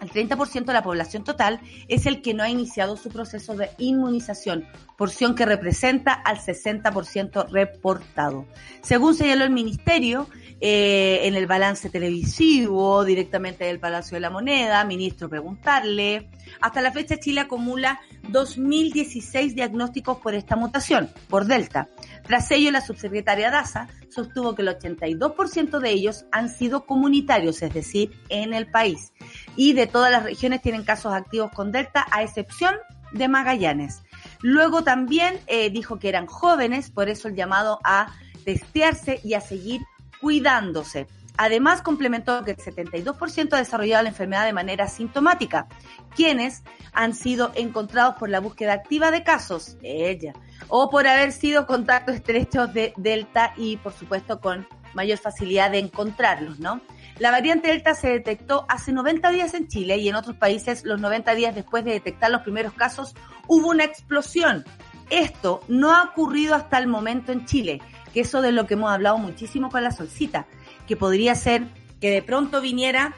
el 0.00 0.10
30% 0.10 0.64
de 0.64 0.72
la 0.72 0.82
población 0.82 1.24
total 1.24 1.60
es 1.88 2.06
el 2.06 2.20
que 2.20 2.34
no 2.34 2.42
ha 2.42 2.48
iniciado 2.48 2.96
su 2.96 3.10
proceso 3.10 3.54
de 3.54 3.70
inmunización, 3.78 4.66
porción 4.96 5.34
que 5.34 5.46
representa 5.46 6.12
al 6.12 6.38
60% 6.38 7.48
reportado. 7.50 8.46
Según 8.82 9.14
señaló 9.14 9.44
el 9.44 9.50
Ministerio, 9.50 10.28
eh, 10.60 11.20
en 11.24 11.34
el 11.34 11.46
balance 11.46 11.90
televisivo, 11.90 13.04
directamente 13.04 13.64
del 13.64 13.78
Palacio 13.78 14.16
de 14.16 14.20
la 14.20 14.30
Moneda, 14.30 14.84
ministro 14.84 15.28
preguntarle, 15.28 16.28
hasta 16.60 16.82
la 16.82 16.92
fecha 16.92 17.18
Chile 17.18 17.40
acumula 17.40 18.00
2.016 18.30 19.54
diagnósticos 19.54 20.18
por 20.18 20.34
esta 20.34 20.56
mutación, 20.56 21.10
por 21.28 21.46
Delta. 21.46 21.88
Tras 22.26 22.50
ello, 22.50 22.70
la 22.70 22.80
subsecretaria 22.80 23.50
Daza 23.50 23.88
sostuvo 24.08 24.54
que 24.54 24.62
el 24.62 24.68
82% 24.68 25.78
de 25.78 25.90
ellos 25.90 26.26
han 26.32 26.48
sido 26.48 26.86
comunitarios, 26.86 27.62
es 27.62 27.72
decir, 27.74 28.12
en 28.28 28.54
el 28.54 28.66
país. 28.70 29.12
Y 29.56 29.72
de 29.72 29.86
todas 29.86 30.10
las 30.10 30.22
regiones 30.22 30.62
tienen 30.62 30.84
casos 30.84 31.12
activos 31.12 31.50
con 31.52 31.72
Delta, 31.72 32.06
a 32.10 32.22
excepción 32.22 32.74
de 33.12 33.28
Magallanes. 33.28 34.02
Luego 34.40 34.82
también 34.82 35.38
eh, 35.46 35.70
dijo 35.70 35.98
que 35.98 36.08
eran 36.08 36.26
jóvenes, 36.26 36.90
por 36.90 37.08
eso 37.08 37.28
el 37.28 37.34
llamado 37.34 37.80
a 37.84 38.12
testearse 38.44 39.20
y 39.24 39.34
a 39.34 39.40
seguir 39.40 39.82
cuidándose. 40.20 41.06
Además, 41.36 41.82
complementó 41.82 42.44
que 42.44 42.52
el 42.52 42.56
72% 42.56 43.54
ha 43.54 43.58
desarrollado 43.58 44.04
la 44.04 44.10
enfermedad 44.10 44.44
de 44.44 44.52
manera 44.52 44.86
sintomática, 44.86 45.66
quienes 46.14 46.62
han 46.92 47.14
sido 47.14 47.50
encontrados 47.56 48.14
por 48.16 48.28
la 48.28 48.38
búsqueda 48.38 48.72
activa 48.72 49.10
de 49.10 49.24
casos, 49.24 49.76
ella, 49.82 50.32
o 50.68 50.90
por 50.90 51.08
haber 51.08 51.32
sido 51.32 51.66
contactos 51.66 52.14
estrechos 52.14 52.72
de 52.72 52.92
Delta 52.96 53.52
y, 53.56 53.78
por 53.78 53.92
supuesto, 53.92 54.40
con 54.40 54.68
mayor 54.94 55.18
facilidad 55.18 55.72
de 55.72 55.80
encontrarlos, 55.80 56.60
¿no? 56.60 56.80
La 57.18 57.32
variante 57.32 57.68
Delta 57.68 57.94
se 57.94 58.10
detectó 58.10 58.64
hace 58.68 58.92
90 58.92 59.30
días 59.30 59.54
en 59.54 59.66
Chile 59.66 59.96
y 59.98 60.08
en 60.08 60.14
otros 60.14 60.36
países 60.36 60.84
los 60.84 61.00
90 61.00 61.34
días 61.34 61.54
después 61.54 61.84
de 61.84 61.92
detectar 61.92 62.30
los 62.30 62.42
primeros 62.42 62.74
casos 62.74 63.14
hubo 63.48 63.70
una 63.70 63.84
explosión. 63.84 64.64
Esto 65.10 65.60
no 65.68 65.92
ha 65.92 66.04
ocurrido 66.04 66.54
hasta 66.54 66.78
el 66.78 66.86
momento 66.86 67.32
en 67.32 67.44
Chile, 67.44 67.80
que 68.12 68.20
eso 68.20 68.40
de 68.40 68.52
lo 68.52 68.66
que 68.66 68.74
hemos 68.74 68.90
hablado 68.90 69.18
muchísimo 69.18 69.68
con 69.70 69.82
la 69.82 69.90
solcita 69.90 70.46
que 70.86 70.96
podría 70.96 71.34
ser 71.34 71.64
que 72.00 72.10
de 72.10 72.22
pronto 72.22 72.60
viniera, 72.60 73.14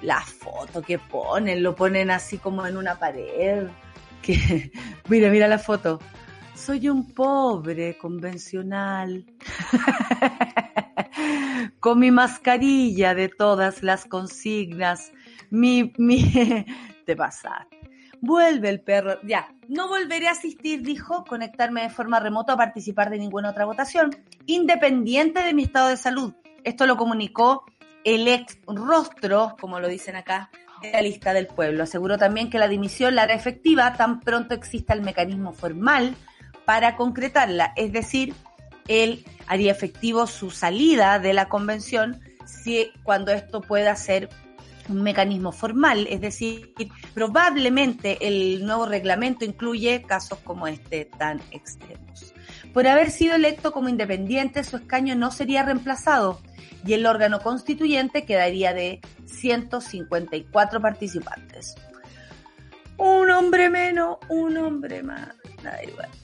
La 0.00 0.20
foto 0.20 0.80
que 0.80 1.00
ponen, 1.00 1.60
lo 1.60 1.74
ponen 1.74 2.12
así 2.12 2.38
como 2.38 2.64
en 2.68 2.76
una 2.76 3.00
pared. 3.00 3.66
Mira, 5.08 5.28
mira 5.28 5.48
la 5.48 5.58
foto. 5.58 5.98
Soy 6.54 6.88
un 6.88 7.12
pobre 7.12 7.98
convencional. 7.98 9.26
con 11.80 11.98
mi 11.98 12.12
mascarilla 12.12 13.12
de 13.16 13.28
todas 13.28 13.82
las 13.82 14.04
consignas, 14.04 15.10
mi, 15.50 15.92
mi, 15.98 16.64
te 17.04 17.16
pasaste. 17.16 17.76
Vuelve 18.20 18.68
el 18.68 18.82
perro. 18.82 19.18
Ya, 19.24 19.52
no 19.66 19.88
volveré 19.88 20.28
a 20.28 20.30
asistir, 20.30 20.82
dijo, 20.82 21.24
conectarme 21.24 21.82
de 21.82 21.90
forma 21.90 22.20
remota 22.20 22.52
a 22.52 22.56
participar 22.56 23.10
de 23.10 23.18
ninguna 23.18 23.50
otra 23.50 23.64
votación, 23.64 24.14
independiente 24.46 25.42
de 25.42 25.54
mi 25.54 25.64
estado 25.64 25.88
de 25.88 25.96
salud. 25.96 26.34
Esto 26.62 26.86
lo 26.86 26.96
comunicó 26.96 27.64
el 28.04 28.28
ex 28.28 28.58
rostro, 28.66 29.56
como 29.60 29.80
lo 29.80 29.88
dicen 29.88 30.16
acá, 30.16 30.50
de 30.82 30.92
la 30.92 31.02
lista 31.02 31.32
del 31.32 31.46
pueblo. 31.46 31.84
Aseguró 31.84 32.18
también 32.18 32.50
que 32.50 32.58
la 32.58 32.68
dimisión 32.68 33.14
la 33.14 33.22
hará 33.22 33.34
efectiva 33.34 33.94
tan 33.94 34.20
pronto 34.20 34.54
exista 34.54 34.94
el 34.94 35.02
mecanismo 35.02 35.52
formal 35.52 36.16
para 36.64 36.96
concretarla, 36.96 37.72
es 37.76 37.92
decir, 37.92 38.34
él 38.88 39.24
haría 39.46 39.72
efectivo 39.72 40.26
su 40.26 40.50
salida 40.50 41.18
de 41.18 41.34
la 41.34 41.48
convención 41.48 42.20
si 42.46 42.90
cuando 43.02 43.32
esto 43.32 43.60
pueda 43.60 43.94
ser 43.96 44.28
un 44.88 45.02
mecanismo 45.02 45.52
formal, 45.52 46.06
es 46.10 46.20
decir, 46.20 46.72
probablemente 47.14 48.18
el 48.20 48.64
nuevo 48.64 48.86
reglamento 48.86 49.44
incluye 49.44 50.02
casos 50.02 50.38
como 50.40 50.66
este 50.66 51.04
tan 51.04 51.40
extremos. 51.52 52.34
Por 52.72 52.86
haber 52.86 53.10
sido 53.10 53.34
electo 53.34 53.72
como 53.72 53.88
independiente, 53.88 54.64
su 54.64 54.76
escaño 54.76 55.14
no 55.14 55.30
sería 55.30 55.62
reemplazado 55.62 56.40
y 56.84 56.94
el 56.94 57.06
órgano 57.06 57.40
constituyente 57.40 58.24
quedaría 58.24 58.74
de 58.74 59.00
154 59.26 60.80
participantes. 60.80 61.74
Un 62.98 63.30
hombre 63.30 63.70
menos, 63.70 64.18
un 64.28 64.56
hombre 64.56 65.02
más. 65.02 65.28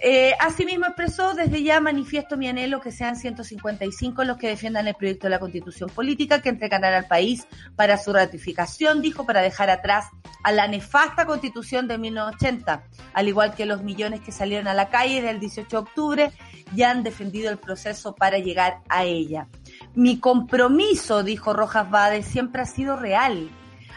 Eh, 0.01 0.33
asimismo 0.41 0.87
expresó, 0.87 1.35
desde 1.35 1.63
ya 1.63 1.81
manifiesto 1.81 2.37
mi 2.37 2.49
anhelo 2.49 2.81
que 2.81 2.93
sean 2.93 3.17
155 3.17 4.25
los 4.25 4.37
que 4.37 4.49
defiendan 4.49 4.89
el 4.89 4.95
proyecto 4.95 5.27
de 5.27 5.31
la 5.31 5.39
constitución 5.39 5.91
política 5.91 6.43
que 6.43 6.49
entregarán 6.49 6.95
al 6.95 7.07
país 7.07 7.47
para 7.77 7.99
su 7.99 8.13
ratificación, 8.13 9.01
dijo, 9.01 9.27
para 9.27 9.41
dejar 9.41 9.71
atrás 9.71 10.07
a 10.45 10.53
la 10.53 10.67
nefasta 10.69 11.27
constitución 11.27 11.89
de 11.89 11.99
1980, 11.99 12.85
al 13.13 13.29
igual 13.29 13.55
que 13.55 13.67
los 13.67 13.83
millones 13.83 14.21
que 14.21 14.33
salieron 14.33 14.69
a 14.69 14.75
la 14.75 14.89
calle 14.89 15.23
del 15.23 15.41
18 15.41 15.69
de 15.69 15.77
octubre 15.77 16.33
ya 16.75 16.91
han 16.91 17.03
defendido 17.03 17.51
el 17.51 17.59
proceso 17.59 18.15
para 18.15 18.39
llegar 18.39 18.79
a 18.89 19.05
ella. 19.05 19.49
Mi 19.99 20.21
compromiso, 20.21 21.25
dijo 21.25 21.53
Rojas 21.53 21.91
Bade, 21.91 22.23
siempre 22.23 22.63
ha 22.63 22.67
sido 22.67 22.97
real 22.97 23.51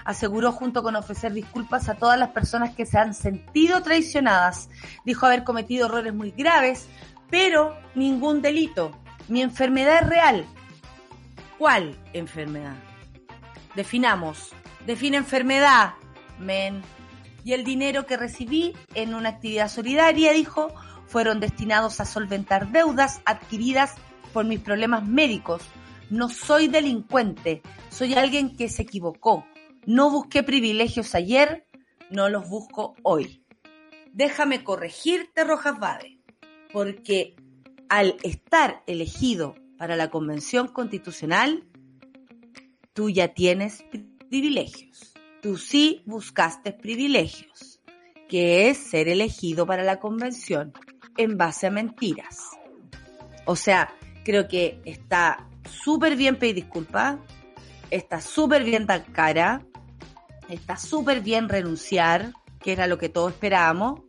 aseguró 0.04 0.52
junto 0.52 0.82
con 0.84 0.96
ofrecer 0.96 1.32
disculpas 1.32 1.90
a 1.90 1.96
todas 1.96 2.18
las 2.18 2.30
personas 2.30 2.74
que 2.76 2.88
se 2.88 2.98
han 2.98 3.14
sentido 3.14 3.82
traicionadas. 3.82 4.70
Dijo 5.06 5.28
haber 5.28 5.44
cometido 5.44 5.86
errores 5.86 6.14
muy 6.14 6.32
graves, 6.32 6.88
pero 7.30 7.76
ningún 7.96 8.42
delito. 8.42 8.92
Mi 9.28 9.42
enfermedad 9.42 10.02
es 10.02 10.10
real. 10.10 10.46
¿Cuál 11.60 11.96
enfermedad? 12.14 12.76
Definamos. 13.76 14.54
Define 14.86 15.18
enfermedad, 15.18 15.94
men. 16.40 16.82
Y 17.44 17.54
el 17.54 17.64
dinero 17.64 18.08
que 18.08 18.18
recibí 18.18 18.74
en 18.94 19.14
una 19.14 19.30
actividad 19.30 19.70
solidaria, 19.70 20.32
dijo, 20.34 20.74
fueron 21.08 21.40
destinados 21.40 22.00
a 22.00 22.06
solventar 22.06 22.72
deudas 22.72 23.22
adquiridas 23.26 23.96
por 24.34 24.46
mis 24.46 24.60
problemas 24.60 25.06
médicos. 25.08 25.64
No 26.12 26.28
soy 26.28 26.68
delincuente, 26.68 27.62
soy 27.90 28.16
alguien 28.16 28.58
que 28.58 28.68
se 28.68 28.82
equivocó. 28.82 29.46
No 29.86 30.12
busqué 30.12 30.44
privilegios 30.44 31.16
ayer, 31.16 31.66
no 32.10 32.28
los 32.28 32.50
busco 32.50 32.96
hoy. 33.02 33.46
Déjame 34.12 34.62
corregirte, 34.62 35.46
Rojas 35.46 35.80
Bade, 35.80 36.20
porque 36.74 37.36
al 37.88 38.18
estar 38.24 38.84
elegido 38.88 39.56
para 39.78 39.96
la 39.96 40.10
Convención 40.10 40.68
Constitucional, 40.68 41.64
tú 42.92 43.10
ya 43.10 43.30
tienes 43.30 43.86
privilegios. 44.30 45.14
Tú 45.42 45.58
sí 45.58 46.04
buscaste 46.06 46.74
privilegios, 46.74 47.80
que 48.28 48.70
es 48.70 48.78
ser 48.78 49.08
elegido 49.08 49.66
para 49.66 49.84
la 49.84 50.02
Convención 50.02 50.74
en 51.16 51.38
base 51.38 51.68
a 51.68 51.72
mentiras. 51.72 52.50
O 53.46 53.56
sea, 53.56 53.96
creo 54.26 54.50
que 54.50 54.82
está 54.84 55.48
súper 55.70 56.16
bien 56.16 56.38
pedir 56.38 56.56
disculpas, 56.56 57.18
está 57.90 58.22
súper 58.22 58.64
bien 58.64 58.86
dar 58.86 59.04
cara, 59.12 59.62
está 60.50 60.78
súper 60.78 61.22
bien 61.22 61.50
renunciar, 61.50 62.34
que 62.60 62.72
era 62.74 62.88
lo 62.88 62.98
que 62.98 63.10
todos 63.10 63.34
esperábamos, 63.34 64.02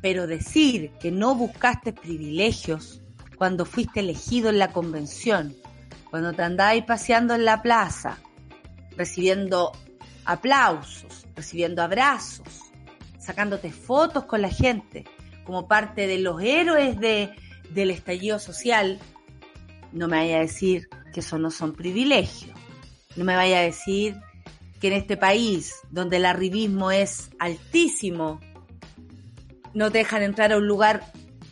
pero 0.00 0.26
decir 0.26 0.92
que 1.00 1.10
no 1.10 1.34
buscaste 1.34 1.92
privilegios 1.92 3.02
cuando 3.36 3.64
fuiste 3.64 4.00
elegido 4.00 4.50
en 4.50 4.58
la 4.58 4.72
convención, 4.72 5.54
cuando 6.10 6.32
te 6.32 6.42
andabas 6.42 6.82
paseando 6.84 7.34
en 7.34 7.44
la 7.44 7.62
plaza, 7.62 8.18
recibiendo 8.96 9.72
aplausos, 10.24 11.26
recibiendo 11.34 11.82
abrazos, 11.82 12.72
sacándote 13.18 13.72
fotos 13.72 14.24
con 14.24 14.42
la 14.42 14.50
gente, 14.50 15.04
como 15.44 15.68
parte 15.68 16.06
de 16.06 16.18
los 16.18 16.42
héroes 16.42 16.98
de, 16.98 17.34
del 17.70 17.90
estallido 17.90 18.38
social, 18.38 18.98
no 19.92 20.08
me 20.08 20.18
vaya 20.18 20.36
a 20.36 20.40
decir 20.40 20.88
que 21.12 21.20
eso 21.20 21.38
no 21.38 21.50
son 21.50 21.74
privilegios. 21.74 22.56
No 23.16 23.24
me 23.24 23.36
vaya 23.36 23.58
a 23.58 23.62
decir 23.62 24.20
que 24.80 24.88
en 24.88 24.94
este 24.94 25.16
país, 25.16 25.74
donde 25.90 26.16
el 26.16 26.26
arribismo 26.26 26.90
es 26.90 27.30
altísimo, 27.38 28.40
no 29.74 29.90
te 29.90 29.98
dejan 29.98 30.22
entrar 30.22 30.52
a 30.52 30.56
un 30.56 30.66
lugar 30.66 31.04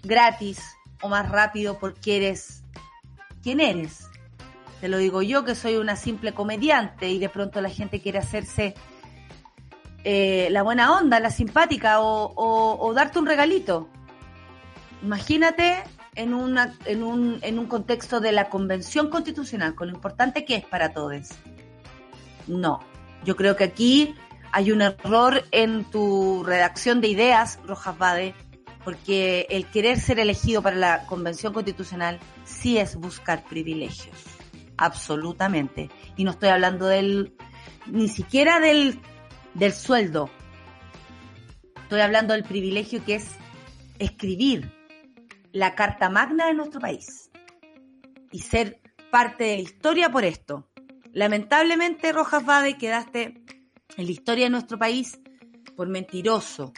gratis 0.02 0.60
o 1.02 1.08
más 1.08 1.28
rápido 1.28 1.78
porque 1.78 2.16
eres 2.16 2.62
quien 3.42 3.60
eres. 3.60 4.08
Te 4.80 4.88
lo 4.88 4.98
digo 4.98 5.22
yo 5.22 5.44
que 5.44 5.54
soy 5.54 5.76
una 5.76 5.96
simple 5.96 6.32
comediante 6.32 7.08
y 7.08 7.18
de 7.18 7.28
pronto 7.28 7.60
la 7.60 7.70
gente 7.70 8.00
quiere 8.00 8.18
hacerse 8.18 8.74
eh, 10.04 10.48
la 10.50 10.62
buena 10.62 10.96
onda, 10.96 11.18
la 11.20 11.30
simpática 11.30 12.00
o, 12.00 12.32
o, 12.78 12.94
darte 12.94 13.18
un 13.18 13.26
regalito. 13.26 13.88
Imagínate 15.02 15.82
en, 16.18 16.34
una, 16.34 16.74
en, 16.84 17.04
un, 17.04 17.38
en 17.42 17.60
un 17.60 17.66
contexto 17.66 18.18
de 18.18 18.32
la 18.32 18.50
convención 18.50 19.08
constitucional, 19.08 19.76
con 19.76 19.88
lo 19.88 19.94
importante 19.94 20.44
que 20.44 20.56
es 20.56 20.64
para 20.64 20.92
todos. 20.92 21.28
No, 22.48 22.80
yo 23.24 23.36
creo 23.36 23.54
que 23.54 23.64
aquí 23.64 24.16
hay 24.50 24.72
un 24.72 24.82
error 24.82 25.44
en 25.52 25.84
tu 25.84 26.42
redacción 26.44 27.00
de 27.00 27.06
ideas, 27.06 27.60
Rojas 27.64 27.96
Bade, 27.96 28.34
porque 28.84 29.46
el 29.48 29.66
querer 29.66 30.00
ser 30.00 30.18
elegido 30.18 30.60
para 30.60 30.74
la 30.74 31.06
Convención 31.06 31.52
Constitucional 31.52 32.18
sí 32.44 32.78
es 32.78 32.96
buscar 32.96 33.44
privilegios, 33.44 34.16
absolutamente. 34.76 35.88
Y 36.16 36.24
no 36.24 36.32
estoy 36.32 36.48
hablando 36.48 36.86
del, 36.86 37.36
ni 37.86 38.08
siquiera 38.08 38.58
del, 38.58 38.98
del 39.54 39.72
sueldo. 39.72 40.30
Estoy 41.82 42.00
hablando 42.00 42.34
del 42.34 42.42
privilegio 42.42 43.04
que 43.04 43.14
es 43.14 43.36
escribir 44.00 44.77
la 45.52 45.74
Carta 45.74 46.10
Magna 46.10 46.46
de 46.46 46.54
nuestro 46.54 46.80
país 46.80 47.30
y 48.30 48.40
ser 48.40 48.80
parte 49.10 49.44
de 49.44 49.56
la 49.56 49.62
historia 49.62 50.10
por 50.10 50.24
esto. 50.24 50.68
Lamentablemente, 51.12 52.12
Rojas 52.12 52.44
Bade, 52.44 52.76
quedaste 52.76 53.42
en 53.96 54.06
la 54.06 54.12
historia 54.12 54.44
de 54.44 54.50
nuestro 54.50 54.78
país 54.78 55.20
por 55.76 55.88
mentiroso, 55.88 56.72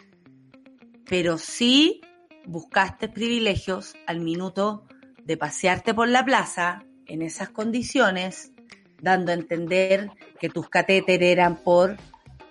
pero 1.05 1.39
sí 1.39 2.01
buscaste 2.47 3.09
privilegios 3.09 3.95
al 4.07 4.21
minuto 4.21 4.87
de 5.25 5.37
pasearte 5.37 5.95
por 5.95 6.09
la 6.09 6.25
plaza 6.25 6.85
en 7.07 7.23
esas 7.23 7.51
condiciones, 7.51 8.53
dando 9.01 9.33
a 9.33 9.35
entender 9.35 10.11
que 10.39 10.49
tus 10.49 10.69
catéteres 10.69 11.31
eran 11.31 11.57
por 11.63 11.97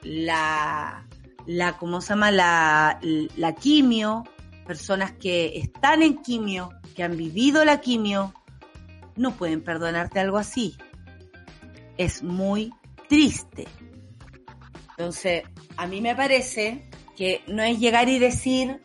la, 0.01 1.07
la 1.45 1.77
¿cómo 1.77 2.01
se 2.01 2.09
llama? 2.09 2.31
La, 2.31 2.99
la 3.01 3.55
quimio, 3.55 4.23
personas 4.69 5.13
que 5.13 5.57
están 5.57 6.03
en 6.03 6.21
quimio, 6.21 6.69
que 6.95 7.01
han 7.01 7.17
vivido 7.17 7.65
la 7.65 7.81
quimio, 7.81 8.35
no 9.15 9.35
pueden 9.35 9.63
perdonarte 9.63 10.19
algo 10.19 10.37
así 10.37 10.77
es 11.99 12.23
muy 12.23 12.73
triste. 13.09 13.67
Entonces, 14.91 15.43
a 15.75 15.85
mí 15.85 15.99
me 15.99 16.15
parece 16.15 16.89
que 17.15 17.41
no 17.45 17.61
es 17.61 17.77
llegar 17.77 18.07
y 18.07 18.19
decir, 18.19 18.79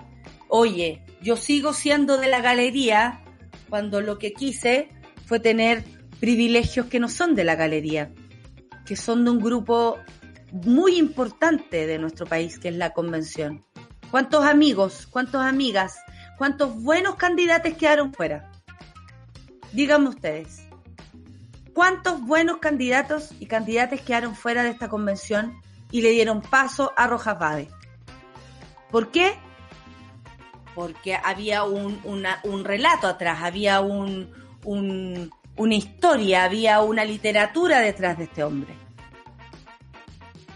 oye, 0.49 1.01
yo 1.23 1.37
sigo 1.37 1.73
siendo 1.73 2.17
de 2.19 2.27
la 2.27 2.41
galería 2.41 3.23
cuando 3.71 4.01
lo 4.01 4.19
que 4.19 4.33
quise 4.33 4.89
fue 5.27 5.39
tener 5.39 5.85
privilegios 6.19 6.87
que 6.87 6.99
no 6.99 7.09
son 7.09 7.37
de 7.37 7.45
la 7.45 7.55
galería, 7.55 8.13
que 8.85 8.97
son 8.97 9.25
de 9.25 9.31
un 9.31 9.39
grupo 9.39 9.97
muy 10.51 10.97
importante 10.97 11.87
de 11.87 11.99
nuestro 12.01 12.27
país, 12.27 12.59
que 12.59 12.69
es 12.69 12.77
la 12.77 12.91
convención. 12.91 13.65
¿Cuántos 14.15 14.45
amigos, 14.45 15.09
cuántas 15.11 15.45
amigas, 15.45 15.99
cuántos 16.39 16.81
buenos 16.81 17.17
candidatos 17.17 17.75
quedaron 17.75 18.15
fuera? 18.15 18.49
Díganme 19.73 20.11
ustedes. 20.11 20.69
¿Cuántos 21.73 22.21
buenos 22.21 22.59
candidatos 22.59 23.33
y 23.41 23.47
candidatas 23.47 24.03
quedaron 24.03 24.37
fuera 24.37 24.63
de 24.63 24.71
esta 24.71 24.89
convención 24.89 25.61
y 25.91 26.03
le 26.03 26.11
dieron 26.11 26.43
paso 26.43 26.93
a 26.97 27.09
Rojas 27.09 27.41
Bade? 27.41 27.69
¿Por 28.93 29.11
qué? 29.11 29.35
Porque 30.77 31.17
había 31.17 31.65
un, 31.65 31.99
relato 32.63 33.09
atrás, 33.09 33.41
había 33.43 33.81
un, 33.81 34.31
una 34.65 35.75
historia, 35.75 36.45
había 36.45 36.83
una 36.83 37.05
literatura 37.05 37.81
detrás 37.81 38.17
de 38.17 38.25
este 38.25 38.45
hombre. 38.45 38.77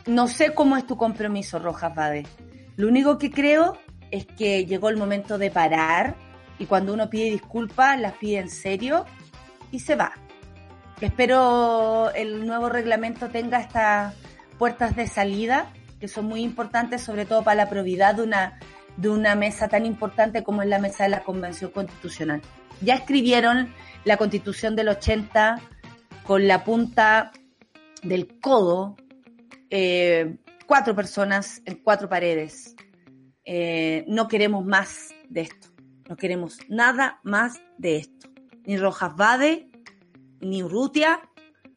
No 0.06 0.28
sé 0.28 0.54
cómo 0.54 0.76
es 0.76 0.86
tu 0.86 0.96
compromiso, 0.96 1.58
Rojas 1.58 1.92
Bade. 1.92 2.24
Lo 2.78 2.86
único 2.86 3.18
que 3.18 3.32
creo 3.32 3.76
es 4.12 4.24
que 4.24 4.64
llegó 4.64 4.88
el 4.88 4.96
momento 4.96 5.36
de 5.36 5.50
parar 5.50 6.14
y 6.60 6.66
cuando 6.66 6.94
uno 6.94 7.10
pide 7.10 7.28
disculpas, 7.28 8.00
las 8.00 8.12
pide 8.14 8.38
en 8.38 8.48
serio 8.48 9.04
y 9.72 9.80
se 9.80 9.96
va. 9.96 10.12
Espero 11.00 12.12
el 12.14 12.46
nuevo 12.46 12.68
reglamento 12.68 13.30
tenga 13.30 13.58
estas 13.58 14.14
puertas 14.58 14.94
de 14.94 15.08
salida 15.08 15.72
que 15.98 16.06
son 16.06 16.26
muy 16.26 16.42
importantes, 16.42 17.02
sobre 17.02 17.26
todo 17.26 17.42
para 17.42 17.56
la 17.56 17.68
probidad 17.68 18.14
de 18.14 18.22
una, 18.22 18.60
de 18.96 19.08
una 19.08 19.34
mesa 19.34 19.66
tan 19.66 19.84
importante 19.84 20.44
como 20.44 20.62
es 20.62 20.68
la 20.68 20.78
mesa 20.78 21.02
de 21.02 21.10
la 21.10 21.24
Convención 21.24 21.72
Constitucional. 21.72 22.42
Ya 22.80 22.94
escribieron 22.94 23.74
la 24.04 24.16
Constitución 24.18 24.76
del 24.76 24.90
80 24.90 25.60
con 26.22 26.46
la 26.46 26.62
punta 26.62 27.32
del 28.04 28.38
codo, 28.38 28.94
eh, 29.68 30.36
cuatro 30.68 30.94
personas 30.94 31.62
en 31.64 31.76
cuatro 31.76 32.10
paredes. 32.10 32.76
Eh, 33.46 34.04
no 34.06 34.28
queremos 34.28 34.66
más 34.66 35.08
de 35.30 35.40
esto. 35.40 35.68
No 36.08 36.16
queremos 36.16 36.58
nada 36.68 37.20
más 37.24 37.58
de 37.78 37.96
esto. 37.96 38.28
Ni 38.66 38.76
Rojas 38.76 39.16
Vade, 39.16 39.70
ni 40.40 40.62
Urrutia, 40.62 41.22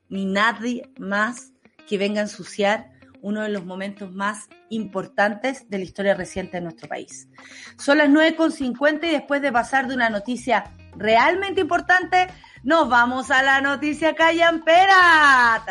ni 0.09 0.25
nadie 0.25 0.91
más 0.99 1.53
que 1.87 1.97
venga 1.97 2.19
a 2.19 2.23
ensuciar 2.23 2.91
uno 3.21 3.43
de 3.43 3.49
los 3.49 3.65
momentos 3.65 4.13
más 4.13 4.49
importantes 4.69 5.69
de 5.69 5.77
la 5.77 5.83
historia 5.85 6.13
reciente 6.13 6.57
de 6.57 6.61
nuestro 6.61 6.89
país. 6.89 7.29
Son 7.77 7.97
las 7.97 8.09
9.50 8.09 9.05
y 9.05 9.11
después 9.11 9.41
de 9.41 9.53
pasar 9.53 9.87
de 9.87 9.95
una 9.95 10.09
noticia 10.09 10.75
realmente 10.95 11.61
importante, 11.61 12.27
nos 12.63 12.89
vamos 12.89 13.31
a 13.31 13.41
la 13.41 13.61
noticia 13.61 14.13
callampera. 14.15 15.63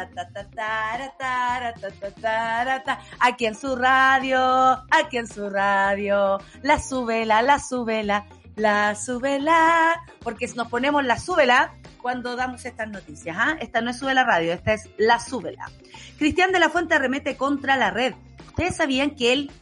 Aquí 3.21 3.47
en 3.47 3.55
su 3.55 3.77
radio, 3.77 4.85
aquí 4.91 5.19
en 5.19 5.27
su 5.27 5.49
radio, 5.49 6.39
la 6.63 6.81
subela, 6.81 7.43
la 7.43 7.59
subela, 7.59 8.27
la 8.57 8.95
subela, 8.95 10.03
porque 10.21 10.49
nos 10.55 10.69
ponemos 10.69 11.05
la 11.05 11.19
subela 11.19 11.75
cuando 12.01 12.37
damos 12.37 12.65
estas 12.65 12.89
noticias. 12.89 13.37
¿ah? 13.39 13.57
Esta 13.61 13.81
no 13.81 13.91
es 13.91 13.99
Sube 13.99 14.15
la 14.15 14.25
Radio, 14.25 14.53
esta 14.53 14.73
es 14.75 14.89
La 14.99 15.19
Súbela. 15.21 15.71
Cristian 16.19 16.53
de 16.53 16.59
la 16.59 16.71
Fuente 16.71 16.99
remete 16.99 17.37
contra 17.37 17.77
la 17.77 17.91
red. 17.91 18.15
Ustedes 18.49 18.77
sabían 18.77 19.15
que 19.15 19.33
él 19.33 19.53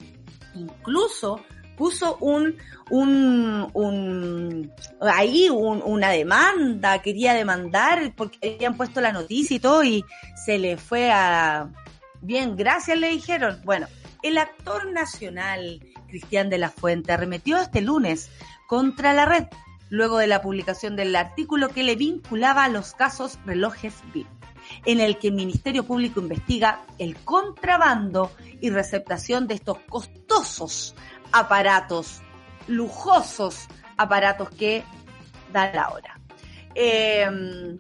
incluso 0.55 1.41
puso 1.77 2.17
un, 2.17 2.57
un, 2.91 3.69
un 3.73 4.73
ahí 5.01 5.49
una 5.51 6.11
demanda, 6.11 7.01
quería 7.01 7.35
demandar 7.35 8.13
porque 8.17 8.57
habían 8.57 8.77
puesto 8.77 9.01
la 9.01 9.13
noticia 9.13 9.57
y 9.57 9.61
todo 9.61 9.85
y 9.85 10.05
se 10.45 10.59
le 10.59 10.77
fue 10.77 11.11
a... 11.11 11.69
Bien, 12.21 12.57
gracias 12.57 12.99
le 12.99 13.09
dijeron. 13.09 13.61
Bueno, 13.65 13.87
el 14.23 14.39
actor 14.39 14.91
nacional 14.93 15.81
Cristian 16.09 16.51
de 16.51 16.59
la 16.59 16.71
Fuente 16.71 17.13
arremetió 17.13 17.59
este 17.59 17.81
lunes 17.81 18.31
contra 18.67 19.13
la 19.13 19.25
red 19.27 19.45
luego 19.91 20.19
de 20.19 20.27
la 20.27 20.43
publicación 20.43 20.97
del 20.97 21.15
artículo 21.17 21.69
que 21.69 21.83
le 21.83 21.97
vinculaba 21.97 22.65
a 22.65 22.69
los 22.69 22.93
casos 22.93 23.39
relojes 23.47 23.95
VIP, 24.13 24.27
en 24.85 25.01
el 25.01 25.19
que 25.19 25.29
el 25.29 25.35
Ministerio 25.35 25.85
Público 25.85 26.21
investiga 26.21 26.83
el 26.99 27.17
contrabando 27.17 28.31
y 28.61 28.71
receptación 28.71 29.47
de 29.47 29.55
estos 29.55 29.79
costosos 29.89 30.95
aparatos, 31.33 32.21
lujosos 32.69 33.67
aparatos 33.97 34.51
que 34.51 34.85
da 35.53 35.73
la 35.73 35.89
hora. 35.91 36.21
Em, 36.75 37.77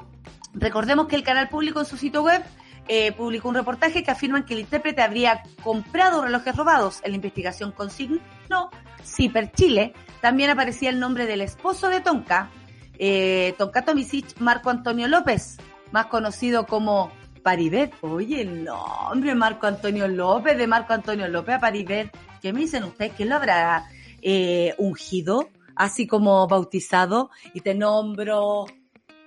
recordemos 0.54 1.06
que 1.06 1.16
el 1.16 1.22
canal 1.22 1.48
público 1.48 1.80
en 1.80 1.86
su 1.86 1.96
sitio 1.96 2.22
web 2.22 2.42
eh, 2.88 3.12
publicó 3.12 3.50
un 3.50 3.54
reportaje 3.54 4.02
que 4.02 4.10
afirma 4.10 4.44
que 4.44 4.54
el 4.54 4.60
intérprete 4.60 5.02
habría 5.02 5.42
comprado 5.62 6.22
relojes 6.22 6.56
robados. 6.56 7.00
En 7.04 7.12
la 7.12 7.16
investigación 7.16 7.70
consignó 7.70 8.70
Ciper 9.04 9.52
Chile 9.52 9.94
también 10.20 10.50
aparecía 10.50 10.90
el 10.90 10.98
nombre 10.98 11.26
del 11.26 11.40
esposo 11.40 11.88
de 11.88 12.00
Tonka, 12.00 12.50
eh, 12.98 13.54
Tonka 13.56 13.84
Tomisic, 13.84 14.38
Marco 14.40 14.70
Antonio 14.70 15.06
López, 15.06 15.58
más 15.92 16.06
conocido 16.06 16.66
como 16.66 17.12
Paribet. 17.42 17.94
Oye, 18.00 18.42
el 18.42 18.64
nombre 18.64 19.34
Marco 19.34 19.66
Antonio 19.66 20.08
López, 20.08 20.58
de 20.58 20.66
Marco 20.66 20.92
Antonio 20.92 21.28
López 21.28 21.56
a 21.56 21.60
Paribet. 21.60 22.10
¿Qué 22.42 22.52
me 22.52 22.60
dicen 22.60 22.84
ustedes? 22.84 23.12
¿Quién 23.16 23.28
lo 23.28 23.36
habrá 23.36 23.84
eh, 24.22 24.74
ungido? 24.78 25.50
Así 25.74 26.06
como 26.06 26.46
bautizado. 26.46 27.30
Y 27.54 27.60
te 27.60 27.74
nombro 27.74 28.66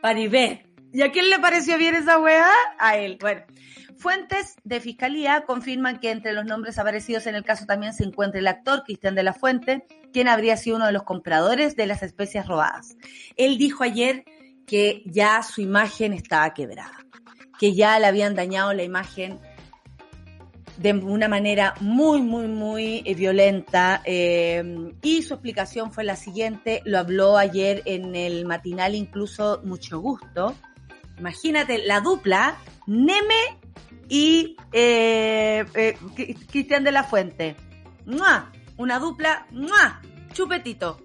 Paribet. 0.02 0.68
¿Y 0.94 1.02
a 1.02 1.12
quién 1.12 1.30
le 1.30 1.40
pareció 1.40 1.78
bien 1.78 1.96
esa 1.96 2.20
weá? 2.20 2.50
A 2.78 2.98
él. 2.98 3.18
Bueno, 3.20 3.44
Fuentes 4.02 4.56
de 4.64 4.80
Fiscalía 4.80 5.44
confirman 5.46 6.00
que 6.00 6.10
entre 6.10 6.34
los 6.34 6.44
nombres 6.46 6.80
aparecidos 6.80 7.28
en 7.28 7.36
el 7.36 7.44
caso 7.44 7.68
también 7.68 7.94
se 7.94 8.04
encuentra 8.04 8.40
el 8.40 8.48
actor 8.48 8.82
Cristian 8.84 9.14
de 9.14 9.22
la 9.22 9.34
Fuente, 9.34 9.86
quien 10.12 10.28
habría 10.28 10.58
sido 10.58 10.78
uno 10.78 10.88
de 10.88 10.92
los 10.92 11.04
compradores 11.04 11.76
de 11.76 11.86
las 11.86 12.02
especies 12.02 12.48
robadas. 12.48 12.98
Él 13.38 13.60
dijo 13.60 13.84
ayer 13.84 14.26
que 14.66 15.04
ya 15.06 15.44
su 15.44 15.62
imagen 15.62 16.14
estaba 16.14 16.52
quebrada, 16.56 16.98
que 17.60 17.76
ya 17.76 18.00
le 18.00 18.08
habían 18.08 18.34
dañado 18.34 18.74
la 18.74 18.82
imagen 18.82 19.40
de 20.82 20.94
una 20.94 21.28
manera 21.28 21.76
muy, 21.80 22.22
muy, 22.22 22.48
muy 22.48 23.04
eh, 23.06 23.14
violenta. 23.14 24.02
Eh, 24.04 24.92
y 25.02 25.22
su 25.22 25.36
explicación 25.36 25.92
fue 25.92 26.04
la 26.04 26.16
siguiente, 26.16 26.82
lo 26.86 26.98
habló 26.98 27.38
ayer 27.38 27.84
en 27.86 28.16
el 28.16 28.46
matinal 28.46 28.96
incluso 28.96 29.62
mucho 29.64 30.00
gusto. 30.00 30.56
Imagínate 31.20 31.86
la 31.86 32.02
dupla, 32.02 32.58
Neme 32.88 33.60
y 34.10 34.58
eh, 34.72 35.64
eh, 35.76 35.98
Cristian 36.50 36.84
de 36.84 36.92
la 36.92 37.04
Fuente. 37.04 37.56
Una 38.78 39.00
dupla, 39.00 39.46
chupetito. 40.34 40.98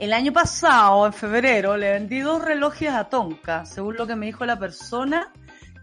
El 0.00 0.12
año 0.12 0.32
pasado, 0.32 1.06
en 1.06 1.12
febrero, 1.12 1.76
le 1.76 1.92
vendí 1.92 2.18
dos 2.18 2.44
relojes 2.44 2.90
a 2.90 3.04
Tonka, 3.04 3.64
según 3.64 3.96
lo 3.96 4.08
que 4.08 4.16
me 4.16 4.26
dijo 4.26 4.44
la 4.44 4.58
persona 4.58 5.32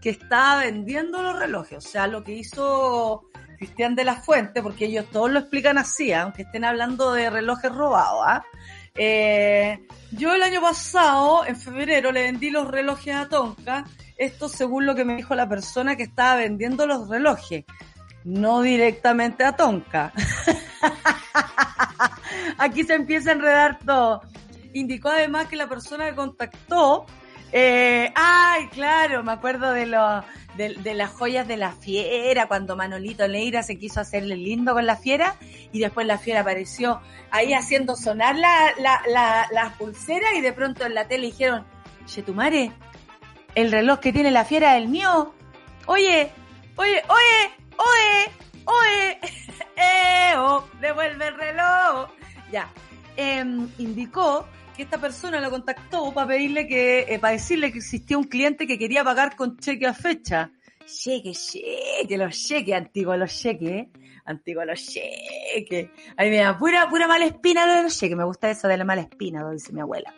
que 0.02 0.10
estaba 0.10 0.60
vendiendo 0.60 1.22
los 1.22 1.38
relojes. 1.38 1.78
O 1.78 1.88
sea, 1.88 2.06
lo 2.06 2.22
que 2.22 2.32
hizo 2.32 3.22
Cristian 3.56 3.94
de 3.94 4.04
la 4.04 4.16
Fuente, 4.16 4.60
porque 4.62 4.86
ellos 4.86 5.06
todos 5.10 5.30
lo 5.30 5.38
explican 5.38 5.78
así, 5.78 6.12
¿ah? 6.12 6.22
aunque 6.22 6.42
estén 6.42 6.64
hablando 6.64 7.12
de 7.12 7.30
relojes 7.30 7.72
robados. 7.72 8.24
¿ah? 8.26 8.44
Eh, 8.94 9.86
yo 10.10 10.34
el 10.34 10.42
año 10.42 10.60
pasado, 10.60 11.46
en 11.46 11.56
febrero, 11.56 12.12
le 12.12 12.24
vendí 12.24 12.50
los 12.50 12.68
relojes 12.68 13.14
a 13.14 13.28
Tonka 13.28 13.84
esto 14.22 14.48
según 14.48 14.86
lo 14.86 14.94
que 14.94 15.04
me 15.04 15.16
dijo 15.16 15.34
la 15.34 15.48
persona 15.48 15.96
que 15.96 16.04
estaba 16.04 16.36
vendiendo 16.36 16.86
los 16.86 17.08
relojes, 17.08 17.64
no 18.24 18.62
directamente 18.62 19.44
a 19.44 19.56
Tonka. 19.56 20.12
Aquí 22.58 22.84
se 22.84 22.94
empieza 22.94 23.30
a 23.30 23.32
enredar 23.34 23.78
todo. 23.84 24.22
Indicó 24.74 25.08
además 25.08 25.48
que 25.48 25.56
la 25.56 25.68
persona 25.68 26.08
que 26.08 26.14
contactó, 26.14 27.06
eh, 27.52 28.12
ay, 28.14 28.68
claro, 28.68 29.22
me 29.22 29.32
acuerdo 29.32 29.72
de, 29.72 29.86
lo, 29.86 30.24
de, 30.56 30.94
las 30.94 31.10
joyas 31.10 31.46
de 31.46 31.56
la 31.56 31.72
fiera, 31.72 32.46
cuando 32.46 32.76
Manolito 32.76 33.28
Leira 33.28 33.62
se 33.62 33.78
quiso 33.78 34.00
hacerle 34.00 34.36
lindo 34.36 34.72
con 34.72 34.86
la 34.86 34.96
fiera 34.96 35.36
y 35.70 35.80
después 35.80 36.06
la 36.06 36.18
fiera 36.18 36.40
apareció 36.40 37.00
ahí 37.30 37.52
haciendo 37.52 37.94
sonar 37.94 38.36
la, 38.36 38.72
la, 38.78 39.02
la, 39.06 39.48
las 39.52 39.72
pulseras 39.74 40.32
y 40.34 40.40
de 40.40 40.52
pronto 40.52 40.86
en 40.86 40.94
la 40.94 41.06
tele 41.08 41.26
dijeron, 41.26 41.66
Chetumare, 42.06 42.72
el 43.54 43.70
reloj 43.70 44.00
que 44.00 44.12
tiene 44.12 44.30
la 44.30 44.44
fiera 44.44 44.76
es 44.76 44.82
el 44.82 44.88
mío. 44.88 45.34
Oye, 45.86 46.30
oye, 46.76 47.02
oye, 47.08 47.50
oye, 47.76 48.32
oye, 48.64 49.18
eh, 49.76 50.34
oh, 50.36 50.64
devuelve 50.80 51.28
el 51.28 51.34
reloj. 51.36 52.08
Ya, 52.50 52.68
em, 53.16 53.68
indicó 53.78 54.46
que 54.76 54.82
esta 54.82 54.98
persona 54.98 55.40
lo 55.40 55.50
contactó 55.50 56.12
para 56.12 56.28
pedirle 56.28 56.66
que, 56.66 57.06
eh, 57.08 57.18
para 57.18 57.34
decirle 57.34 57.72
que 57.72 57.78
existía 57.78 58.18
un 58.18 58.24
cliente 58.24 58.66
que 58.66 58.78
quería 58.78 59.04
pagar 59.04 59.36
con 59.36 59.58
cheque 59.58 59.86
a 59.86 59.94
fecha. 59.94 60.50
Cheque, 60.86 61.32
cheque, 61.32 62.18
los 62.18 62.34
cheques 62.34 62.74
antiguos, 62.74 63.16
los 63.16 63.30
cheques, 63.30 63.86
antiguos 64.24 64.66
los 64.66 64.84
cheques. 64.84 65.90
Ahí 66.16 66.30
me 66.30 66.38
da 66.38 66.58
pura, 66.58 66.88
pura 66.88 67.06
mala 67.06 67.26
espina 67.26 67.66
de 67.76 67.82
los 67.84 67.98
cheques. 67.98 68.16
Me 68.16 68.24
gusta 68.24 68.50
eso 68.50 68.66
de 68.66 68.76
la 68.76 68.84
mala 68.84 69.02
espina, 69.02 69.48
dice 69.50 69.72
mi 69.72 69.80
abuela. 69.80 70.12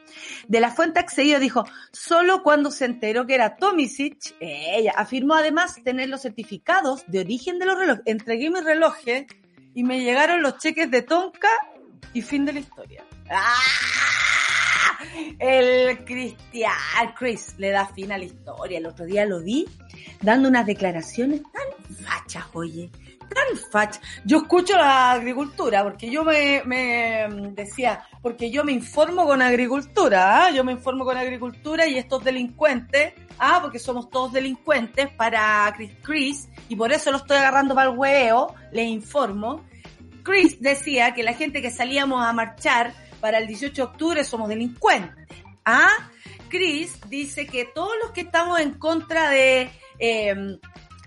De 0.49 0.61
la 0.61 0.71
fuente 0.71 1.01
accedido 1.01 1.39
dijo, 1.39 1.65
solo 1.93 2.43
cuando 2.43 2.71
se 2.71 2.87
enteró 2.87 3.27
que 3.27 3.35
era 3.35 3.57
Tomisic, 3.57 4.37
ella 4.41 4.95
afirmó 4.97 5.35
además 5.35 5.77
tener 5.85 6.09
los 6.09 6.23
certificados 6.23 7.05
de 7.09 7.21
origen 7.21 7.59
de 7.59 7.67
los 7.67 7.79
relojes. 7.79 8.03
Entregué 8.07 8.51
mi 8.51 8.61
reloj 8.61 8.95
y 9.75 9.85
me 9.85 10.01
llegaron 10.01 10.43
los 10.43 10.59
cheques 10.59 10.91
de 10.91 11.03
Tonka 11.03 11.51
y 12.15 12.23
fin 12.23 12.45
de 12.45 12.55
la 12.55 12.61
historia. 12.61 13.05
¡Ah! 13.31 14.24
El 15.39 16.05
Cristian 16.05 16.73
Chris 17.17 17.55
le 17.59 17.71
da 17.71 17.87
fin 17.87 18.13
a 18.13 18.19
la 18.19 18.25
historia. 18.25 18.79
El 18.79 18.87
otro 18.87 19.05
día 19.05 19.25
lo 19.27 19.43
vi 19.43 19.67
dando 20.21 20.49
unas 20.49 20.67
declaraciones 20.67 21.43
tan 21.43 21.97
fachas, 22.05 22.45
oye 22.53 22.91
tan 23.35 23.57
fach. 23.71 23.97
Yo 24.25 24.39
escucho 24.39 24.77
la 24.77 25.13
agricultura, 25.13 25.83
porque 25.83 26.11
yo 26.11 26.25
me, 26.25 26.63
me 26.65 27.29
decía, 27.53 28.05
porque 28.23 28.51
yo 28.51 28.65
me 28.65 28.73
informo 28.73 29.27
con 29.27 29.43
agricultura, 29.43 30.47
¿ah? 30.47 30.51
yo 30.51 30.65
me 30.65 30.73
informo 30.73 31.05
con 31.05 31.17
agricultura 31.17 31.87
y 31.87 31.99
estos 31.99 32.25
delincuentes, 32.25 33.15
ah, 33.39 33.59
porque 33.61 33.79
somos 33.79 34.11
todos 34.11 34.33
delincuentes 34.33 35.09
para 35.11 35.73
Chris, 35.77 35.93
Chris, 36.03 36.49
y 36.69 36.77
por 36.77 36.93
eso 36.93 37.11
lo 37.11 37.19
estoy 37.19 37.39
agarrando 37.39 37.75
para 37.75 37.91
el 37.91 37.99
hueveo, 37.99 38.55
le 38.73 38.85
informo. 38.85 39.65
Chris 40.23 40.59
decía 40.61 41.13
que 41.13 41.23
la 41.23 41.35
gente 41.35 41.61
que 41.61 41.71
salíamos 41.71 42.25
a 42.25 42.33
marchar 42.33 42.95
para 43.25 43.39
el 43.39 43.47
18 43.47 43.75
de 43.75 43.83
octubre 43.83 44.23
somos 44.23 44.51
delincuentes. 44.51 45.27
¿Ah? 45.65 45.89
Chris 46.51 46.99
dice 47.09 47.47
que 47.47 47.65
todos 47.65 47.95
los 48.03 48.11
que 48.11 48.21
estamos 48.21 48.61
en 48.61 48.75
contra 48.75 49.31
de 49.31 49.71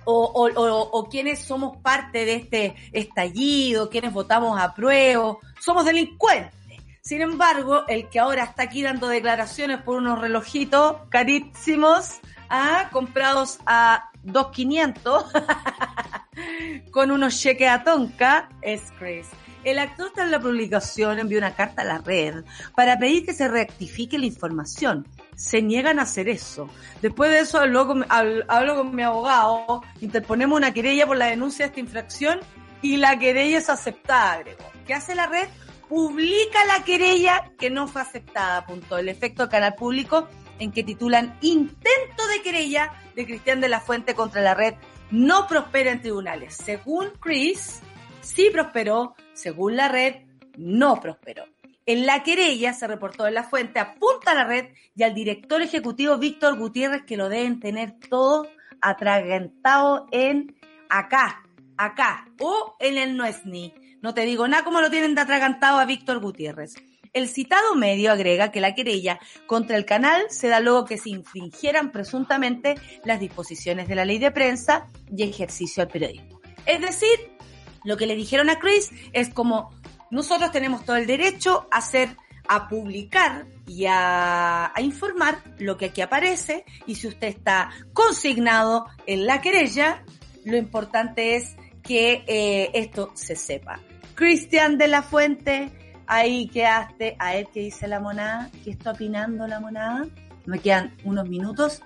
o, 0.04 0.90
o, 0.92 1.10
quienes 1.10 1.38
somos 1.38 1.78
parte 1.78 2.26
de 2.26 2.34
este 2.34 2.76
estallido, 2.92 3.92
quienes 3.92 4.14
votamos 4.14 4.60
a 4.60 4.74
prueba, 4.74 5.38
somos 5.60 5.86
delincuentes. 5.86 6.56
Sin 7.02 7.22
embargo, 7.22 7.86
el 7.88 8.10
que 8.10 8.18
ahora 8.18 8.46
está 8.46 8.64
aquí 8.64 8.82
dando 8.82 9.10
declaraciones 9.10 9.84
por 9.84 9.98
unos 9.98 10.20
relojitos 10.20 10.96
carísimos, 11.10 12.18
¿ah? 12.50 12.90
comprados 12.92 13.60
a 13.68 14.10
2.500, 14.26 16.90
con 16.92 17.12
unos 17.12 17.40
cheques 17.40 17.70
a 17.70 17.84
tonca, 17.84 18.50
es 18.64 18.92
Chris. 18.98 19.28
El 19.68 19.80
actor 19.80 20.14
tras 20.16 20.30
la 20.30 20.40
publicación 20.40 21.20
envió 21.20 21.38
una 21.40 21.54
carta 21.54 21.82
a 21.82 21.86
la 21.86 21.98
red 21.98 22.46
para 22.74 22.98
pedir 22.98 23.26
que 23.26 23.34
se 23.34 23.50
rectifique 23.50 24.18
la 24.18 24.26
información 24.26 25.06
se 25.36 25.62
niegan 25.62 26.00
a 26.00 26.04
hacer 26.04 26.30
eso. 26.30 26.70
Después 27.02 27.30
de 27.32 27.40
eso 27.40 27.60
hablo 27.60 27.86
con, 27.86 28.06
hablo, 28.08 28.76
con 28.78 28.96
mi 28.96 29.04
abogado, 29.04 29.84
interponemos 30.00 30.56
una 30.56 30.74
querella 30.74 31.06
por 31.06 31.18
la 31.18 31.26
denuncia 31.26 31.66
de 31.66 31.68
esta 31.72 31.82
infracción 31.82 32.40
y 32.82 32.96
la 32.96 33.20
querella 33.20 33.58
es 33.58 33.70
aceptada, 33.70 34.32
agregó. 34.36 34.72
¿Qué 34.86 34.94
hace 34.94 35.16
la 35.16 35.28
red? 35.28 35.50
Publica 35.90 36.64
la 36.66 36.86
querella 36.86 37.52
que 37.60 37.70
no 37.70 37.90
fue 37.90 38.04
aceptada, 38.04 38.66
punto. 38.66 38.98
El 38.98 39.10
efecto 39.10 39.50
canal 39.50 39.76
público 39.76 40.30
en 40.60 40.72
que 40.72 40.86
titulan 40.86 41.38
Intento 41.42 42.26
de 42.34 42.42
querella 42.42 42.94
de 43.18 43.26
Cristian 43.26 43.60
de 43.60 43.68
la 43.68 43.82
Fuente 43.82 44.16
contra 44.16 44.40
la 44.40 44.54
red 44.54 44.76
no 45.12 45.46
prospera 45.46 45.92
en 45.92 46.02
tribunales. 46.02 46.56
Según 46.56 47.10
Chris, 47.20 47.82
sí 48.22 48.50
prosperó, 48.52 49.16
según 49.34 49.76
la 49.76 49.88
red, 49.88 50.16
no 50.58 51.00
prosperó. 51.00 51.46
En 51.86 52.06
la 52.06 52.22
querella 52.24 52.74
se 52.74 52.86
reportó 52.86 53.28
en 53.28 53.34
la 53.34 53.44
fuente, 53.44 53.80
apunta 53.80 54.32
a 54.32 54.36
la 54.36 54.44
red 54.44 54.74
y 54.94 55.04
al 55.04 55.14
director 55.14 55.62
ejecutivo 55.62 56.18
Víctor 56.18 56.58
Gutiérrez 56.58 57.04
que 57.04 57.16
lo 57.16 57.30
deben 57.30 57.62
tener 57.62 57.94
todo 58.10 58.48
atragantado 58.82 60.08
en 60.12 60.58
acá, 60.90 61.44
acá 61.78 62.28
o 62.42 62.76
en 62.80 62.98
el 62.98 63.16
Nuesni. 63.16 63.74
No 64.02 64.14
te 64.14 64.26
digo 64.26 64.48
nada 64.48 64.66
como 64.66 64.82
lo 64.82 64.90
tienen 64.90 65.16
de 65.16 65.22
atragantado 65.22 65.80
a 65.80 65.86
Víctor 65.86 66.20
Gutiérrez. 66.20 66.76
El 67.14 67.30
citado 67.30 67.74
medio 67.76 68.12
agrega 68.12 68.52
que 68.52 68.62
la 68.62 68.76
querella 68.76 69.20
contra 69.46 69.78
el 69.78 69.86
canal 69.86 70.24
se 70.30 70.50
da 70.50 70.60
luego 70.60 70.86
que 70.86 70.98
se 70.98 71.10
infringieran 71.10 71.92
presuntamente 71.92 72.76
las 73.06 73.20
disposiciones 73.20 73.88
de 73.88 73.96
la 73.96 74.06
ley 74.06 74.20
de 74.20 74.32
prensa 74.32 74.88
y 75.10 75.24
ejercicio 75.24 75.82
al 75.82 75.90
periodismo. 75.90 76.42
Es 76.66 76.82
decir, 76.82 77.37
lo 77.84 77.98
que 77.98 78.08
le 78.08 78.16
dijeron 78.16 78.50
a 78.50 78.60
Chris 78.60 78.92
es 79.14 79.30
como 79.30 79.72
nosotros 80.10 80.52
tenemos 80.52 80.86
todo 80.86 80.96
el 80.96 81.08
derecho 81.08 81.68
a 81.72 81.78
hacer, 81.78 82.16
a 82.48 82.68
publicar 82.68 83.46
y 83.66 83.86
a, 83.88 84.72
informar 84.80 85.40
lo 85.60 85.78
que 85.78 85.86
aquí 85.86 86.02
aparece 86.02 86.64
y 86.86 86.96
si 86.96 87.08
usted 87.08 87.28
está 87.28 87.70
consignado 87.94 88.86
en 89.06 89.26
la 89.26 89.42
querella, 89.42 90.04
lo 90.46 90.58
importante 90.58 91.36
es 91.36 91.56
que 91.84 92.24
eh, 92.28 92.70
esto 92.74 93.12
se 93.16 93.36
sepa. 93.36 93.80
Cristian 94.16 94.78
de 94.78 94.88
la 94.88 95.04
Fuente, 95.04 95.72
ahí 96.08 96.48
quedaste, 96.48 97.16
a 97.20 97.34
ver 97.34 97.48
qué 97.54 97.60
dice 97.62 97.88
la 97.88 98.00
monada, 98.00 98.50
qué 98.64 98.72
está 98.72 98.92
opinando 98.92 99.46
la 99.48 99.60
monada. 99.60 100.08
Me 100.46 100.60
quedan 100.60 100.96
unos 101.04 101.28
minutos. 101.28 101.82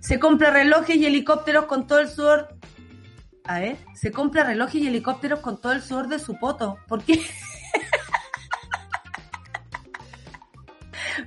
Se 0.00 0.18
compra 0.18 0.50
relojes 0.50 0.96
y 0.96 1.06
helicópteros 1.06 1.66
con 1.66 1.86
todo 1.86 2.00
el 2.00 2.08
sudor. 2.08 2.55
A 3.48 3.60
ver, 3.60 3.76
se 3.94 4.10
compra 4.10 4.44
relojes 4.44 4.82
y 4.82 4.88
helicópteros 4.88 5.40
con 5.40 5.60
todo 5.60 5.72
el 5.72 5.82
sudor 5.82 6.08
de 6.08 6.18
su 6.18 6.36
poto. 6.36 6.78
¿Por 6.88 7.02
qué? 7.04 7.24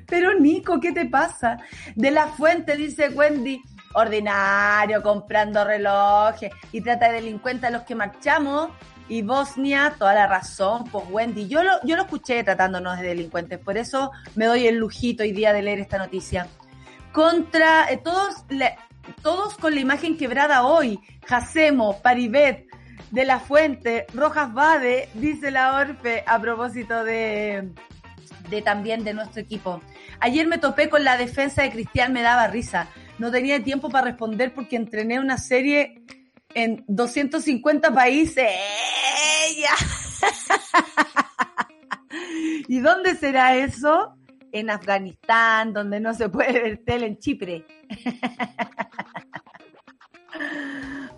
Pero 0.07 0.37
Nico, 0.37 0.79
¿qué 0.79 0.91
te 0.91 1.05
pasa? 1.05 1.59
De 1.95 2.11
la 2.11 2.27
fuente, 2.27 2.75
dice 2.75 3.09
Wendy, 3.09 3.61
ordinario, 3.93 5.01
comprando 5.01 5.63
relojes 5.63 6.51
y 6.71 6.81
trata 6.81 7.07
de 7.07 7.15
delincuentes 7.15 7.69
a 7.69 7.71
los 7.71 7.83
que 7.83 7.95
marchamos. 7.95 8.69
Y 9.07 9.23
Bosnia, 9.23 9.95
toda 9.97 10.13
la 10.13 10.27
razón, 10.27 10.83
pues 10.91 11.05
Wendy, 11.09 11.47
yo 11.47 11.63
lo, 11.63 11.71
yo 11.83 11.95
lo 11.95 12.03
escuché 12.03 12.43
tratándonos 12.43 12.99
de 12.99 13.07
delincuentes, 13.07 13.57
por 13.57 13.75
eso 13.75 14.11
me 14.35 14.45
doy 14.45 14.67
el 14.67 14.75
lujito 14.75 15.23
hoy 15.23 15.31
día 15.31 15.51
de 15.51 15.63
leer 15.63 15.79
esta 15.79 15.97
noticia. 15.97 16.47
Contra 17.11 17.89
eh, 17.89 17.97
todos, 17.97 18.45
todos 19.21 19.55
con 19.55 19.73
la 19.75 19.81
imagen 19.81 20.17
quebrada 20.17 20.63
hoy, 20.63 20.99
Jacemo, 21.25 22.01
Paribet, 22.01 22.65
de 23.11 23.25
la 23.25 23.39
Fuente, 23.39 24.05
Rojas 24.13 24.53
Bade, 24.53 25.09
dice 25.15 25.51
la 25.51 25.75
Orfe 25.77 26.23
a 26.27 26.39
propósito 26.39 27.03
de, 27.03 27.69
de 28.49 28.61
también 28.61 29.03
de 29.03 29.13
nuestro 29.13 29.41
equipo. 29.41 29.81
Ayer 30.19 30.47
me 30.47 30.57
topé 30.57 30.89
con 30.89 31.03
la 31.03 31.17
defensa 31.17 31.63
de 31.63 31.71
Cristian, 31.71 32.13
me 32.13 32.21
daba 32.21 32.47
risa. 32.47 32.87
No 33.17 33.31
tenía 33.31 33.63
tiempo 33.63 33.89
para 33.89 34.05
responder 34.05 34.53
porque 34.53 34.75
entrené 34.75 35.19
una 35.19 35.37
serie 35.37 36.03
en 36.53 36.83
250 36.87 37.93
países. 37.93 38.49
¡Ella! 39.47 39.71
¿Y 42.67 42.79
dónde 42.79 43.15
será 43.15 43.55
eso? 43.55 44.15
En 44.51 44.69
Afganistán, 44.69 45.73
donde 45.73 45.99
no 45.99 46.13
se 46.13 46.29
puede 46.29 46.53
ver 46.53 46.81
tele 46.85 47.07
en 47.07 47.19
Chipre. 47.19 47.65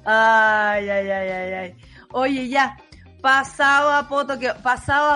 ay, 0.05 0.89
ay, 0.89 1.09
ay, 1.09 1.29
ay, 1.29 1.53
ay. 1.53 1.75
Oye, 2.11 2.49
ya, 2.49 2.77
Pasado 3.21 3.89
a, 3.91 4.01
Botox 4.03 4.39
que, 4.39 4.51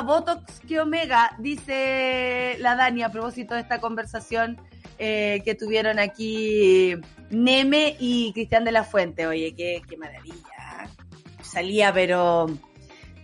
Botox 0.06 0.60
que 0.68 0.80
Omega, 0.80 1.36
dice 1.40 2.56
la 2.60 2.76
Dani 2.76 3.02
a 3.02 3.10
propósito 3.10 3.56
de 3.56 3.62
esta 3.62 3.82
conversación 3.82 4.62
eh, 5.00 5.42
que 5.44 5.56
tuvieron 5.56 5.98
aquí 5.98 6.94
Neme 7.32 7.96
y 8.00 8.32
Cristian 8.34 8.64
de 8.64 8.72
la 8.72 8.84
Fuente. 8.84 9.26
Oye, 9.26 9.56
qué, 9.56 9.82
qué 9.90 9.98
maravilla. 9.98 10.36
Salía, 11.42 11.92
pero 11.92 12.46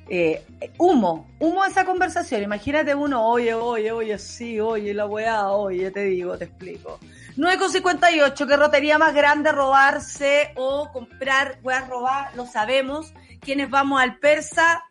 eh, 0.10 0.44
humo, 0.80 1.30
humo 1.40 1.64
esa 1.64 1.86
conversación. 1.86 2.42
Imagínate 2.42 2.96
uno, 2.96 3.24
oye, 3.28 3.54
oye, 3.54 3.92
oye, 3.92 4.18
sí, 4.18 4.60
oye, 4.60 4.96
la 4.96 5.06
weá, 5.06 5.52
oye, 5.52 5.92
te 5.92 6.06
digo, 6.06 6.38
te 6.40 6.46
explico. 6.46 7.00
9,58, 7.38 8.48
¿qué 8.48 8.58
rotería 8.58 8.98
más 8.98 9.14
grande 9.14 9.52
robarse 9.52 10.54
o 10.56 10.92
comprar, 10.92 11.60
a 11.72 11.82
robar? 11.82 12.36
Lo 12.36 12.46
sabemos. 12.46 13.14
Quienes 13.40 13.70
vamos 13.70 14.02
al 14.02 14.18
persa 14.20 14.84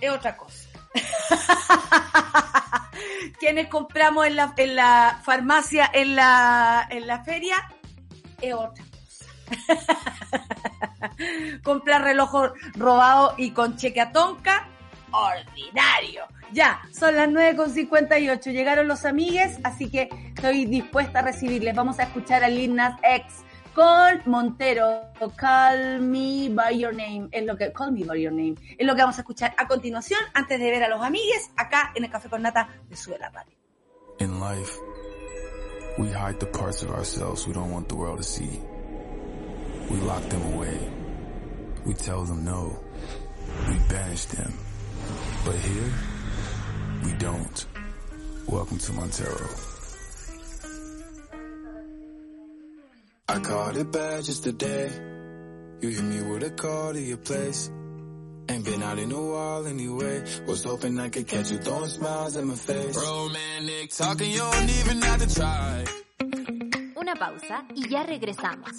es 0.00 0.10
otra 0.10 0.36
cosa. 0.36 0.68
Quienes 3.38 3.68
compramos 3.68 4.26
en 4.26 4.36
la, 4.36 4.54
en 4.56 4.76
la 4.76 5.20
farmacia, 5.22 5.90
en 5.92 6.16
la, 6.16 6.86
en 6.90 7.06
la 7.06 7.22
feria, 7.22 7.56
es 8.40 8.54
otra 8.54 8.84
cosa. 8.84 8.96
comprar 11.62 12.02
reloj 12.02 12.52
robado 12.74 13.34
y 13.36 13.50
con 13.50 13.76
cheque 13.76 14.00
a 14.00 14.10
tonca, 14.12 14.68
ordinario. 15.10 16.26
Ya, 16.52 16.80
son 16.92 17.16
las 17.16 17.28
9.58. 17.28 18.52
Llegaron 18.52 18.88
los 18.88 19.04
amigues, 19.04 19.58
así 19.64 19.90
que 19.90 20.08
estoy 20.34 20.64
dispuesta 20.64 21.20
a 21.20 21.22
recibirles. 21.22 21.74
Vamos 21.74 21.98
a 21.98 22.04
escuchar 22.04 22.44
a 22.44 22.48
Lil 22.48 22.74
Nas 22.74 22.94
X 23.02 23.44
con 23.74 24.22
Montero. 24.24 25.02
Call 25.36 26.00
me 26.00 26.48
by 26.48 26.78
your 26.78 26.94
name. 26.94 27.28
Es 27.32 27.44
lo 27.44 27.56
que, 27.56 27.72
call 27.72 27.92
me 27.92 28.04
by 28.04 28.20
your 28.20 28.32
name. 28.32 28.54
Es 28.78 28.86
lo 28.86 28.94
que 28.94 29.02
vamos 29.02 29.18
a 29.18 29.20
escuchar 29.20 29.54
a 29.58 29.66
continuación, 29.66 30.20
antes 30.34 30.58
de 30.58 30.70
ver 30.70 30.82
a 30.84 30.88
los 30.88 31.02
amigues, 31.02 31.50
acá 31.56 31.92
en 31.94 32.04
el 32.04 32.10
Café 32.10 32.28
con 32.28 32.42
Nata 32.42 32.68
de 32.88 32.96
Sube 32.96 33.18
la 33.18 33.28
Radio. 33.28 33.54
In 34.18 34.40
life, 34.40 34.78
we 35.98 36.08
hide 36.08 36.38
the 36.40 36.46
parts 36.46 36.82
of 36.82 36.90
ourselves 36.90 37.46
we 37.46 37.52
don't 37.52 37.70
want 37.70 37.88
the 37.88 37.96
world 37.96 38.18
to 38.18 38.24
see. 38.24 38.60
We 39.90 39.98
lock 40.00 40.22
them 40.30 40.54
away. 40.54 40.78
We 41.84 41.94
tell 41.94 42.24
them 42.24 42.44
no. 42.44 42.78
We 43.68 43.74
banish 43.88 44.24
them. 44.26 44.52
But 45.44 45.54
here, 45.56 45.92
we 47.06 47.12
don't. 47.18 47.66
Welcome 48.48 48.78
to 48.78 48.92
Montero. 48.92 49.48
I 53.28 53.38
caught 53.40 53.76
it 53.76 53.92
bad 53.92 54.24
just 54.24 54.42
today. 54.44 54.90
You 55.80 55.88
hit 55.90 56.04
me 56.04 56.20
with 56.22 56.42
a 56.42 56.50
call 56.50 56.92
to 56.94 57.00
your 57.00 57.18
place. 57.18 57.70
Ain't 58.48 58.64
been 58.64 58.82
out 58.82 58.98
in 58.98 59.12
a 59.12 59.22
while 59.32 59.66
anyway. 59.66 60.24
Was 60.46 60.64
hoping 60.64 60.98
I 60.98 61.08
could 61.08 61.26
catch 61.26 61.50
you 61.50 61.58
throwing 61.58 61.88
smiles 61.88 62.36
in 62.36 62.46
my 62.48 62.54
face. 62.54 62.96
Romantic 62.96 63.90
talking, 63.90 64.30
you 64.30 64.38
don't 64.38 64.70
even 64.80 65.02
have 65.02 65.20
to 65.26 65.34
try. 65.34 65.84
Una 66.96 67.14
pausa 67.14 67.64
y 67.74 67.88
ya 67.88 68.02
regresamos. 68.04 68.70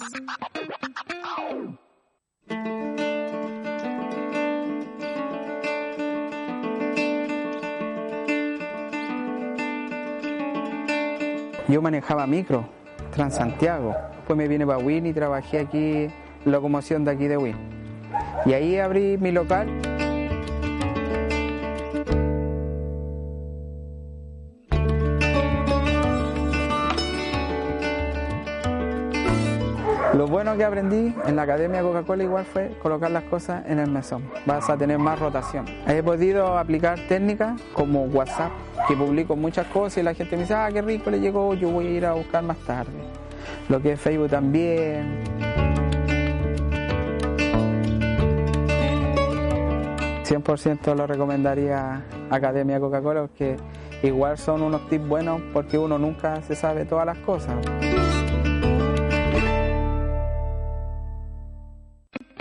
Yo 11.68 11.82
manejaba 11.82 12.26
micro, 12.26 12.64
Transantiago. 13.12 13.94
Después 14.16 14.36
me 14.36 14.48
vine 14.48 14.66
para 14.66 14.78
Win 14.78 15.06
y 15.06 15.12
trabajé 15.12 15.60
aquí, 15.60 16.08
locomoción 16.44 17.04
de 17.04 17.10
aquí 17.10 17.28
de 17.28 17.36
Win. 17.36 17.56
Y 18.46 18.54
ahí 18.54 18.78
abrí 18.78 19.18
mi 19.18 19.32
local. 19.32 19.68
Lo 30.18 30.26
bueno 30.26 30.56
que 30.56 30.64
aprendí 30.64 31.14
en 31.28 31.36
la 31.36 31.42
Academia 31.42 31.80
Coca-Cola 31.80 32.24
igual 32.24 32.44
fue 32.44 32.76
colocar 32.82 33.08
las 33.08 33.22
cosas 33.22 33.64
en 33.68 33.78
el 33.78 33.88
mesón. 33.88 34.24
Vas 34.46 34.68
a 34.68 34.76
tener 34.76 34.98
más 34.98 35.16
rotación. 35.20 35.64
He 35.86 36.02
podido 36.02 36.58
aplicar 36.58 36.98
técnicas 37.06 37.62
como 37.72 38.02
WhatsApp, 38.02 38.50
que 38.88 38.96
publico 38.96 39.36
muchas 39.36 39.68
cosas 39.68 39.98
y 39.98 40.02
la 40.02 40.14
gente 40.14 40.34
me 40.34 40.42
dice, 40.42 40.54
ah, 40.54 40.70
qué 40.72 40.82
rico 40.82 41.08
le 41.12 41.20
llegó, 41.20 41.54
yo 41.54 41.70
voy 41.70 41.86
a 41.86 41.90
ir 41.90 42.04
a 42.04 42.14
buscar 42.14 42.42
más 42.42 42.58
tarde. 42.66 42.90
Lo 43.68 43.80
que 43.80 43.92
es 43.92 44.00
Facebook 44.00 44.28
también. 44.28 45.22
100% 50.24 50.96
lo 50.96 51.06
recomendaría 51.06 52.02
Academia 52.28 52.80
Coca-Cola 52.80 53.20
porque 53.20 53.56
igual 54.02 54.36
son 54.36 54.62
unos 54.62 54.88
tips 54.88 55.06
buenos 55.06 55.40
porque 55.52 55.78
uno 55.78 55.96
nunca 55.96 56.42
se 56.42 56.56
sabe 56.56 56.86
todas 56.86 57.06
las 57.06 57.18
cosas. 57.18 57.54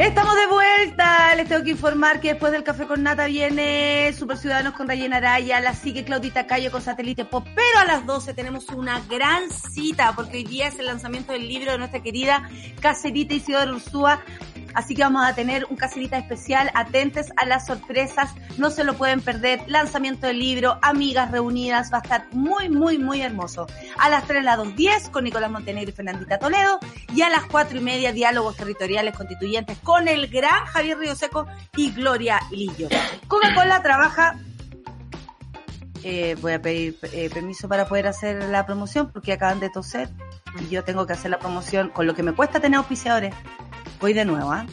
Estamos 0.00 0.34
de 0.34 0.46
vuelta. 0.46 1.34
Les 1.34 1.46
tengo 1.46 1.62
que 1.62 1.72
informar 1.72 2.20
que 2.20 2.28
después 2.28 2.52
del 2.52 2.64
café 2.64 2.86
con 2.86 3.02
nata 3.02 3.26
viene 3.26 4.10
Super 4.14 4.38
Ciudadanos 4.38 4.72
con 4.72 4.88
Rayena 4.88 5.18
Araya, 5.18 5.60
la 5.60 5.74
sigue 5.74 6.04
Claudita 6.04 6.46
Cayo 6.46 6.70
con 6.70 6.80
Satélite 6.80 7.26
Pop. 7.26 7.46
Pero 7.54 7.80
a 7.80 7.84
las 7.84 8.06
12 8.06 8.32
tenemos 8.32 8.70
una 8.70 9.02
gran 9.10 9.50
cita 9.50 10.14
porque 10.16 10.38
hoy 10.38 10.44
día 10.44 10.68
es 10.68 10.78
el 10.78 10.86
lanzamiento 10.86 11.34
del 11.34 11.46
libro 11.46 11.72
de 11.72 11.76
nuestra 11.76 12.02
querida 12.02 12.48
Cacerita 12.80 13.34
Isidora 13.34 13.70
Ursúa. 13.70 14.22
Así 14.74 14.94
que 14.94 15.02
vamos 15.02 15.26
a 15.26 15.34
tener 15.34 15.66
un 15.70 15.76
caserita 15.76 16.18
especial. 16.18 16.70
Atentes 16.74 17.32
a 17.36 17.46
las 17.46 17.66
sorpresas. 17.66 18.30
No 18.58 18.70
se 18.70 18.84
lo 18.84 18.94
pueden 18.94 19.20
perder. 19.20 19.62
Lanzamiento 19.66 20.26
del 20.26 20.38
libro, 20.38 20.78
amigas 20.82 21.30
reunidas. 21.30 21.92
Va 21.92 21.98
a 21.98 22.00
estar 22.02 22.26
muy, 22.32 22.68
muy, 22.68 22.98
muy 22.98 23.22
hermoso. 23.22 23.66
A 23.98 24.08
las 24.08 24.26
3, 24.26 24.44
las 24.44 24.58
2.10 24.58 25.10
con 25.10 25.24
Nicolás 25.24 25.50
Montenegro 25.50 25.90
y 25.90 25.94
Fernandita 25.94 26.38
Toledo. 26.38 26.78
Y 27.14 27.22
a 27.22 27.30
las 27.30 27.44
4 27.44 27.78
y 27.78 27.80
media, 27.80 28.12
diálogos 28.12 28.56
territoriales 28.56 29.16
constituyentes 29.16 29.78
con 29.78 30.08
el 30.08 30.28
gran 30.28 30.66
Javier 30.66 30.98
Río 30.98 31.14
Seco 31.14 31.46
y 31.76 31.92
Gloria 31.92 32.40
Lillo. 32.50 32.88
Coca-Cola 33.28 33.82
trabaja 33.82 34.36
eh, 36.02 36.34
voy 36.40 36.52
a 36.52 36.62
pedir 36.62 36.98
eh, 37.12 37.28
permiso 37.28 37.68
para 37.68 37.86
poder 37.86 38.06
hacer 38.06 38.44
la 38.44 38.64
promoción 38.64 39.10
porque 39.12 39.32
acaban 39.34 39.60
de 39.60 39.68
toser 39.68 40.08
y 40.58 40.68
yo 40.68 40.82
tengo 40.82 41.06
que 41.06 41.12
hacer 41.12 41.30
la 41.30 41.38
promoción 41.38 41.90
con 41.90 42.06
lo 42.06 42.14
que 42.14 42.22
me 42.22 42.32
cuesta 42.32 42.58
tener 42.58 42.78
auspiciadores. 42.78 43.34
Voy 44.00 44.12
de 44.14 44.24
nuevo, 44.24 44.50
¿ah? 44.50 44.66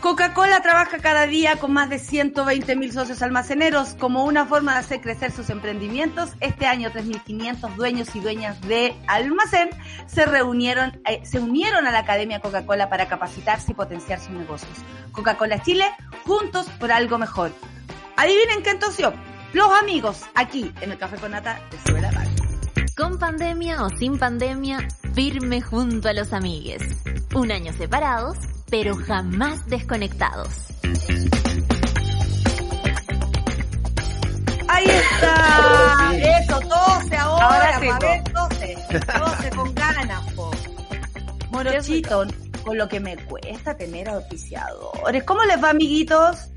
Coca-Cola 0.00 0.62
trabaja 0.62 0.96
cada 0.98 1.26
día 1.26 1.56
con 1.56 1.74
más 1.74 1.90
de 1.90 1.98
120 1.98 2.74
mil 2.74 2.90
socios 2.90 3.20
almaceneros 3.20 3.94
como 3.98 4.24
una 4.24 4.46
forma 4.46 4.72
de 4.72 4.78
hacer 4.78 5.02
crecer 5.02 5.30
sus 5.30 5.50
emprendimientos. 5.50 6.30
Este 6.40 6.64
año 6.64 6.90
3.500 6.90 7.74
dueños 7.74 8.16
y 8.16 8.20
dueñas 8.20 8.58
de 8.62 8.94
almacén 9.06 9.68
se 10.06 10.24
reunieron, 10.24 11.02
eh, 11.06 11.20
se 11.24 11.38
unieron 11.38 11.86
a 11.86 11.90
la 11.90 11.98
Academia 11.98 12.40
Coca-Cola 12.40 12.88
para 12.88 13.08
capacitarse 13.08 13.72
y 13.72 13.74
potenciar 13.74 14.20
sus 14.20 14.30
negocios. 14.30 14.72
Coca-Cola 15.12 15.62
Chile, 15.62 15.84
juntos 16.24 16.66
por 16.78 16.92
algo 16.92 17.18
mejor. 17.18 17.52
Adivinen 18.16 18.62
qué 18.62 18.70
entonces 18.70 19.06
los 19.52 19.72
amigos 19.82 20.22
aquí 20.34 20.72
en 20.80 20.92
el 20.92 20.98
Café 20.98 21.18
con 21.18 21.32
Nata 21.32 21.60
de 21.70 21.78
Sube. 21.78 22.08
Con 22.96 23.18
pandemia 23.18 23.84
o 23.84 23.90
sin 23.90 24.18
pandemia, 24.18 24.88
firme 25.14 25.60
junto 25.60 26.08
a 26.08 26.14
los 26.14 26.32
amigues. 26.32 26.82
Un 27.34 27.52
año 27.52 27.72
separados, 27.72 28.36
pero 28.70 28.96
jamás 28.96 29.64
desconectados. 29.66 30.48
Ahí 34.68 34.86
está. 34.86 36.10
Eso, 36.40 36.60
12 36.60 37.16
ahora. 37.16 37.46
Ahora 37.46 37.80
sí, 37.80 37.88
a 37.88 37.98
ver, 37.98 38.22
12. 38.32 38.76
12 39.18 39.50
con 39.50 39.74
ganas, 39.74 40.32
po. 40.32 40.50
Morochito, 41.50 42.26
con 42.64 42.76
lo 42.76 42.88
que 42.88 42.98
me 42.98 43.16
cuesta 43.26 43.76
tener 43.76 44.08
auspiciadores. 44.08 45.22
¿Cómo 45.22 45.44
les 45.44 45.62
va, 45.62 45.70
amiguitos? 45.70 46.50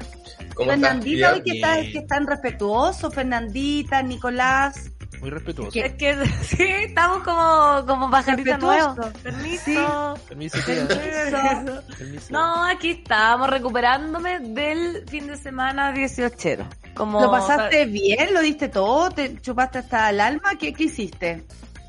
¿Cómo 0.56 0.72
Fernandita, 0.72 1.34
hoy 1.34 1.44
que 1.44 1.52
está, 1.52 1.76
que 1.82 2.00
es 2.00 2.08
tan 2.08 2.26
respetuoso, 2.26 3.12
Fernandita, 3.12 4.02
Nicolás. 4.02 4.93
Muy 5.24 5.30
respetuoso. 5.30 5.72
Es 5.80 5.94
que 5.94 6.18
sí, 6.44 6.64
estamos 6.64 7.24
como, 7.24 7.86
como 7.88 8.12
pajaritos 8.12 8.60
Respetuoso. 8.60 8.96
nuevos. 8.96 9.22
Permiso. 9.22 10.14
Permiso, 10.28 10.58
tía. 10.66 10.86
Permiso. 10.86 11.82
Permiso. 11.98 12.34
No, 12.34 12.66
aquí 12.66 12.92
estamos 12.92 13.50
recuperándome 13.50 14.42
del 14.42 15.06
fin 15.08 15.28
de 15.28 15.38
semana 15.38 15.94
18. 15.94 16.68
Como, 16.94 17.22
¿Lo 17.22 17.32
pasaste 17.32 17.86
bien? 17.86 18.34
¿Lo 18.34 18.42
diste 18.42 18.68
todo? 18.68 19.12
¿Te 19.12 19.40
chupaste 19.40 19.78
hasta 19.78 20.10
el 20.10 20.20
alma? 20.20 20.56
¿Qué, 20.60 20.74
qué 20.74 20.84
hiciste? 20.84 21.46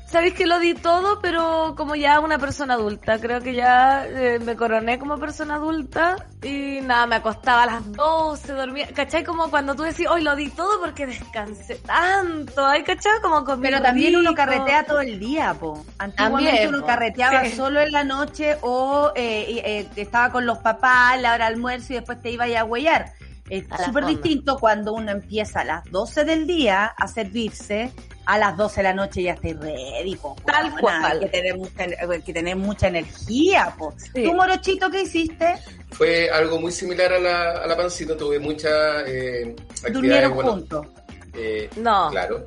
Sabéis 0.07 0.35
que 0.35 0.45
lo 0.45 0.59
di 0.59 0.75
todo, 0.75 1.19
pero 1.19 1.73
como 1.75 1.95
ya 1.95 2.19
una 2.19 2.37
persona 2.37 2.75
adulta. 2.75 3.19
Creo 3.19 3.41
que 3.41 3.53
ya 3.55 4.05
eh, 4.07 4.39
me 4.39 4.55
coroné 4.55 4.99
como 4.99 5.17
persona 5.17 5.55
adulta 5.55 6.15
y 6.43 6.79
nada, 6.81 7.07
me 7.07 7.15
acostaba 7.15 7.63
a 7.63 7.65
las 7.65 7.91
12, 7.91 8.53
dormía. 8.53 8.87
¿Cachai? 8.93 9.23
Como 9.23 9.49
cuando 9.49 9.75
tú 9.75 9.81
decís, 9.81 10.07
hoy 10.07 10.21
lo 10.21 10.35
di 10.35 10.49
todo 10.49 10.79
porque 10.79 11.07
descansé 11.07 11.75
tanto. 11.85 12.65
¿Ay, 12.65 12.83
cachai? 12.83 13.19
Como 13.21 13.43
con 13.43 13.59
Pero 13.59 13.81
también 13.81 14.15
uno 14.15 14.33
carretea 14.35 14.85
todo 14.85 15.01
el 15.01 15.19
día, 15.19 15.53
po. 15.55 15.83
Antiguamente 15.97 16.51
También, 16.51 16.69
uno 16.69 16.81
po. 16.81 16.87
carreteaba 16.87 17.43
Sí. 17.45 17.55
solo 17.55 17.81
en 17.81 17.91
la 17.91 18.03
noche 18.03 18.57
o 18.61 19.11
eh, 19.15 19.61
eh, 19.65 19.89
estaba 19.95 20.31
con 20.31 20.45
los 20.45 20.59
papás, 20.59 21.19
la 21.19 21.33
hora 21.33 21.47
de 21.47 21.53
almuerzo 21.55 21.93
y 21.93 21.95
después 21.95 22.21
te 22.21 22.29
iba 22.29 22.45
a 22.45 22.63
huellar. 22.63 23.11
Es 23.49 23.65
súper 23.85 24.05
distinto 24.05 24.57
cuando 24.57 24.93
uno 24.93 25.11
empieza 25.11 25.61
a 25.61 25.65
las 25.65 25.83
12 25.91 26.25
del 26.25 26.47
día 26.47 26.85
a 26.97 27.07
servirse, 27.07 27.91
a 28.25 28.39
las 28.39 28.57
12 28.57 28.77
de 28.77 28.83
la 28.83 28.93
noche 28.93 29.21
ya 29.21 29.33
estáis 29.33 29.59
ready, 29.59 30.15
po. 30.15 30.35
Tal 30.45 30.65
weona. 30.65 30.79
cual. 30.79 31.11
Hay 31.11 31.19
que 31.19 31.27
tener 31.27 31.57
mucha, 31.57 31.83
hay 31.83 32.21
que 32.23 32.33
tener 32.33 32.55
mucha 32.55 32.87
energía, 32.87 33.73
po. 33.77 33.93
Sí. 33.97 34.23
¿Tú, 34.23 34.33
Morochito, 34.33 34.89
qué 34.89 35.03
hiciste? 35.03 35.57
Fue 35.91 36.27
algo 36.31 36.59
muy 36.59 36.71
similar 36.71 37.13
a 37.13 37.19
la, 37.19 37.51
a 37.51 37.67
la 37.67 37.77
pancita. 37.77 38.17
Tuve 38.17 38.39
muchas 38.39 39.03
eh, 39.07 39.55
Durmieron 39.91 40.33
bueno, 40.33 40.51
juntos. 40.53 40.87
eh, 41.35 41.69
No. 41.77 42.09
claro, 42.09 42.39
eh, 42.39 42.45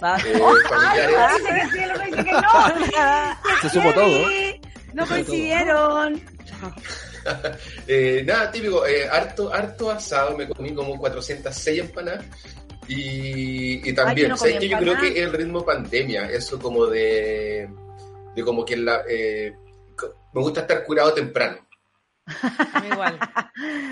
familiares. 0.68 1.16
Se 3.62 3.70
supo 3.70 3.92
todo. 3.94 4.26
No 4.92 5.06
coincidieron. 5.06 6.20
Eh, 7.86 8.22
nada, 8.26 8.50
típico, 8.50 8.86
eh, 8.86 9.08
harto, 9.10 9.52
harto 9.52 9.90
asado, 9.90 10.36
me 10.36 10.48
comí 10.48 10.74
como 10.74 10.96
406 10.98 11.80
empanadas. 11.80 12.24
Y, 12.88 13.88
y 13.88 13.92
también, 13.94 14.28
no 14.28 14.36
¿sabes 14.36 14.58
qué? 14.58 14.68
Yo 14.68 14.78
creo 14.78 14.98
que 14.98 15.22
el 15.22 15.32
ritmo 15.32 15.64
pandemia, 15.64 16.30
eso 16.30 16.58
como 16.58 16.86
de, 16.86 17.68
de 18.34 18.42
como 18.44 18.64
que 18.64 18.76
la, 18.76 19.02
eh, 19.08 19.54
me 20.34 20.40
gusta 20.42 20.60
estar 20.62 20.84
curado 20.84 21.12
temprano. 21.14 21.58
Igual. 22.90 23.18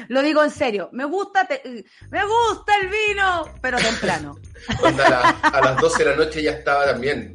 Lo 0.08 0.22
digo 0.22 0.42
en 0.42 0.50
serio. 0.50 0.88
Me 0.92 1.04
gusta, 1.04 1.46
te- 1.46 1.62
me 2.10 2.20
gusta 2.24 2.72
el 2.80 2.88
vino, 2.88 3.44
pero 3.60 3.78
temprano. 3.78 4.36
Onda, 4.82 5.06
a, 5.06 5.10
la- 5.10 5.30
a 5.58 5.60
las 5.60 5.80
12 5.80 6.04
de 6.04 6.10
la 6.10 6.16
noche 6.16 6.42
ya 6.42 6.52
estaba 6.52 6.86
también 6.86 7.34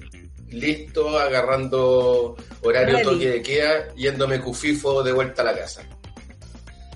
listo, 0.50 1.18
agarrando 1.20 2.36
horario 2.64 2.96
Ready. 2.98 3.04
toque 3.10 3.30
de 3.30 3.42
queda, 3.42 3.94
yéndome 3.96 4.40
cufifo 4.40 5.04
de 5.04 5.12
vuelta 5.14 5.42
a 5.42 5.46
la 5.46 5.58
casa. 5.58 5.82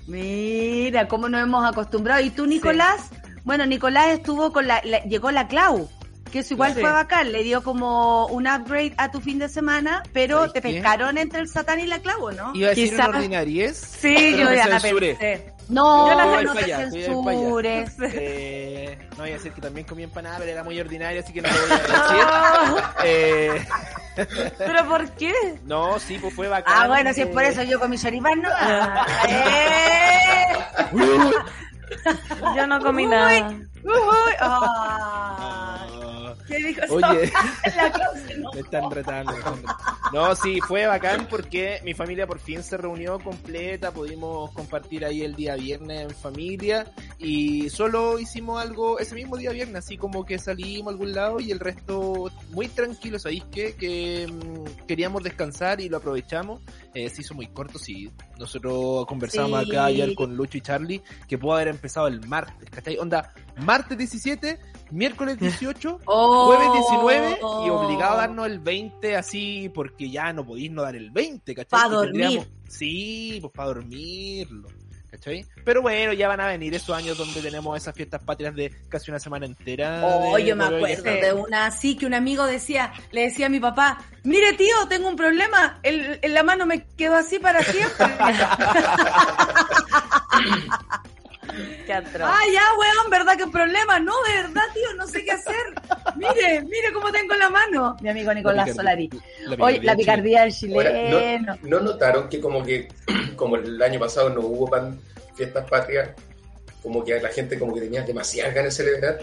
Mira, 0.08 1.08
cómo 1.08 1.30
nos 1.30 1.42
hemos 1.44 1.66
acostumbrado. 1.66 2.22
¿Y 2.22 2.30
tú, 2.32 2.46
Nicolás? 2.46 3.10
Bueno, 3.44 3.66
Nicolás 3.66 4.08
estuvo 4.10 4.52
con 4.52 4.68
la, 4.68 4.82
la- 4.84 5.04
llegó 5.04 5.32
la 5.32 5.48
Clau, 5.48 5.90
que 6.32 6.40
eso 6.40 6.54
igual 6.54 6.74
Sí. 6.74 6.82
fue 6.82 6.92
bacán, 6.92 7.32
le 7.32 7.44
dio 7.44 7.64
como 7.64 8.28
un 8.28 8.48
upgrade 8.48 8.94
a 8.98 9.12
tu 9.12 9.20
fin 9.22 9.40
de 9.40 9.50
semana, 9.50 10.04
pero 10.14 10.38
¿Sabes 10.38 10.54
te 10.54 10.62
qué? 10.62 10.74
pescaron 10.74 11.18
entre 11.18 11.40
el 11.40 11.48
Satán 11.48 11.80
y 11.80 11.88
la 11.88 12.00
Clau, 12.00 12.24
¿o 12.26 12.32
¿no? 12.32 12.52
Iba 12.56 12.68
a 12.68 12.70
decir 12.72 12.90
Quizás- 12.92 13.08
una 13.10 13.18
ordinariez. 13.18 13.78
Sí, 13.78 14.14
pero 14.16 14.38
yo 14.38 14.50
me 14.50 14.56
ya 14.56 14.68
la 14.68 14.80
censuré. 14.80 15.16
pensé. 15.16 15.51
No, 15.72 16.10
Yo 16.10 16.16
la 16.16 16.26
no, 16.26 16.54
voy 16.54 16.64
te 16.64 16.76
censures. 16.76 17.96
Eh, 18.02 18.98
no 19.12 19.18
voy 19.20 19.30
a 19.30 19.34
decir 19.34 19.54
que 19.54 19.62
también 19.62 19.88
comí 19.88 20.04
empanada, 20.04 20.40
pero 20.40 20.52
era 20.52 20.64
muy 20.64 20.78
ordinaria, 20.80 21.22
así 21.22 21.32
que 21.32 21.42
no 21.42 21.48
lo 21.48 21.56
voy 21.56 21.72
a 21.72 21.76
decir. 23.04 23.06
Eh, 23.06 23.66
¿Pero 24.58 24.86
por 24.88 25.10
qué? 25.12 25.34
no, 25.64 25.98
sí, 26.00 26.18
pues 26.20 26.34
fue 26.34 26.50
bacán. 26.50 26.74
Ah, 26.76 26.88
bueno, 26.88 27.14
si 27.14 27.22
es 27.22 27.28
eh, 27.28 27.32
por 27.32 27.44
eso 27.44 27.64
yo 27.64 27.80
con 27.80 27.90
mi 27.90 27.98
choripán 27.98 28.42
no. 28.42 28.50
Ah, 28.60 29.06
¡Eh! 29.30 30.46
Yo 32.56 32.68
no 32.68 32.80
comí 32.80 33.06
nada. 33.06 33.52
Uy, 33.84 33.92
ah, 34.40 36.34
¿Qué 36.48 36.58
dijo 36.58 36.82
Oye. 36.90 37.32
La 37.76 37.92
Clau 37.92 38.16
se 38.28 38.34
enojó. 38.34 38.54
Me 38.56 38.62
están 38.62 38.92
retando. 38.92 39.32
me 39.32 39.38
están 39.40 39.56
retando. 39.58 39.76
No, 40.14 40.36
sí, 40.36 40.60
fue 40.68 40.86
bacán 40.86 41.28
porque 41.30 41.80
mi 41.86 41.94
familia 41.94 42.28
por 42.28 42.40
fin 42.40 42.62
se 42.64 42.76
reunió 42.78 43.18
completa, 43.20 43.92
pudimos 43.92 44.52
compartir 44.52 45.06
ahí 45.06 45.22
el 45.22 45.36
día 45.36 45.56
viernes 45.56 46.02
en 46.02 46.10
familia 46.10 46.92
y 47.18 47.70
solo 47.70 48.20
hicimos 48.20 48.62
algo 48.62 49.00
ese 49.00 49.16
mismo 49.16 49.38
día 49.38 49.52
viernes, 49.52 49.86
así 49.86 49.98
como 49.98 50.26
que 50.26 50.38
salimos 50.38 50.88
a 50.88 50.92
algún 50.92 51.14
lado 51.14 51.40
y 51.40 51.52
el 51.52 51.60
resto 51.60 52.30
muy 52.50 52.68
tranquilo, 52.68 53.20
¿sabéis 53.20 53.46
qué? 53.52 53.76
Que 53.76 54.28
mm, 54.28 54.86
queríamos 54.88 55.24
descansar 55.24 55.80
y 55.80 55.88
lo 55.88 55.98
aprovechamos. 55.98 56.62
Eh, 56.94 57.10
se 57.10 57.22
hizo 57.22 57.34
muy 57.34 57.48
corto, 57.48 57.80
sí. 57.80 58.12
Nosotros 58.38 59.06
conversamos 59.06 59.64
Sí. 59.64 59.72
acá 59.72 59.86
ayer 59.86 60.14
con 60.16 60.36
Lucho 60.36 60.58
y 60.58 60.62
Charlie 60.62 61.02
que 61.28 61.38
pudo 61.38 61.54
haber 61.54 61.70
empezado 61.70 62.08
el 62.08 62.28
martes, 62.28 62.70
¿cachai? 62.70 62.98
Onda, 62.98 63.34
martes 63.56 63.71
17, 63.98 64.60
miércoles 64.92 65.38
18 65.40 66.00
Oh. 66.06 66.46
jueves 66.48 66.70
19 66.74 67.40
y 67.66 67.70
obligado 67.70 68.14
a 68.14 68.18
darnos 68.18 68.46
el 68.48 68.60
20 68.60 69.16
así 69.16 69.70
porque 69.74 70.10
ya 70.10 70.32
no 70.34 70.46
podéis 70.46 70.72
no 70.72 70.82
dar 70.84 70.96
el 70.96 71.12
20, 71.12 71.56
¿cachai? 71.56 71.68
Pa' 71.70 71.84
Que 71.90 71.96
dormir. 71.96 72.48
Sí, 72.70 73.38
pues 73.42 73.52
para 73.54 73.68
dormirlo, 73.70 74.68
¿cachai? 75.10 75.46
Pero 75.66 75.82
bueno, 75.82 76.14
ya 76.14 76.28
van 76.30 76.40
a 76.42 76.48
venir 76.48 76.74
esos 76.74 76.96
años 76.96 77.18
donde 77.18 77.42
tenemos 77.42 77.76
esas 77.78 77.94
fiestas 77.94 78.24
patrias 78.24 78.56
de 78.56 78.70
casi 78.90 79.12
una 79.12 79.20
semana 79.20 79.46
entera. 79.46 80.02
Oh, 80.06 80.36
de- 80.38 80.46
yo 80.46 80.56
me 80.56 80.64
acuerdo 80.66 81.04
de 81.04 81.34
una 81.34 81.66
así 81.68 81.96
que 81.98 82.06
un 82.06 82.14
amigo 82.14 82.46
decía, 82.46 82.94
le 83.12 83.22
decía 83.24 83.48
a 83.48 83.50
mi 83.50 83.60
papá, 83.60 83.98
mire 84.24 84.54
tío, 84.54 84.76
tengo 84.90 85.08
un 85.10 85.16
problema, 85.18 85.80
el, 85.84 86.20
el- 86.22 86.34
la 86.34 86.44
mano 86.44 86.66
me 86.66 86.86
quedó 86.96 87.16
así 87.16 87.40
para 87.40 87.62
siempre. 87.64 88.08
Qué 91.86 91.94
atroz. 91.94 92.30
ah, 92.32 92.40
ya, 92.54 92.62
weón, 92.78 93.10
¿verdad 93.10 93.38
que 93.38 93.48
problema? 93.48 94.00
No, 94.00 94.14
de 94.24 94.42
verdad, 94.44 94.64
tío, 94.74 94.94
no 94.96 95.08
sé 95.08 95.24
qué 95.24 95.32
hacer. 95.32 95.56
Mire, 96.16 96.62
mire 96.64 96.92
cómo 96.94 97.12
tengo 97.12 97.34
la 97.36 97.50
mano. 97.50 97.96
Mi 98.02 98.10
amigo 98.10 98.28
la 98.30 98.34
Nicolás 98.36 98.66
picardía- 98.70 98.76
Solari. 98.76 99.10
la 99.46 99.66
Oye, 99.66 99.82
la 99.84 99.96
picardía 99.96 100.42
del 100.46 100.54
Ahora, 100.74 100.90
chileno. 100.92 101.58
¿no, 101.64 101.70
¿no 101.70 101.80
notaron 101.80 102.30
que 102.30 102.40
como 102.40 102.64
que 102.64 102.88
como 103.36 103.56
el 103.56 103.82
año 103.82 104.00
pasado 104.00 104.30
no 104.30 104.42
hubo 104.42 104.68
pan, 104.70 105.00
fiestas 105.36 105.70
patrias, 105.70 106.10
como 106.84 107.04
que 107.04 107.20
la 107.20 107.30
gente 107.30 107.58
como 107.60 107.74
que 107.74 107.82
tenía 107.82 108.02
demasiadas 108.04 108.54
ganas 108.54 108.78
de 108.78 108.84
celebrar? 108.84 109.20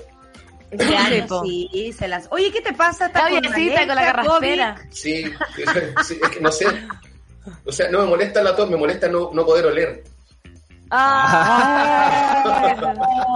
Este 0.71 0.87
Sí, 0.87 0.95
año 0.95 1.27
po. 1.27 1.43
sí, 1.45 1.95
se 1.99 2.07
las... 2.09 2.29
Oye, 2.31 2.53
¿qué 2.53 2.61
te 2.61 2.75
pasa? 2.75 3.07
Está 3.07 3.27
¿Estás 3.29 3.41
viejecita 3.55 3.87
con 3.87 3.97
la 3.97 4.03
carraspera. 4.13 4.77
Sí, 4.91 5.25
sí, 6.05 6.21
es 6.23 6.29
que 6.31 6.41
no 6.41 6.53
sé. 6.53 6.67
O 7.65 7.73
sea, 7.73 7.91
no 7.91 8.01
me 8.01 8.05
molesta 8.05 8.43
la 8.43 8.55
tos, 8.55 8.69
me 8.69 8.77
molesta 8.77 9.09
no, 9.09 9.31
no 9.33 9.47
poder 9.47 9.65
oler. 9.67 10.05
Ah, 10.91 12.75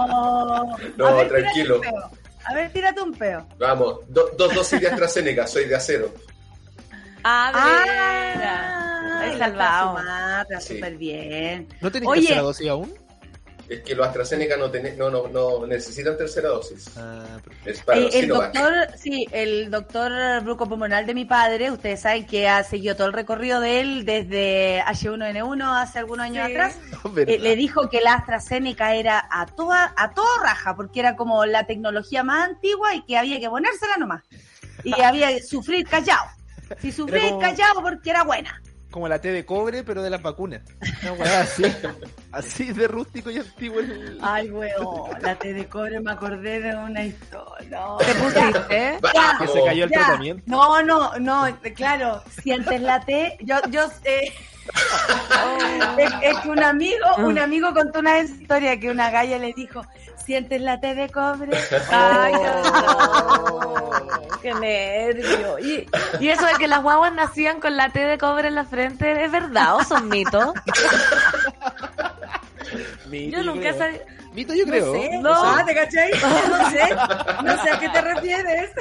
No. 0.07 0.77
No, 0.97 1.07
A 1.07 1.13
ver, 1.13 1.27
tírate 1.27 1.41
tranquilo. 1.41 1.75
un 1.75 1.81
peo. 1.81 2.09
A 2.45 2.53
ver, 2.53 2.71
tírate 2.71 3.01
un 3.01 3.13
peo. 3.13 3.47
Vamos, 3.57 3.99
do- 4.09 4.29
dos 4.37 4.53
dosis 4.53 4.79
de 4.81 4.87
AstraZeneca, 4.91 5.47
soy 5.47 5.65
de 5.65 5.75
acero. 5.75 6.13
ah, 7.23 7.51
Ah, 7.53 9.25
la 9.25 9.37
salvado. 9.37 9.97
Sí. 10.59 10.75
súper 10.75 10.97
bien. 10.97 11.67
¿No 11.81 11.89
tenéis 11.91 12.11
Oye. 12.11 12.21
tercera 12.21 12.41
dosis 12.41 12.69
aún? 12.69 12.93
Es 13.69 13.79
que 13.81 13.95
los 13.95 14.05
AstraZeneca 14.05 14.57
no, 14.57 14.69
tenés- 14.71 14.97
no, 14.97 15.09
no, 15.09 15.27
no 15.29 15.65
necesitan 15.65 16.17
tercera 16.17 16.49
dosis. 16.49 16.89
Ah, 16.97 17.39
Es 17.65 17.81
para 17.81 17.99
Eh, 18.01 18.09
el 18.13 18.27
doctor, 18.27 18.73
sí, 18.97 19.25
el 19.31 19.71
doctor 19.71 20.11
brucopulmonar 20.43 21.05
de 21.05 21.13
mi 21.13 21.23
padre, 21.25 21.71
ustedes 21.71 22.01
saben 22.01 22.25
que 22.25 22.47
ha 22.47 22.63
seguido 22.63 22.95
todo 22.95 23.07
el 23.07 23.13
recorrido 23.13 23.61
de 23.61 23.79
él 23.79 24.05
desde 24.05 24.81
H1N1 24.85 25.81
hace 25.81 25.99
algunos 25.99 26.25
años 26.25 26.45
Sí. 26.47 26.51
atrás. 26.51 26.77
Eh, 27.27 27.39
le 27.39 27.55
dijo 27.55 27.89
que 27.89 28.01
la 28.01 28.15
AstraZeneca 28.15 28.95
era 28.95 29.27
a 29.31 29.45
toda, 29.45 29.93
a 29.95 30.13
todo 30.13 30.27
raja, 30.41 30.75
porque 30.75 30.99
era 30.99 31.15
como 31.15 31.45
la 31.45 31.65
tecnología 31.65 32.23
más 32.23 32.49
antigua 32.49 32.93
y 32.95 33.03
que 33.03 33.17
había 33.17 33.39
que 33.39 33.49
ponérsela 33.49 33.97
nomás. 33.97 34.23
Y 34.83 34.91
había 35.01 35.29
que 35.29 35.41
sufrir 35.41 35.87
callado. 35.87 36.23
Si 36.79 36.91
sufrir 36.91 37.21
como- 37.29 37.39
callado 37.39 37.81
porque 37.81 38.09
era 38.09 38.23
buena. 38.23 38.61
Como 38.93 39.07
la 39.07 39.19
T 39.19 39.31
de 39.31 39.43
cobre, 39.43 39.83
pero 39.83 40.03
de 40.03 40.11
las 40.11 40.21
vacunas. 40.21 40.61
Una 41.01 41.13
weá 41.13 41.41
así. 41.41 41.63
así 42.31 42.71
de 42.73 42.87
rústico 42.87 43.31
y 43.31 43.39
antiguo. 43.39 43.79
el- 43.79 44.19
Ay, 44.21 44.51
weón, 44.51 45.19
la 45.19 45.33
T 45.33 45.51
de 45.51 45.65
cobre 45.65 45.99
me 45.99 46.11
acordé 46.11 46.61
de 46.61 46.75
una 46.75 47.03
historia. 47.03 47.69
No. 47.71 47.97
¿Te 47.97 48.13
pusiste? 48.13 48.99
Ya, 49.15 49.37
Que 49.39 49.47
se 49.47 49.63
cayó 49.65 49.85
el 49.85 49.89
ya. 49.89 49.97
tratamiento. 49.97 50.43
No, 50.45 50.83
no, 50.83 51.17
no, 51.17 51.47
claro, 51.75 52.21
sientes 52.43 52.79
la 52.81 52.99
T, 53.03 53.35
yo, 53.41 53.55
yo, 53.71 53.89
eh, 54.03 54.31
es, 55.97 56.11
es 56.21 56.37
que 56.37 56.49
un 56.49 56.61
amigo, 56.63 57.05
un 57.17 57.39
amigo 57.39 57.73
contó 57.73 57.97
una 57.97 58.19
historia 58.19 58.79
que 58.79 58.91
una 58.91 59.09
galla 59.09 59.39
le 59.39 59.53
dijo, 59.53 59.81
sientes 60.25 60.61
la 60.61 60.79
T 60.79 60.95
de 60.95 61.09
cobre. 61.09 61.51
Ay, 61.91 62.33
Oh. 62.35 63.91
qué 64.41 64.53
nervio. 64.53 65.59
Y, 65.59 65.87
y 66.19 66.29
eso 66.29 66.45
de 66.45 66.53
que 66.55 66.67
las 66.67 66.81
guaguas 66.83 67.13
nacían 67.13 67.59
con 67.59 67.77
la 67.77 67.89
T 67.89 67.99
de 67.99 68.17
cobre 68.17 68.47
en 68.49 68.55
la 68.55 68.65
frente, 68.65 69.23
¿es 69.23 69.31
verdad 69.31 69.75
o 69.75 69.83
son 69.83 70.09
mitos? 70.09 70.53
Mito, 73.09 73.37
Yo 73.37 73.43
nunca 73.43 73.59
creo. 73.69 73.77
sabía. 73.77 73.99
Mito, 74.33 74.53
yo 74.55 74.65
creo. 74.65 74.85
No 74.87 74.93
sé, 75.01 75.17
No. 75.19 75.31
ah, 75.33 75.63
¿te 75.65 75.75
cachai? 75.75 76.11
No 76.49 76.69
sé, 76.71 76.95
no 77.43 77.63
sé 77.63 77.69
a 77.69 77.79
qué 77.79 77.89
te 77.89 78.01
refieres. 78.01 78.71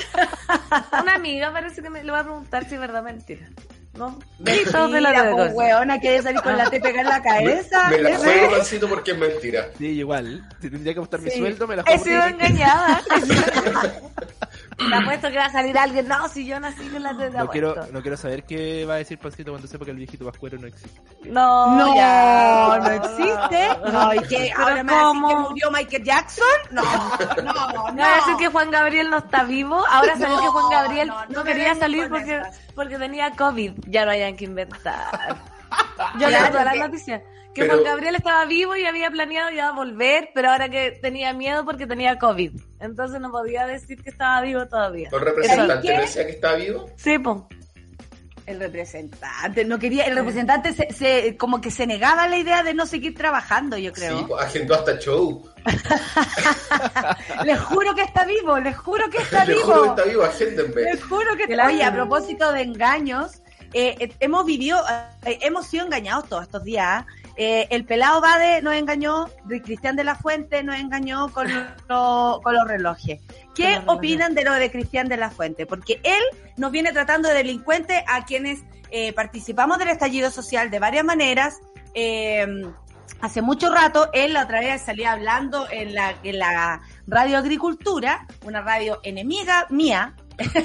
Una 1.03 1.15
amiga 1.15 1.53
parece 1.53 1.83
que 1.83 1.91
me 1.91 2.03
le 2.03 2.11
va 2.11 2.21
a 2.21 2.25
preguntar 2.25 2.65
si 2.67 2.75
es 2.75 2.81
verdad 2.81 3.03
o 3.03 3.05
mentira. 3.05 3.47
¿No? 3.95 4.19
Mitos 4.39 4.91
de 4.93 5.01
la 5.03 5.31
cobre. 5.31 5.49
weona, 5.53 6.01
que 6.01 6.23
salir 6.23 6.41
con 6.41 6.57
la 6.57 6.71
T 6.71 6.81
pegada 6.81 7.01
en 7.03 7.07
la 7.09 7.19
Me, 7.21 7.25
cabeza. 7.25 7.89
me 7.91 7.99
la 7.99 8.09
Eso 8.11 8.23
juego, 8.25 8.47
es. 8.47 8.51
Mancito, 8.53 8.89
porque 8.89 9.11
es 9.11 9.19
mentira. 9.19 9.69
Sí, 9.77 9.87
igual. 9.87 10.49
Si 10.63 10.71
tendría 10.71 10.95
que 10.95 11.01
mi 11.21 11.31
Sí. 11.31 11.39
sueldo, 11.39 11.67
me 11.67 11.77
la 11.77 11.83
He 11.83 11.99
juego. 11.99 12.05
sido 12.05 12.21
porque- 12.23 12.47
engañada. 12.47 13.03
Te 14.89 14.95
apuesto 14.95 15.31
que 15.31 15.37
va 15.39 15.47
a 15.47 15.53
salir 15.53 15.77
alguien. 15.79 16.09
No, 16.09 16.29
si 16.29 16.47
yo 16.47 16.59
nací 16.61 16.89
con 16.89 17.03
la 17.03 17.17
T 17.17 17.31
de 17.31 17.39
No 17.39 17.49
quiero, 17.49 17.75
no 17.93 18.03
quiero 18.03 18.17
saber 18.17 18.45
qué 18.45 18.85
va 18.85 18.95
a 18.95 18.97
decir 18.99 19.19
Pancito 19.19 19.51
cuando 19.53 19.67
sepa 19.69 19.85
que 19.85 19.91
el 19.93 19.97
viejito 19.97 20.25
pascuero 20.25 20.59
no 20.59 20.67
existe. 20.67 21.01
No, 21.25 21.77
No, 21.77 21.95
ya. 21.97 22.79
no 22.83 22.91
existe. 22.91 23.69
No, 23.93 24.15
¿y 24.15 24.19
qué? 24.29 24.53
Pero 24.57 24.69
¿Ahora 24.69 24.83
me 24.85 24.93
que 25.29 25.37
murió 25.37 25.71
Michael 25.71 26.05
Jackson? 26.05 26.45
No, 26.71 26.83
no, 26.83 27.43
no. 27.43 27.93
¿No 27.93 28.03
va 28.03 28.13
a 28.13 28.17
decir 28.17 28.37
que 28.39 28.49
Juan 28.49 28.71
Gabriel 28.71 29.11
no 29.11 29.19
está 29.19 29.45
vivo? 29.45 29.85
Ahora 29.91 30.13
salió 30.17 30.37
No, 30.37 30.43
que 30.43 30.49
Juan 30.49 30.71
Gabriel 30.71 31.09
no, 31.09 31.27
no, 31.29 31.45
quería 31.45 31.75
salir 31.75 32.09
porque, 32.09 32.43
porque 32.75 32.99
tenía 32.99 33.31
COVID. 33.37 33.73
Ya 33.87 34.05
no 34.05 34.11
hayan 34.13 34.37
que 34.37 34.45
inventar. 34.45 35.37
Yo 36.19 36.29
Claro 36.29 36.31
leo 36.31 36.49
todas 36.51 36.65
las 36.65 36.75
que- 36.75 36.81
noticias. 36.81 37.23
Que 37.55 37.63
pero- 37.63 37.75
Juan 37.75 37.85
Gabriel 37.85 38.15
estaba 38.15 38.45
vivo 38.47 38.77
y 38.77 38.85
había 38.87 39.11
planeado 39.11 39.51
ya 39.51 39.73
volver, 39.73 40.31
pero 40.35 40.51
ahora 40.51 40.69
que 40.69 40.93
tenía 41.03 41.33
miedo 41.35 41.65
porque 41.65 41.87
tenía 41.87 42.19
COVID. 42.19 42.53
Entonces 42.81 43.21
no 43.21 43.31
podía 43.31 43.67
decir 43.67 44.03
que 44.03 44.11
estaba 44.11 44.41
vivo 44.41 44.67
todavía. 44.67 45.09
¿El 45.13 45.21
representante 45.21 45.93
decía 45.99 46.25
que 46.27 46.33
estaba 46.33 46.55
vivo? 46.57 46.87
Sí, 46.97 47.19
po. 47.19 47.49
El 48.45 48.59
representante, 48.59 49.65
no 49.65 49.79
quería, 49.79 50.03
el 50.05 50.17
representante 50.17 50.73
se, 50.73 50.93
se- 50.93 51.37
como 51.37 51.61
que 51.61 51.71
se 51.71 51.87
negaba 51.87 52.25
a 52.25 52.29
la 52.29 52.39
idea 52.39 52.65
de 52.65 52.75
no 52.75 52.87
seguir 52.87 53.15
trabajando, 53.17 53.79
yo 53.79 53.93
creo. 53.93 54.19
Sí, 54.19 54.25
pues, 54.27 54.45
agendó 54.45 54.75
hasta 54.75 54.99
show. 54.99 55.49
Les 57.45 57.61
juro 57.61 57.95
que 57.95 58.03
está 58.03 58.25
vivo, 58.25 58.59
les 58.59 58.77
juro 58.77 59.09
que 59.11 59.19
está 59.19 59.45
vivo. 59.47 59.61
juro 59.63 59.83
que 59.83 59.89
está 60.01 60.05
vivo, 60.11 60.23
agéndenme. 60.25 60.83
Les 60.83 61.05
juro 61.05 61.37
que 61.37 61.45
está 61.45 61.67
Oye, 61.67 61.85
a 61.85 61.93
propósito 61.93 62.53
de 62.53 62.63
engaños, 62.63 63.43
eh, 63.73 63.95
eh, 64.01 64.13
hemos 64.21 64.45
vivido, 64.45 64.83
eh, 65.25 65.39
hemos 65.43 65.67
sido 65.67 65.85
engañados 65.87 66.29
todos 66.29 66.43
estos 66.43 66.65
días. 66.65 67.05
Eh, 67.37 67.67
el 67.71 67.85
pelado 67.85 68.21
Bade 68.21 68.61
nos 68.63 68.75
engañó, 68.75 69.27
Cristian 69.65 69.97
de 69.97 70.05
la 70.05 70.15
Fuente 70.15 70.63
nos 70.63 70.77
engañó 70.77 71.29
con, 71.33 71.49
lo- 71.89 72.41
con 72.43 72.55
los 72.55 72.69
relojes. 72.69 73.21
¿Qué 73.55 73.67
relojes. 73.79 73.89
opinan 73.89 74.35
de 74.35 74.45
lo 74.45 74.53
de 74.53 74.71
Cristian 74.71 75.09
de 75.09 75.17
la 75.17 75.31
Fuente? 75.31 75.67
Porque 75.67 76.01
él 76.03 76.23
nos 76.57 76.71
viene 76.73 76.93
tratando 76.93 77.29
de 77.29 77.35
delincuentes 77.35 78.03
a 78.07 78.25
quienes 78.25 78.61
eh, 78.91 79.13
participamos 79.15 79.79
del 79.79 79.89
estallido 79.89 80.31
social 80.31 80.71
de 80.71 80.79
varias 80.79 81.05
maneras, 81.05 81.59
eh, 81.95 82.47
hace 83.23 83.41
mucho 83.41 83.73
rato, 83.73 84.11
él 84.13 84.33
la 84.35 84.45
otra 84.45 84.61
vez 84.61 84.83
salía 84.83 85.13
hablando 85.13 85.67
en 85.71 85.95
la, 85.95 86.15
en 86.23 86.39
la 86.39 86.81
Radio 87.07 87.39
Agricultura, 87.39 88.27
una 88.45 88.61
radio 88.63 89.01
enemiga 89.03 89.67
mía, 89.71 90.15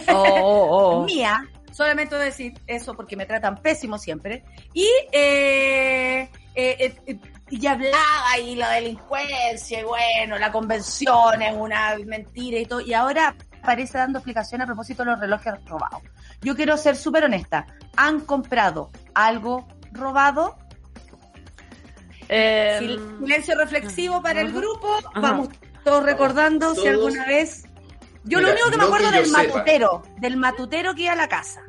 Oh, 0.09 0.13
oh, 0.41 0.67
oh. 1.01 1.03
mía, 1.05 1.45
solamente 1.77 2.15
voy 2.15 2.23
a 2.23 2.25
decir 2.25 2.59
eso 2.65 2.95
porque 2.95 3.15
me 3.15 3.27
tratan 3.27 3.61
pésimo 3.61 3.99
siempre, 3.99 4.43
y, 4.73 4.87
eh, 5.11 6.27
eh, 6.55 6.95
eh, 7.05 7.19
y 7.51 7.67
hablaba 7.67 8.39
y 8.41 8.55
la 8.55 8.71
delincuencia, 8.71 9.79
y 9.79 9.83
bueno, 9.83 10.39
la 10.39 10.51
convención 10.51 11.39
es 11.41 11.53
una 11.55 11.95
mentira 12.03 12.57
y 12.57 12.65
todo, 12.65 12.81
y 12.81 12.93
ahora 12.95 13.35
aparece 13.61 13.99
dando 13.99 14.17
explicación 14.17 14.61
a 14.61 14.65
propósito 14.65 15.03
de 15.03 15.11
los 15.11 15.19
relojes 15.19 15.53
robados. 15.65 16.01
Yo 16.41 16.55
quiero 16.55 16.77
ser 16.77 16.95
súper 16.95 17.25
honesta, 17.25 17.67
¿han 17.95 18.21
comprado 18.21 18.89
algo 19.13 19.67
robado? 19.91 20.57
Eh, 22.29 22.77
Sil- 22.81 23.19
Silencio 23.19 23.55
reflexivo 23.55 24.21
para 24.21 24.41
el 24.41 24.51
grupo. 24.51 24.97
Ajá. 24.97 25.19
Vamos 25.19 25.49
todos 25.83 26.03
recordando 26.03 26.73
si 26.75 26.87
alguna 26.87 27.25
vez. 27.25 27.63
Yo 28.25 28.39
Mira, 28.39 28.49
lo 28.49 28.53
único 28.55 28.69
que 28.71 28.77
me 28.77 28.83
no 28.83 28.87
acuerdo 28.87 29.09
que 29.11 29.15
del 29.17 29.25
sepa. 29.27 29.43
matutero, 29.43 30.03
del 30.17 30.35
matutero 30.37 30.93
que 30.95 31.03
iba 31.03 31.13
a 31.13 31.15
la 31.15 31.29
casa. 31.29 31.61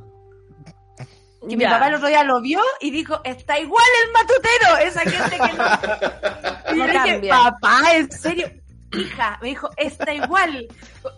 Que 1.41 1.57
mi 1.57 1.63
Ya. 1.63 1.71
papá 1.71 1.89
el 1.89 1.95
otro 1.95 2.09
día 2.09 2.25
lo 2.25 2.41
vio 2.41 2.61
y 2.81 2.91
dijo, 2.91 3.21
está 3.25 3.59
igual 3.59 3.85
el 4.05 4.13
matutero, 4.13 4.77
esa 4.79 5.01
gente 5.03 5.37
que 5.37 5.53
no. 5.57 6.75
Y 6.75 6.79
No 6.79 6.87
yo 6.87 6.93
dije, 6.93 7.11
cambia. 7.13 7.35
papá, 7.61 7.81
en 7.95 8.11
serio. 8.13 8.51
Hija, 8.93 9.39
me 9.43 9.49
dijo, 9.49 9.69
está 9.77 10.13
igual. 10.15 10.67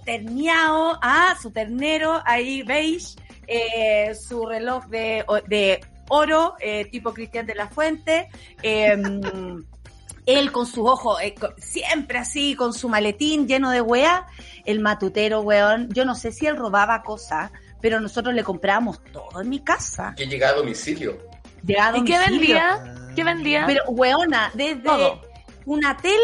Terniao, 0.05 0.99
ah, 1.03 1.37
su 1.41 1.51
ternero, 1.53 2.21
ahí 2.27 2.63
beige, 2.63 3.17
eh, 3.47 4.15
su 4.15 4.45
reloj 4.47 4.87
de, 4.87 5.25
de 5.49 5.81
oro, 6.09 6.55
eh, 6.61 6.87
tipo 6.87 7.13
Cristian 7.15 7.47
de 7.47 7.55
la 7.55 7.69
Fuente, 7.69 8.29
eh, 8.63 8.97
él 10.27 10.53
con 10.53 10.67
sus 10.67 10.89
ojos, 10.89 11.19
eh, 11.23 11.35
con- 11.35 11.55
siempre 11.59 12.19
así, 12.19 12.55
con 12.55 12.73
su 12.73 12.89
maletín 12.89 13.47
lleno 13.49 13.71
de 13.71 13.81
weá, 13.81 14.27
el 14.65 14.81
matutero, 14.81 15.41
weón, 15.41 15.89
yo 15.93 16.05
no 16.05 16.15
sé 16.15 16.33
si 16.33 16.47
él 16.47 16.57
robaba 16.57 17.03
cosas, 17.03 17.51
pero 17.81 18.01
nosotros 18.01 18.35
le 18.35 18.43
comprábamos 18.45 19.03
todo 19.13 19.41
en 19.41 19.49
mi 19.49 19.61
casa. 19.61 20.15
Que 20.17 20.27
llega 20.27 20.51
a 20.51 20.53
domicilio. 20.55 21.19
Llegaba 21.65 21.97
a 21.97 22.01
¿Y 22.01 22.05
qué 22.05 22.19
domicilio. 22.19 22.57
vendía? 22.57 22.95
¿Qué 23.15 23.25
vendía? 23.25 23.65
Pero, 23.67 23.85
weona, 23.91 24.51
desde 24.55 24.81
Todo. 24.83 25.21
una 25.67 25.97
tele 25.97 26.17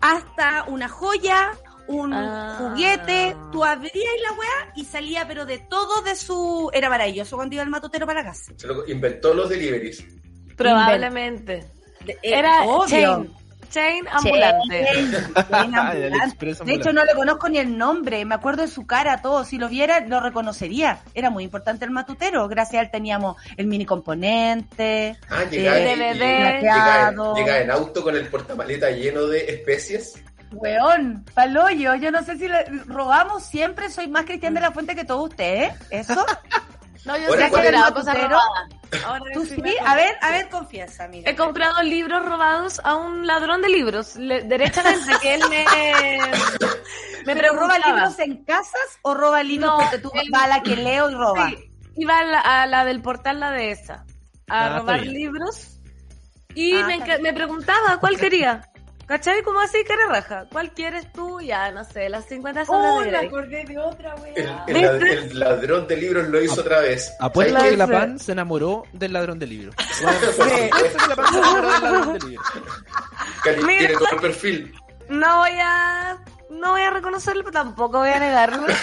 hasta 0.00 0.64
una 0.68 0.88
joya, 0.88 1.52
un 1.88 2.12
Ah. 2.12 2.56
juguete, 2.58 3.36
tú 3.50 3.64
abrías 3.64 3.94
la 4.22 4.32
weá 4.32 4.72
y 4.76 4.84
salía, 4.84 5.26
pero 5.26 5.44
de 5.46 5.58
todo 5.58 6.02
de 6.02 6.14
su... 6.14 6.70
Era 6.72 6.88
maravilloso 6.88 7.36
cuando 7.36 7.54
iba 7.54 7.64
el 7.64 7.70
matutero 7.70 8.06
para 8.06 8.20
la 8.22 8.28
casa. 8.30 8.52
Se 8.56 8.66
lo 8.66 8.86
inventó 8.88 9.34
los 9.34 9.48
deliveries. 9.48 10.04
Probablemente. 10.56 11.64
Era 12.22 12.64
obvio. 12.64 12.86
chain. 12.86 13.30
Chain 13.72 14.06
ambulante. 14.08 14.86
Chain, 14.92 15.14
El 15.36 15.54
ambulante. 15.54 16.54
De 16.64 16.74
hecho, 16.74 16.92
no 16.92 17.04
le 17.04 17.14
conozco 17.14 17.48
ni 17.48 17.58
el 17.58 17.76
nombre, 17.76 18.24
me 18.24 18.34
acuerdo 18.34 18.62
de 18.62 18.68
su 18.68 18.86
cara, 18.86 19.22
todo. 19.22 19.44
Si 19.44 19.58
lo 19.58 19.68
viera, 19.68 20.00
lo 20.00 20.20
reconocería. 20.20 21.00
Era 21.14 21.30
muy 21.30 21.44
importante 21.44 21.84
el 21.84 21.90
matutero. 21.90 22.46
Gracias 22.48 22.80
a 22.80 22.84
él 22.84 22.90
teníamos 22.90 23.36
el 23.56 23.66
mini 23.66 23.86
componente. 23.86 25.16
Ah, 25.30 25.44
llega, 25.50 25.78
Eh, 25.78 25.82
y- 25.82 25.96
DVD. 25.96 26.14
y- 26.14 26.18
llega, 26.18 26.50
en, 26.54 26.60
plateado. 26.60 27.34
llega 27.34 27.58
en 27.60 27.70
auto 27.70 28.02
con 28.02 28.14
el 28.16 28.26
portamaleta 28.28 28.90
lleno 28.90 29.26
de 29.26 29.46
especies. 29.46 30.22
Weón, 30.52 31.24
paloyo, 31.34 31.94
yo 31.94 32.10
no 32.10 32.22
sé 32.22 32.36
si 32.36 32.46
le 32.46 32.64
robamos 32.86 33.42
siempre, 33.42 33.88
soy 33.88 34.08
más 34.08 34.24
cristian 34.26 34.52
de 34.52 34.60
la 34.60 34.70
fuente 34.70 34.94
que 34.94 35.04
todos 35.04 35.30
ustedes, 35.30 35.72
¿eh? 35.72 35.76
¿Eso? 35.90 36.24
No, 37.04 37.16
yo 37.18 37.30
Ahora, 37.30 37.40
sí 37.40 37.46
he 37.46 37.50
¿cuál 37.50 37.64
es 37.64 37.68
el 37.72 37.80
cosas 37.80 38.04
matutero? 38.14 38.28
robadas. 38.28 38.68
Ahora 39.04 39.24
¿Tú 39.34 39.44
sí 39.46 39.62
A 39.84 39.94
ver, 39.94 40.16
a 40.20 40.30
ver, 40.30 40.48
confiesa, 40.48 41.08
mira. 41.08 41.30
He 41.30 41.36
comprado 41.36 41.82
libros 41.82 42.24
robados 42.24 42.80
a 42.84 42.96
un 42.96 43.26
ladrón 43.26 43.62
de 43.62 43.68
libros, 43.68 44.16
le- 44.16 44.42
derechamente, 44.42 45.16
que 45.20 45.34
él 45.34 45.42
me... 45.48 45.64
me 47.26 47.34
¿Pero 47.34 47.54
roba 47.54 47.78
libros 47.78 48.18
en 48.18 48.44
casas 48.44 48.98
o 49.02 49.14
roba 49.14 49.42
libros 49.42 49.70
No, 49.70 49.78
porque 49.78 49.98
tú 49.98 50.10
él- 50.14 50.28
vas 50.32 50.44
a 50.44 50.48
la 50.48 50.62
que 50.62 50.76
leo 50.76 51.10
y 51.10 51.14
roba? 51.14 51.48
Sí, 51.50 51.70
iba 51.96 52.18
a 52.18 52.24
la, 52.24 52.40
a 52.40 52.66
la 52.66 52.84
del 52.84 53.00
portal 53.02 53.40
La 53.40 53.50
Dehesa 53.50 54.04
a 54.48 54.66
Ah, 54.66 54.78
robar 54.80 55.00
libros. 55.00 55.78
Y 56.54 56.74
Ah, 56.74 56.88
me 57.22 57.32
preguntaba 57.32 57.98
cuál 57.98 58.18
quería. 58.18 58.71
¿Cachai? 59.12 59.42
¿Cómo 59.42 59.60
así 59.60 59.76
que 59.84 59.94
raja? 60.08 60.46
¿Cuál 60.50 60.70
quieres 60.72 61.12
tú? 61.12 61.38
Ya, 61.42 61.70
no 61.70 61.84
sé, 61.84 62.08
las 62.08 62.24
50 62.24 62.64
sombras 62.64 62.92
Oh, 62.94 63.02
de 63.02 63.10
Grey. 63.10 63.26
acordé 63.26 63.64
de 63.66 63.76
otra, 63.78 64.14
El, 64.34 64.42
weón. 64.46 64.62
el 64.68 64.82
lad- 64.82 65.02
el 65.02 65.38
ladrón 65.38 65.86
de 65.86 65.96
libros 65.98 66.28
lo 66.28 66.40
hizo 66.40 66.62
otra 66.62 66.80
vez. 66.80 67.12
Apuesto 67.20 67.52
¿Sabes 67.58 67.72
que 67.72 67.76
la 67.76 67.86
pan 67.88 68.18
se 68.18 68.32
enamoró 68.32 68.84
del 68.94 69.12
ladrón 69.12 69.38
de 69.38 69.46
libros. 69.48 69.74
Bueno, 70.02 70.18
Sí. 70.32 70.70
apuesto 70.72 70.98
que 70.98 71.08
la 71.08 71.16
pan 71.16 71.26
se 71.30 71.38
enamoró 71.38 71.70
del 71.72 71.82
ladrón 71.82 72.12
de 72.18 72.26
libros. 72.26 72.46
Tiene 73.44 73.88
todo 73.94 74.08
el 74.12 74.20
perfil. 74.20 74.74
No 75.10 75.38
voy 75.40 75.50
a... 75.60 76.18
No 76.52 76.72
voy 76.72 76.82
a 76.82 76.90
reconocerlo, 76.90 77.42
pero 77.42 77.52
tampoco 77.52 77.98
voy 77.98 78.10
a 78.10 78.18
negarlo. 78.20 78.66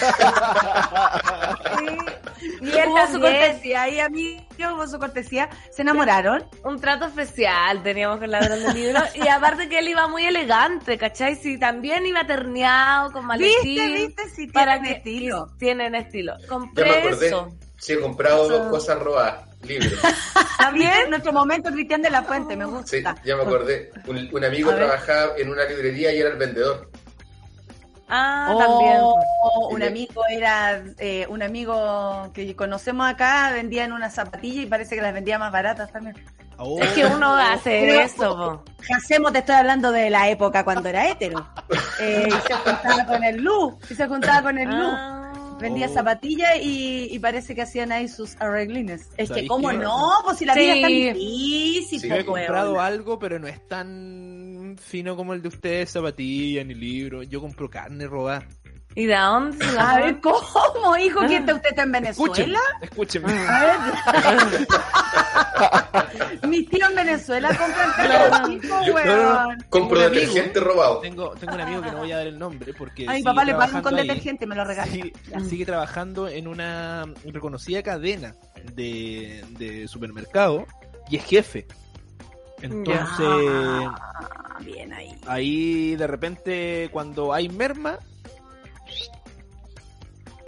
Y 2.62 2.70
él 2.70 2.88
Hubo 2.88 3.06
su 3.06 3.20
cortesía, 3.20 3.88
y 3.88 4.00
a 4.00 4.08
mí 4.08 4.46
hubo 4.58 4.86
su 4.86 4.98
cortesía. 4.98 5.48
¿Se 5.72 5.82
enamoraron? 5.82 6.44
Un 6.64 6.80
trato 6.80 7.06
especial 7.06 7.82
teníamos 7.82 8.16
con 8.16 8.24
el 8.24 8.30
ladrón 8.32 8.62
de 8.62 8.74
libros. 8.74 9.04
Y 9.14 9.28
aparte 9.28 9.68
que 9.68 9.78
él 9.78 9.88
iba 9.88 10.08
muy 10.08 10.24
elegante, 10.24 10.96
¿cachai? 10.98 11.36
Sí, 11.36 11.58
también 11.58 12.06
iba 12.06 12.26
terneado, 12.26 13.12
con 13.12 13.26
maletín. 13.26 13.56
¿Viste, 13.62 13.86
viste? 13.88 14.28
Sí, 14.30 14.46
para 14.48 14.74
tienen 14.80 14.84
que 14.84 14.98
estilo. 14.98 15.46
tienen 15.58 15.94
estilo. 15.94 16.32
Ya 16.38 16.42
me 16.42 16.46
Compré 16.48 16.98
acordé. 16.98 17.26
eso. 17.26 17.48
Sí, 17.78 17.92
he 17.94 18.00
comprado 18.00 18.44
Eso. 18.50 18.70
cosas 18.70 18.98
robadas. 18.98 19.46
Libros. 19.62 19.92
También 20.58 21.10
nuestro 21.10 21.32
momento 21.34 21.70
Cristian 21.70 22.00
de 22.02 22.08
la 22.10 22.22
Fuente, 22.22 22.56
me 22.56 22.64
gusta. 22.64 22.86
Sí, 22.88 23.02
ya 23.24 23.36
me 23.36 23.42
acordé. 23.42 23.90
Un, 24.06 24.28
un 24.32 24.44
amigo 24.44 24.70
A 24.70 24.74
ver. 24.74 24.86
trabajaba 24.86 25.32
en 25.38 25.50
una 25.50 25.64
librería 25.64 26.12
y 26.12 26.18
era 26.20 26.30
el 26.30 26.36
vendedor. 26.36 26.89
Ah, 28.10 28.48
Oh, 28.52 28.58
también. 28.58 28.96
un 29.70 29.76
Y 29.78 29.80
le- 29.80 29.86
amigo 29.88 30.22
era, 30.28 30.82
eh, 30.98 31.26
un 31.28 31.42
amigo 31.42 32.28
que 32.34 32.54
conocemos 32.56 33.08
acá, 33.08 33.50
vendían 33.52 33.92
unas 33.92 34.14
zapatillas 34.14 34.64
y 34.64 34.66
parece 34.66 34.96
que 34.96 35.02
las 35.02 35.14
vendía 35.14 35.38
más 35.38 35.52
baratas 35.52 35.92
también. 35.92 36.16
Oh. 36.58 36.78
Es 36.82 36.90
que 36.90 37.06
uno 37.06 37.34
hace 37.36 37.80
Pero- 37.86 38.00
eso, 38.00 38.36
po. 38.36 38.64
Hacemos, 38.94 39.32
te 39.32 39.38
estoy 39.38 39.54
hablando 39.54 39.92
de 39.92 40.10
la 40.10 40.28
época 40.28 40.64
cuando 40.64 40.88
era 40.88 41.08
hétero. 41.08 41.46
Eh, 42.02 42.28
y 42.28 42.30
se 42.30 42.54
juntaba 42.54 43.04
con 43.06 43.24
el 43.24 43.36
Lu, 43.42 43.78
y 43.90 43.94
se 43.94 44.08
juntaba 44.08 44.42
con 44.42 44.58
el 44.58 44.68
Lu. 44.68 44.86
Ah. 44.90 45.16
Vendía 45.60 45.86
Oh. 45.90 45.92
zapatillas 45.94 46.56
y, 46.62 47.08
y 47.14 47.18
parece 47.18 47.54
que 47.54 47.60
hacían 47.62 47.92
ahí 47.92 48.08
sus 48.08 48.34
arreglines. 48.40 49.02
Es 49.16 49.16
que, 49.16 49.26
¿Sabéis 49.26 49.48
¿cómo 49.48 49.68
qué? 49.68 49.76
no? 49.76 50.10
Pues 50.24 50.38
si 50.38 50.46
la 50.46 50.54
Sí. 50.54 50.60
vida 50.60 50.72
es 50.74 50.80
tan 50.82 50.90
difícil, 50.90 52.00
Sí, 52.00 52.08
pues, 52.08 52.20
he 52.20 52.24
comprado 52.24 52.80
algo, 52.80 53.18
pero 53.18 53.38
no 53.38 53.46
es 53.46 53.68
tan 53.68 54.39
fino 54.78 55.16
como 55.16 55.34
el 55.34 55.42
de 55.42 55.48
ustedes, 55.48 55.90
zapatillas 55.90 56.66
ni 56.66 56.74
libros. 56.74 57.28
Yo 57.28 57.40
compro 57.40 57.68
carne 57.70 58.06
robada. 58.06 58.46
¿Y 58.96 59.06
de 59.06 59.14
dónde 59.16 59.64
A 59.78 59.98
ver, 59.98 60.20
¿cómo, 60.20 60.96
hijo? 60.98 61.20
¿Quién 61.20 61.42
está 61.42 61.54
usted 61.54 61.68
está 61.70 61.82
en 61.84 61.92
Venezuela? 61.92 62.58
escúchenme. 62.82 63.32
Mis 66.48 66.68
tíos 66.68 66.88
en 66.90 66.96
Venezuela 66.96 67.48
compran 67.48 67.90
carne 67.92 68.58
tipo, 68.60 68.74
Yo- 68.86 68.94
weón. 68.94 69.64
Compro 69.68 70.00
amigo. 70.00 70.14
detergente 70.14 70.60
robado. 70.60 70.98
Tengo, 71.00 71.30
tengo 71.38 71.54
un 71.54 71.60
amigo 71.60 71.82
que 71.82 71.90
no 71.92 71.98
voy 71.98 72.12
a 72.12 72.16
dar 72.18 72.26
el 72.26 72.38
nombre 72.38 72.74
porque 72.74 73.08
A 73.08 73.12
mi 73.12 73.22
papá 73.22 73.44
le 73.44 73.54
pagan 73.54 73.82
con 73.82 73.94
ahí. 73.94 74.06
detergente 74.08 74.44
y 74.44 74.48
me 74.48 74.54
lo 74.56 74.64
regalan. 74.64 74.92
Sigue, 74.92 75.12
sigue 75.48 75.64
trabajando 75.66 76.28
en 76.28 76.48
una 76.48 77.04
reconocida 77.26 77.82
cadena 77.82 78.34
de, 78.74 79.44
de 79.50 79.86
supermercado 79.86 80.66
y 81.08 81.16
es 81.16 81.24
jefe. 81.24 81.66
Entonces, 82.62 83.88
bien 84.64 84.92
ahí. 84.92 85.14
ahí 85.26 85.96
de 85.96 86.06
repente 86.06 86.88
cuando 86.92 87.32
hay 87.32 87.48
merma, 87.48 87.98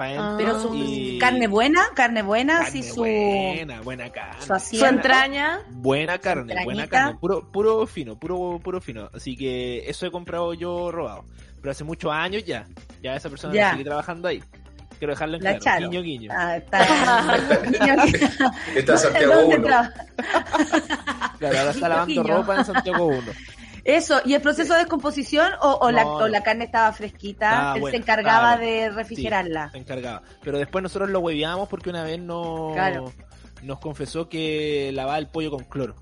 Ah. 0.04 0.34
Pero 0.36 0.60
su 0.60 0.74
y- 0.74 1.16
carne 1.20 1.46
buena, 1.46 1.86
carne 1.94 2.22
buena, 2.22 2.58
carne 2.64 2.70
sí, 2.72 2.82
su, 2.82 2.96
buena, 3.02 3.82
buena 3.82 4.10
carne. 4.10 4.58
su 4.58 4.84
entraña. 4.84 5.60
Buena 5.70 6.18
carne, 6.18 6.56
buena 6.64 6.88
carne, 6.88 7.18
puro, 7.20 7.52
puro 7.52 7.86
fino, 7.86 8.18
puro, 8.18 8.58
puro 8.60 8.80
fino. 8.80 9.08
Así 9.14 9.36
que 9.36 9.88
eso 9.88 10.04
he 10.04 10.10
comprado 10.10 10.54
yo 10.54 10.90
robado. 10.90 11.24
Pero 11.60 11.70
hace 11.70 11.84
muchos 11.84 12.10
años 12.10 12.44
ya. 12.44 12.66
Ya 13.00 13.14
esa 13.14 13.30
persona 13.30 13.54
Ya. 13.54 13.70
sigue 13.72 13.84
trabajando 13.84 14.26
ahí. 14.26 14.42
Quiero 14.98 15.12
dejarlo 15.12 15.36
en 15.36 15.44
La 15.44 15.58
claro. 15.58 15.88
Guiño, 15.88 16.02
guiño. 16.02 16.32
Ah, 16.36 16.56
está. 16.56 17.36
Está 18.74 18.92
en 18.94 18.98
Santiago 18.98 19.34
¿dónde 19.34 19.56
1. 19.56 19.66
trabaja? 19.66 19.92
Claro, 21.38 21.58
ahora 21.58 21.70
está 21.70 21.88
lavando 21.88 22.22
Guiño. 22.22 22.36
ropa 22.36 22.56
en 22.56 22.64
Santiago 22.64 23.06
1. 23.06 23.22
Eso, 23.84 24.20
¿y 24.24 24.34
el 24.34 24.40
proceso 24.40 24.74
de 24.74 24.80
descomposición 24.80 25.52
o, 25.60 25.72
o 25.80 25.90
la, 25.90 26.06
o 26.06 26.28
la 26.28 26.42
carne 26.42 26.64
estaba 26.64 26.92
fresquita? 26.92 27.72
Ah, 27.72 27.74
Él 27.74 27.80
bueno, 27.80 27.96
se 27.96 28.02
encargaba 28.02 28.52
ah, 28.52 28.56
bueno. 28.56 28.70
de 28.72 28.90
refrigerarla. 28.90 29.70
Se 29.72 29.78
encargaba. 29.78 30.22
Pero 30.42 30.58
después 30.58 30.82
nosotros 30.82 31.10
lo 31.10 31.20
hueveamos 31.20 31.68
porque 31.68 31.90
una 31.90 32.04
vez 32.04 32.20
no, 32.20 32.70
Claro. 32.74 33.12
nos 33.62 33.78
confesó 33.80 34.28
que 34.28 34.90
lavaba 34.94 35.18
el 35.18 35.26
pollo 35.28 35.50
con 35.50 35.64
cloro. 35.64 35.96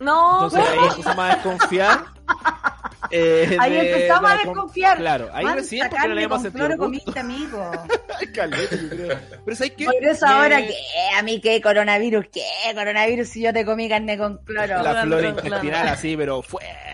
No, 0.00 0.44
Entonces 0.44 0.68
ahí 0.68 0.88
empezamos 0.88 1.24
a 1.24 1.28
desconfiar. 1.34 2.04
eh, 3.10 3.56
Ahí 3.60 3.72
de- 3.72 3.92
empezamos 3.92 4.30
de 4.30 4.36
a 4.36 4.38
desconfiar. 4.38 4.96
Claro, 4.98 5.30
ahí 5.32 5.42
¿Cuánta 5.44 5.60
recién 5.60 5.88
porque 5.88 6.08
no 6.08 6.14
le 6.14 6.28
con 6.28 6.42
sentido 6.42 6.66
cloro 6.66 6.78
comiste, 6.82 7.20
amigo? 7.20 7.70
Caleta, 8.34 8.76
yo 8.76 8.88
creo. 8.88 9.18
Pero 9.44 9.56
¿sabes 9.56 9.72
qué? 9.76 9.84
Por 9.84 9.94
eso 10.02 10.26
ahora, 10.26 10.58
¿qué? 10.58 10.74
¿A 11.16 11.22
mí 11.22 11.40
qué? 11.40 11.60
¿Coronavirus? 11.60 12.26
¿Qué? 12.32 12.42
¿Coronavirus 12.74 13.28
si 13.28 13.42
yo 13.42 13.52
te 13.52 13.64
comí 13.64 13.88
carne 13.88 14.16
con 14.18 14.38
cloro? 14.38 14.82
La 14.82 15.02
flora 15.02 15.28
intestinal 15.28 15.88
así, 15.88 16.16
pero 16.16 16.42
fuerte. 16.42 16.91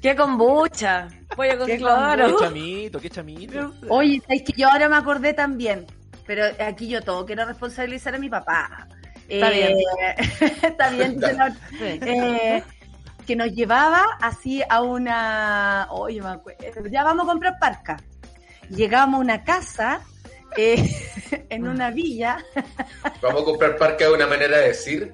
Qué 0.00 0.16
kombucha. 0.16 1.08
Pollo 1.36 1.58
con 1.58 1.66
Qué 1.66 1.76
cloro. 1.78 2.36
Qué 2.36 2.44
chamito, 2.44 3.00
qué 3.00 3.10
chamito. 3.10 3.72
Oye, 3.88 4.22
es 4.28 4.42
que 4.42 4.52
yo 4.56 4.68
ahora 4.68 4.88
me 4.88 4.96
acordé 4.96 5.32
también, 5.32 5.86
pero 6.26 6.44
aquí 6.66 6.88
yo 6.88 7.02
todo 7.02 7.24
quiero 7.26 7.44
responsabilizar 7.44 8.14
a 8.14 8.18
mi 8.18 8.28
papá. 8.28 8.88
Está 9.28 9.50
bien. 9.50 9.76
está 10.62 10.90
bien. 10.90 11.20
Sí. 11.78 12.00
eh, 12.02 12.64
que 13.26 13.36
nos 13.36 13.52
llevaba 13.52 14.04
así 14.20 14.62
a 14.68 14.82
una... 14.82 15.86
Oye, 15.90 16.20
me 16.20 16.30
acuerdo. 16.30 16.88
Ya 16.90 17.04
vamos 17.04 17.24
a 17.24 17.30
comprar 17.30 17.58
parca. 17.60 17.96
Llegamos 18.70 19.18
a 19.18 19.20
una 19.22 19.44
casa 19.44 20.00
eh, 20.56 20.90
en 21.48 21.68
una 21.68 21.90
villa. 21.90 22.38
Vamos 23.22 23.42
a 23.42 23.44
comprar 23.44 23.76
parque 23.76 24.04
de 24.04 24.12
una 24.12 24.26
manera 24.26 24.58
de 24.58 24.68
decir. 24.68 25.12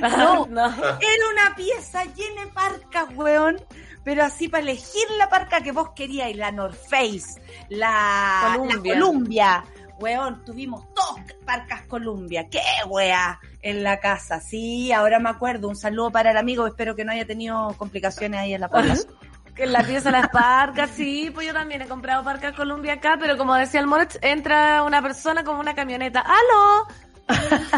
No, 0.00 0.46
no. 0.46 0.66
Era 0.66 1.28
una 1.32 1.54
pieza 1.56 2.04
llena 2.04 2.44
de 2.46 2.50
parcas, 2.52 3.04
weón. 3.14 3.60
Pero 4.08 4.24
así 4.24 4.48
para 4.48 4.62
elegir 4.62 5.04
la 5.18 5.28
parca 5.28 5.60
que 5.60 5.70
vos 5.70 5.90
queríais, 5.90 6.34
la 6.34 6.50
North 6.50 6.78
Face, 6.88 7.38
la 7.68 8.54
Columbia. 8.56 8.94
la 8.94 9.00
Columbia. 9.00 9.64
Weón, 10.00 10.42
tuvimos 10.46 10.86
dos 10.94 11.20
parcas 11.44 11.82
Columbia. 11.82 12.48
¿Qué 12.48 12.62
wea? 12.88 13.38
En 13.60 13.82
la 13.82 14.00
casa. 14.00 14.40
Sí, 14.40 14.92
ahora 14.92 15.18
me 15.18 15.28
acuerdo. 15.28 15.68
Un 15.68 15.76
saludo 15.76 16.10
para 16.10 16.30
el 16.30 16.38
amigo. 16.38 16.66
Espero 16.66 16.96
que 16.96 17.04
no 17.04 17.12
haya 17.12 17.26
tenido 17.26 17.74
complicaciones 17.76 18.40
ahí 18.40 18.54
en 18.54 18.62
la. 18.62 18.70
Que 19.54 19.64
en 19.64 19.72
la 19.72 19.82
pieza 19.82 20.10
las 20.12 20.28
parcas, 20.28 20.88
sí, 20.90 21.30
pues 21.34 21.48
yo 21.48 21.52
también 21.52 21.82
he 21.82 21.86
comprado 21.86 22.22
parcas 22.22 22.54
Columbia 22.54 22.92
acá, 22.94 23.16
pero 23.20 23.36
como 23.36 23.56
decía 23.56 23.80
el 23.80 23.88
Moritz, 23.88 24.16
entra 24.22 24.84
una 24.84 25.02
persona 25.02 25.42
con 25.44 25.56
una 25.56 25.74
camioneta. 25.74 26.20
¡Aló! 26.20 26.86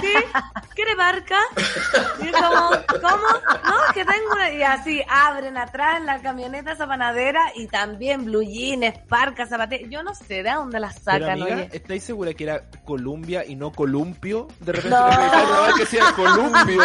¿Sí? 0.01 0.13
¿Quiere 0.75 0.97
parca? 0.97 1.39
Y 2.21 2.31
como, 2.31 2.71
¿cómo? 3.01 3.27
No, 3.65 3.93
que 3.93 4.05
tengo 4.05 4.33
una... 4.33 4.51
Y 4.53 4.63
así 4.63 5.03
abren 5.09 5.57
atrás 5.57 5.99
en 5.99 6.07
la 6.07 6.21
camioneta 6.21 6.73
esa 6.73 6.87
panadera 6.87 7.41
y 7.55 7.67
también 7.67 8.25
blue 8.25 8.43
jeans, 8.43 8.97
parcas, 9.09 9.49
zapatillas. 9.49 9.91
Yo 9.91 10.03
no 10.03 10.15
sé 10.15 10.43
de 10.43 10.53
dónde 10.53 10.81
las 10.81 11.01
Pero 11.01 11.27
sacan, 11.27 11.43
amiga, 11.43 11.57
oye. 11.57 11.69
¿estáis 11.73 12.05
segura 12.05 12.33
que 12.35 12.45
era 12.45 12.63
Columbia 12.85 13.45
y 13.45 13.57
no 13.57 13.73
Columpio? 13.73 14.49
De 14.61 14.73
repente 14.73 14.97
No. 14.97 15.67
me 15.67 15.75
que 15.75 15.87
sea 15.87 16.13
Columbio. 16.13 16.83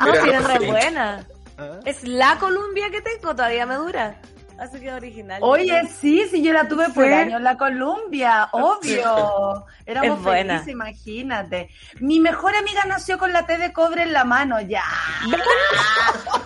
No, 0.00 0.14
si 0.22 0.30
es 0.30 0.44
re 0.44 0.66
buena. 0.66 1.26
Ah. 1.58 1.80
Es 1.84 2.04
la 2.04 2.36
Columbia 2.38 2.88
que 2.90 3.00
tengo, 3.00 3.34
todavía 3.34 3.66
me 3.66 3.74
dura. 3.74 4.16
Así 4.58 4.80
que 4.80 4.92
original. 4.92 5.38
Oye, 5.42 5.86
sí, 6.00 6.26
sí, 6.30 6.42
yo 6.42 6.52
la 6.52 6.66
tuve 6.66 6.88
por 6.90 7.06
Sí. 7.06 7.12
años, 7.12 7.40
la 7.40 7.56
Columbia, 7.56 8.48
obvio. 8.52 9.66
Éramos 9.86 10.22
buena. 10.22 10.54
felices, 10.54 10.72
imagínate. 10.72 11.70
Mi 12.00 12.18
mejor 12.18 12.56
amiga 12.56 12.82
nació 12.86 13.18
con 13.18 13.32
la 13.32 13.46
T 13.46 13.56
de 13.56 13.72
cobre 13.72 14.02
en 14.02 14.12
la 14.12 14.24
mano, 14.24 14.60
ya. 14.60 14.82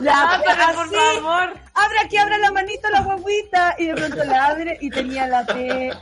Ya, 0.00 0.02
La- 0.38 0.42
pero 0.44 0.74
por 0.78 0.90
favor. 0.94 1.52
Abre 1.74 1.98
aquí, 2.04 2.16
abre 2.16 2.38
la 2.38 2.50
manito 2.52 2.88
la 2.90 3.02
guaguita 3.02 3.74
y 3.78 3.86
de 3.86 3.94
pronto 3.94 4.24
la 4.24 4.46
abre 4.46 4.78
y 4.80 4.90
tenía 4.90 5.26
la 5.26 5.44
T. 5.46 5.92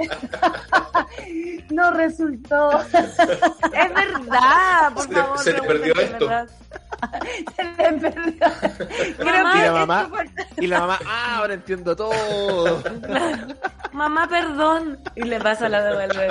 no 1.71 1.91
resultó. 1.93 2.81
Es 2.81 3.95
verdad, 3.95 4.93
por 4.95 5.07
Se- 5.09 5.15
favor. 5.15 5.39
se 5.39 5.53
te 5.55 5.63
pregunten 5.63 5.93
perdió 5.95 6.03
esto. 6.03 6.55
Se 7.57 7.65
le 7.65 7.93
perdió. 7.93 8.47
Creo 9.17 9.43
Mamá, 9.45 9.53
que 9.53 9.59
Y 9.59 9.63
la 9.65 9.73
mamá, 9.73 10.09
fue- 10.11 10.31
y 10.59 10.67
la 10.67 10.81
mamá, 10.81 10.99
ah, 11.07 11.37
ahora 11.39 11.55
entiendo 11.55 11.97
todo. 11.97 12.83
Mamá, 13.93 14.29
perdón. 14.29 15.01
Y 15.17 15.23
le 15.25 15.41
pasa 15.41 15.69
la 15.69 15.83
devuelve. 15.83 16.29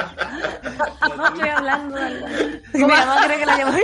No 1.17 1.27
estoy 1.27 1.49
hablando 1.49 1.95
de 1.95 2.03
algo. 2.05 2.27
Y 2.73 2.77
mi 2.77 2.85
mamá 2.85 3.17
cree 3.25 3.39
que 3.39 3.45
la 3.45 3.57
llamó. 3.57 3.77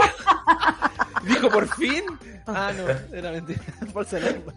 Dijo, 1.23 1.49
por 1.49 1.67
fin. 1.75 2.03
Ah, 2.47 2.71
no, 2.73 3.17
era 3.17 3.31
mentira. 3.31 3.59
Falsa 3.93 4.15
alarma. 4.17 4.53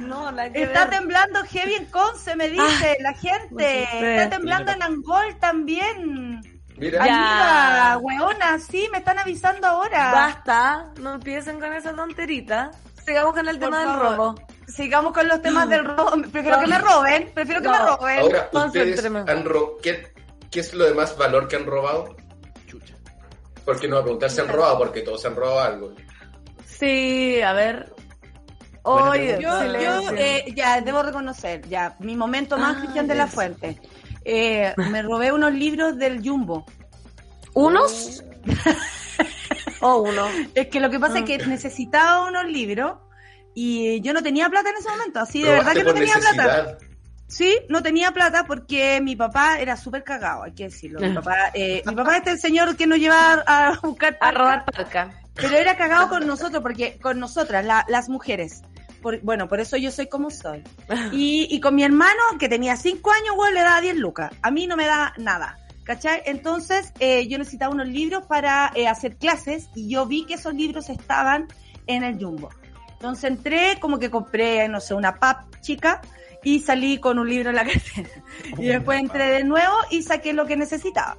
No, 0.00 0.30
la 0.30 0.50
que 0.52 0.62
Está 0.62 0.86
ver. 0.86 0.98
temblando 0.98 1.42
heavy 1.44 1.74
en 1.74 1.86
Conce, 1.86 2.36
me 2.36 2.50
dice 2.50 2.98
la 3.00 3.14
gente. 3.14 3.82
Está 3.82 4.36
temblando 4.36 4.72
en 4.72 4.82
Angol 4.82 5.36
también. 5.40 6.40
Mira. 6.76 7.02
Amiga, 7.02 7.98
weona, 7.98 8.58
sí, 8.58 8.88
me 8.92 8.98
están 8.98 9.18
avisando 9.18 9.66
ahora. 9.66 10.12
Basta, 10.12 10.92
no 11.00 11.14
empiecen 11.14 11.58
con 11.58 11.72
esa 11.72 11.94
tonterita. 11.94 12.70
Sigamos 13.04 13.32
con 13.34 13.48
el 13.48 13.58
Por 13.58 13.68
tema 13.70 13.80
del 13.80 14.00
robo. 14.00 14.34
Sigamos 14.66 15.12
con 15.14 15.26
los 15.26 15.40
temas 15.40 15.68
del 15.68 15.84
robo. 15.84 16.10
Prefiero 16.30 16.60
que 16.60 16.66
me 16.66 16.78
roben. 16.78 17.30
Prefiero 17.34 17.62
que 17.62 17.68
me 17.68 17.78
roben. 17.78 18.18
ahora, 18.20 18.50
¿ustedes 18.52 19.04
han 19.04 19.44
ro 19.44 19.78
¿qué, 19.82 20.12
¿qué 20.50 20.60
es 20.60 20.74
lo 20.74 20.84
de 20.84 20.94
más 20.94 21.16
valor 21.16 21.48
que 21.48 21.56
han 21.56 21.64
robado? 21.64 22.16
Chucha. 22.66 22.94
Porque 23.64 23.88
no 23.88 23.96
va 23.96 24.00
a 24.00 24.04
preguntar 24.04 24.30
si 24.30 24.40
han 24.40 24.48
robado, 24.48 24.78
porque 24.78 25.00
todos 25.00 25.24
han 25.24 25.34
robado 25.34 25.60
algo. 25.60 25.94
Sí, 26.66 27.40
a 27.40 27.54
ver. 27.54 27.92
Oye. 28.82 29.38
Yo, 29.40 29.64
yo 29.80 30.10
eh, 30.16 30.52
ya 30.54 30.80
debo 30.80 31.02
reconocer, 31.02 31.66
ya, 31.68 31.96
mi 32.00 32.16
momento 32.16 32.56
más 32.58 32.76
Ah, 32.76 32.80
Cristian 32.80 33.06
de 33.06 33.14
la. 33.14 33.26
Fuente. 33.26 33.78
Eh, 34.24 34.74
me 34.90 35.02
robé 35.02 35.32
unos 35.32 35.52
libros 35.52 35.96
del 35.96 36.22
Jumbo. 36.26 36.64
¿Unos? 37.54 38.22
o 39.80 39.96
uno. 40.02 40.26
Es 40.54 40.68
que 40.68 40.80
lo 40.80 40.90
que 40.90 40.98
pasa 40.98 41.16
Ah. 41.16 41.18
es 41.20 41.24
que 41.24 41.38
necesitaba 41.46 42.26
unos 42.28 42.44
libros 42.46 42.98
y 43.54 44.00
yo 44.02 44.12
no 44.12 44.22
tenía 44.22 44.48
plata 44.48 44.70
en 44.70 44.76
ese 44.76 44.88
momento, 44.88 45.20
así 45.20 45.42
de 45.42 45.50
verdad 45.50 45.72
que 45.72 45.84
no 45.84 45.94
tenía 45.94 46.14
plata. 46.14 46.78
Sí, 47.26 47.58
no 47.68 47.82
tenía 47.82 48.10
plata 48.12 48.44
porque 48.46 49.00
mi 49.02 49.14
papá 49.14 49.58
era 49.58 49.76
súper 49.76 50.02
cagado, 50.02 50.44
hay 50.44 50.52
que 50.52 50.64
decirlo. 50.64 51.00
Mi 51.00 51.12
papá, 51.12 51.50
eh, 51.52 51.82
mi 51.84 51.94
papá 51.94 52.16
es 52.18 52.26
el 52.26 52.38
señor 52.38 52.74
que 52.76 52.86
nos 52.86 52.98
lleva 52.98 53.42
a 53.46 53.78
buscar 53.82 54.16
A 54.20 54.30
robar 54.30 54.64
parca. 54.64 55.10
Pero 55.40 55.56
era 55.56 55.76
cagado 55.76 56.08
con 56.08 56.26
nosotros, 56.26 56.62
porque 56.62 56.98
con 56.98 57.18
nosotras, 57.18 57.64
la- 57.64 57.84
las 57.88 58.08
mujeres. 58.08 58.62
Por- 59.02 59.20
bueno, 59.22 59.48
por 59.48 59.60
eso 59.60 59.76
yo 59.76 59.90
soy 59.92 60.08
como 60.08 60.28
soy. 60.30 60.62
Y, 61.12 61.46
y 61.50 61.60
con 61.60 61.74
mi 61.74 61.84
hermano, 61.84 62.20
que 62.38 62.48
tenía 62.48 62.76
cinco 62.76 63.12
años, 63.12 63.36
güey, 63.36 63.54
le 63.54 63.60
daba 63.60 63.80
10 63.80 63.96
lucas. 63.96 64.32
A 64.42 64.50
mí 64.50 64.66
no 64.66 64.76
me 64.76 64.86
da 64.86 65.14
nada. 65.18 65.58
¿Cachai? 65.84 66.22
Entonces, 66.26 66.92
eh, 67.00 67.26
yo 67.28 67.38
necesitaba 67.38 67.72
unos 67.72 67.88
libros 67.88 68.26
para 68.26 68.70
eh, 68.74 68.86
hacer 68.88 69.16
clases 69.16 69.70
y 69.74 69.88
yo 69.88 70.04
vi 70.04 70.26
que 70.26 70.34
esos 70.34 70.52
libros 70.52 70.90
estaban 70.90 71.46
en 71.86 72.02
el 72.04 72.22
Jumbo. 72.22 72.50
Entonces 72.92 73.24
entré, 73.30 73.78
como 73.80 73.98
que 73.98 74.10
compré, 74.10 74.68
no 74.68 74.80
sé, 74.80 74.92
una 74.92 75.14
pap 75.18 75.44
chica 75.62 76.02
y 76.44 76.60
salí 76.60 76.98
con 76.98 77.18
un 77.18 77.28
libro 77.30 77.48
en 77.50 77.56
la 77.56 77.64
cartera. 77.64 78.08
Y 78.58 78.66
después 78.66 78.98
entré 79.00 79.30
de 79.30 79.44
nuevo 79.44 79.74
y 79.90 80.02
saqué 80.02 80.32
lo 80.34 80.44
que 80.44 80.56
necesitaba. 80.56 81.16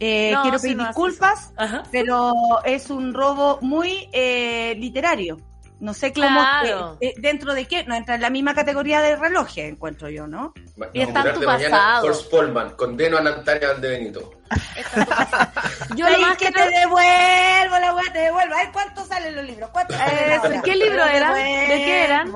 Eh, 0.00 0.30
No, 0.32 0.42
quiero 0.42 0.58
pedir 0.60 0.76
no, 0.76 0.86
disculpas, 0.86 1.52
pero 1.90 2.32
es 2.64 2.88
un 2.90 3.12
robo 3.14 3.58
muy 3.62 4.08
eh, 4.12 4.74
literario. 4.78 5.36
No 5.80 5.94
sé 5.94 6.12
cómo, 6.12 6.26
Claro. 6.26 6.96
eh, 7.00 7.10
eh, 7.10 7.14
dentro 7.18 7.54
de 7.54 7.66
qué, 7.66 7.84
no 7.84 7.94
entra 7.94 8.16
en 8.16 8.20
la 8.22 8.30
misma 8.30 8.52
categoría 8.52 9.00
de 9.00 9.14
relojes, 9.14 9.64
encuentro 9.64 10.08
yo, 10.08 10.26
¿no? 10.26 10.52
Y 10.92 11.02
está 11.02 11.32
tu 11.32 11.38
de 11.40 11.46
mañana, 11.46 11.76
pasado. 11.76 12.06
Horst 12.06 12.30
Polman, 12.30 12.70
condeno 12.70 13.18
a 13.18 13.20
Natalia 13.22 13.68
Valdebenito. 13.68 14.32
Yo 15.94 16.06
Ahí 16.06 16.14
lo 16.14 16.20
más 16.20 16.36
que 16.36 16.46
que 16.46 16.52
te 16.52 16.60
devuelvo, 16.80 17.78
la 17.78 17.94
weá 17.94 18.12
te 18.12 18.18
devuelvo. 18.18 18.54
A 18.54 18.58
ver, 18.58 18.72
¿cuántos 18.72 19.06
salen 19.06 19.36
los 19.36 19.44
libros? 19.44 19.70
¿Cuántos 19.70 19.96
salen 19.96 20.30
Eso, 20.32 20.46
ahora? 20.46 20.62
¿qué 20.62 20.74
libro 20.76 21.04
Te 21.04 21.16
eran? 21.16 21.34
¿De 21.34 21.66
qué 21.76 22.04
eran? 22.04 22.32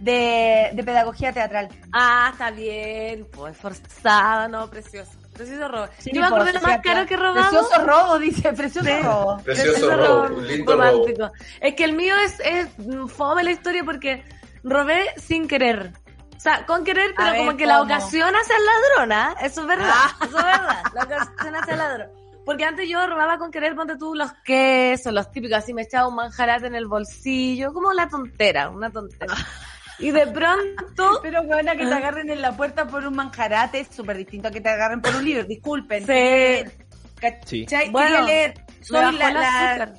De, 0.00 0.70
de 0.72 0.82
pedagogía 0.84 1.32
teatral. 1.32 1.68
Ah, 1.92 2.30
está 2.32 2.50
bien, 2.50 3.28
pues 3.32 3.56
forzada, 3.56 4.48
no, 4.48 4.68
precioso. 4.68 5.12
Precioso 5.32 5.68
robo. 5.68 5.86
Sí, 5.98 6.10
Yo 6.12 6.20
me 6.20 6.26
acuerdo 6.26 6.46
de 6.46 6.52
pues, 6.52 6.62
lo 6.62 6.68
más 6.68 6.80
caro 6.82 7.06
que 7.06 7.14
he 7.14 7.16
robado. 7.16 7.50
Precioso 7.50 7.84
robo, 7.86 8.18
dice, 8.18 8.52
precioso 8.52 8.86
Sí. 8.88 9.02
robo. 9.02 9.38
Precioso 9.42 9.96
robo, 9.96 10.36
un 10.36 10.46
lindo 10.46 10.72
robo. 10.72 10.82
romántico. 10.84 11.30
Es 11.60 11.74
que 11.74 11.84
el 11.84 11.92
mío 11.94 12.14
es, 12.18 12.38
es 12.40 12.68
fome 13.14 13.42
la 13.42 13.50
historia 13.50 13.82
porque 13.84 14.22
robé 14.62 15.06
sin 15.16 15.48
querer. 15.48 15.92
O 16.36 16.40
sea, 16.40 16.66
con 16.66 16.84
querer, 16.84 17.14
pero 17.16 17.30
ver, 17.30 17.38
como 17.38 17.56
que 17.56 17.66
la 17.66 17.80
ocasión 17.82 18.34
hace 18.34 18.52
al 18.52 18.64
ladrón, 18.64 19.12
¿ah? 19.12 19.34
Eso 19.42 19.60
es 19.62 19.66
verdad. 19.68 19.94
Eso 20.20 20.38
es 20.38 20.44
verdad. 20.44 20.82
La 20.92 21.02
ocasión 21.04 21.54
hace 21.56 21.72
al 21.72 21.78
ladrón. 21.78 22.08
Porque 22.44 22.64
antes 22.64 22.88
yo 22.88 23.06
robaba 23.06 23.38
con 23.38 23.52
querer, 23.52 23.76
ponte 23.76 23.96
tú 23.96 24.16
los 24.16 24.32
quesos, 24.44 25.12
los 25.12 25.30
típicos, 25.30 25.58
así 25.58 25.72
me 25.72 25.82
echaba 25.82 26.08
un 26.08 26.16
manjarate 26.16 26.66
en 26.66 26.74
el 26.74 26.88
bolsillo, 26.88 27.72
como 27.72 27.92
la 27.92 28.08
tontera, 28.08 28.68
una 28.68 28.90
tontera. 28.90 29.32
Y 30.02 30.10
de 30.10 30.26
pronto, 30.26 31.20
Pero 31.22 31.44
buena 31.44 31.76
que 31.76 31.86
te 31.86 31.94
agarren 31.94 32.28
en 32.28 32.42
la 32.42 32.56
puerta 32.56 32.86
por 32.86 33.06
un 33.06 33.14
manjarate 33.14 33.80
es 33.80 33.88
súper 33.88 34.16
distinto 34.16 34.48
a 34.48 34.50
que 34.50 34.60
te 34.60 34.68
agarren 34.68 35.00
por 35.00 35.14
un 35.14 35.24
libro. 35.24 35.44
Disculpen. 35.44 36.04
Sí. 36.06 36.64
¿Cachai? 37.20 37.90
Bueno, 37.90 38.08
Quería 38.08 38.22
leer. 38.22 38.54
Soy 38.80 39.16
la, 39.16 39.30
la-. 39.30 39.92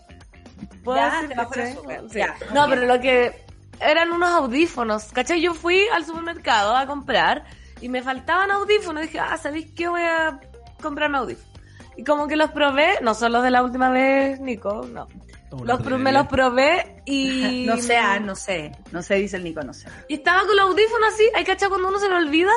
¿Puedo 0.83 0.97
Ya, 0.97 1.21
decir. 1.21 1.77
Sí. 2.09 2.19
Ya, 2.19 2.35
No, 2.53 2.67
pero 2.67 2.85
lo 2.85 2.99
que 2.99 3.31
eran 3.79 4.11
unos 4.11 4.29
audífonos, 4.29 5.05
¿cachai? 5.13 5.41
Yo 5.41 5.53
fui 5.53 5.87
al 5.93 6.05
supermercado 6.05 6.75
a 6.75 6.85
comprar 6.85 7.45
y 7.79 7.87
me 7.87 8.03
faltaban 8.03 8.51
audífonos. 8.51 9.03
Dije, 9.03 9.19
ah, 9.19 9.37
¿sabéis 9.37 9.71
qué? 9.73 9.87
Voy 9.87 10.01
a 10.01 10.39
comprarme 10.81 11.19
audífonos. 11.19 11.49
Y 11.95 12.03
como 12.03 12.27
que 12.27 12.35
los 12.35 12.51
probé, 12.51 12.99
no 13.01 13.13
son 13.13 13.31
los 13.31 13.43
de 13.43 13.51
la 13.51 13.63
última 13.63 13.89
vez, 13.89 14.39
Nico, 14.39 14.85
no. 14.91 15.07
Los, 15.63 15.81
pro- 15.81 15.97
me 15.97 16.11
los 16.11 16.27
probé 16.29 17.01
y... 17.05 17.65
No 17.67 17.77
sé, 17.77 17.97
ah, 17.97 18.19
no 18.19 18.35
sé. 18.35 18.71
No 18.91 19.01
sé, 19.01 19.15
dice 19.15 19.37
el 19.37 19.43
Nico, 19.43 19.61
no 19.61 19.73
sé. 19.73 19.87
Y 20.07 20.15
estaba 20.15 20.45
con 20.45 20.55
los 20.55 20.65
audífonos 20.69 21.13
así, 21.13 21.23
¿hay 21.35 21.43
cachado 21.43 21.71
cuando 21.71 21.89
uno 21.89 21.99
se 21.99 22.09
lo 22.09 22.17
olvida? 22.17 22.51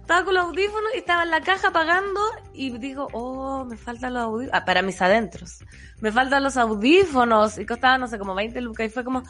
Estaba 0.00 0.24
con 0.24 0.34
los 0.34 0.44
audífonos 0.46 0.90
y 0.94 0.98
estaba 0.98 1.22
en 1.22 1.30
la 1.30 1.40
caja 1.40 1.70
pagando 1.70 2.20
y 2.52 2.76
digo, 2.78 3.06
oh, 3.12 3.64
me 3.64 3.76
faltan 3.76 4.14
los 4.14 4.24
audífonos. 4.24 4.60
Ah, 4.60 4.64
para 4.64 4.82
mis 4.82 5.00
adentros. 5.00 5.58
Me 6.00 6.10
faltan 6.10 6.42
los 6.42 6.56
audífonos. 6.56 7.58
Y 7.58 7.64
costaba, 7.66 7.96
no 7.96 8.08
sé, 8.08 8.18
como 8.18 8.34
20 8.34 8.60
lucas. 8.60 8.86
Y 8.86 8.90
fue 8.90 9.04
como, 9.04 9.22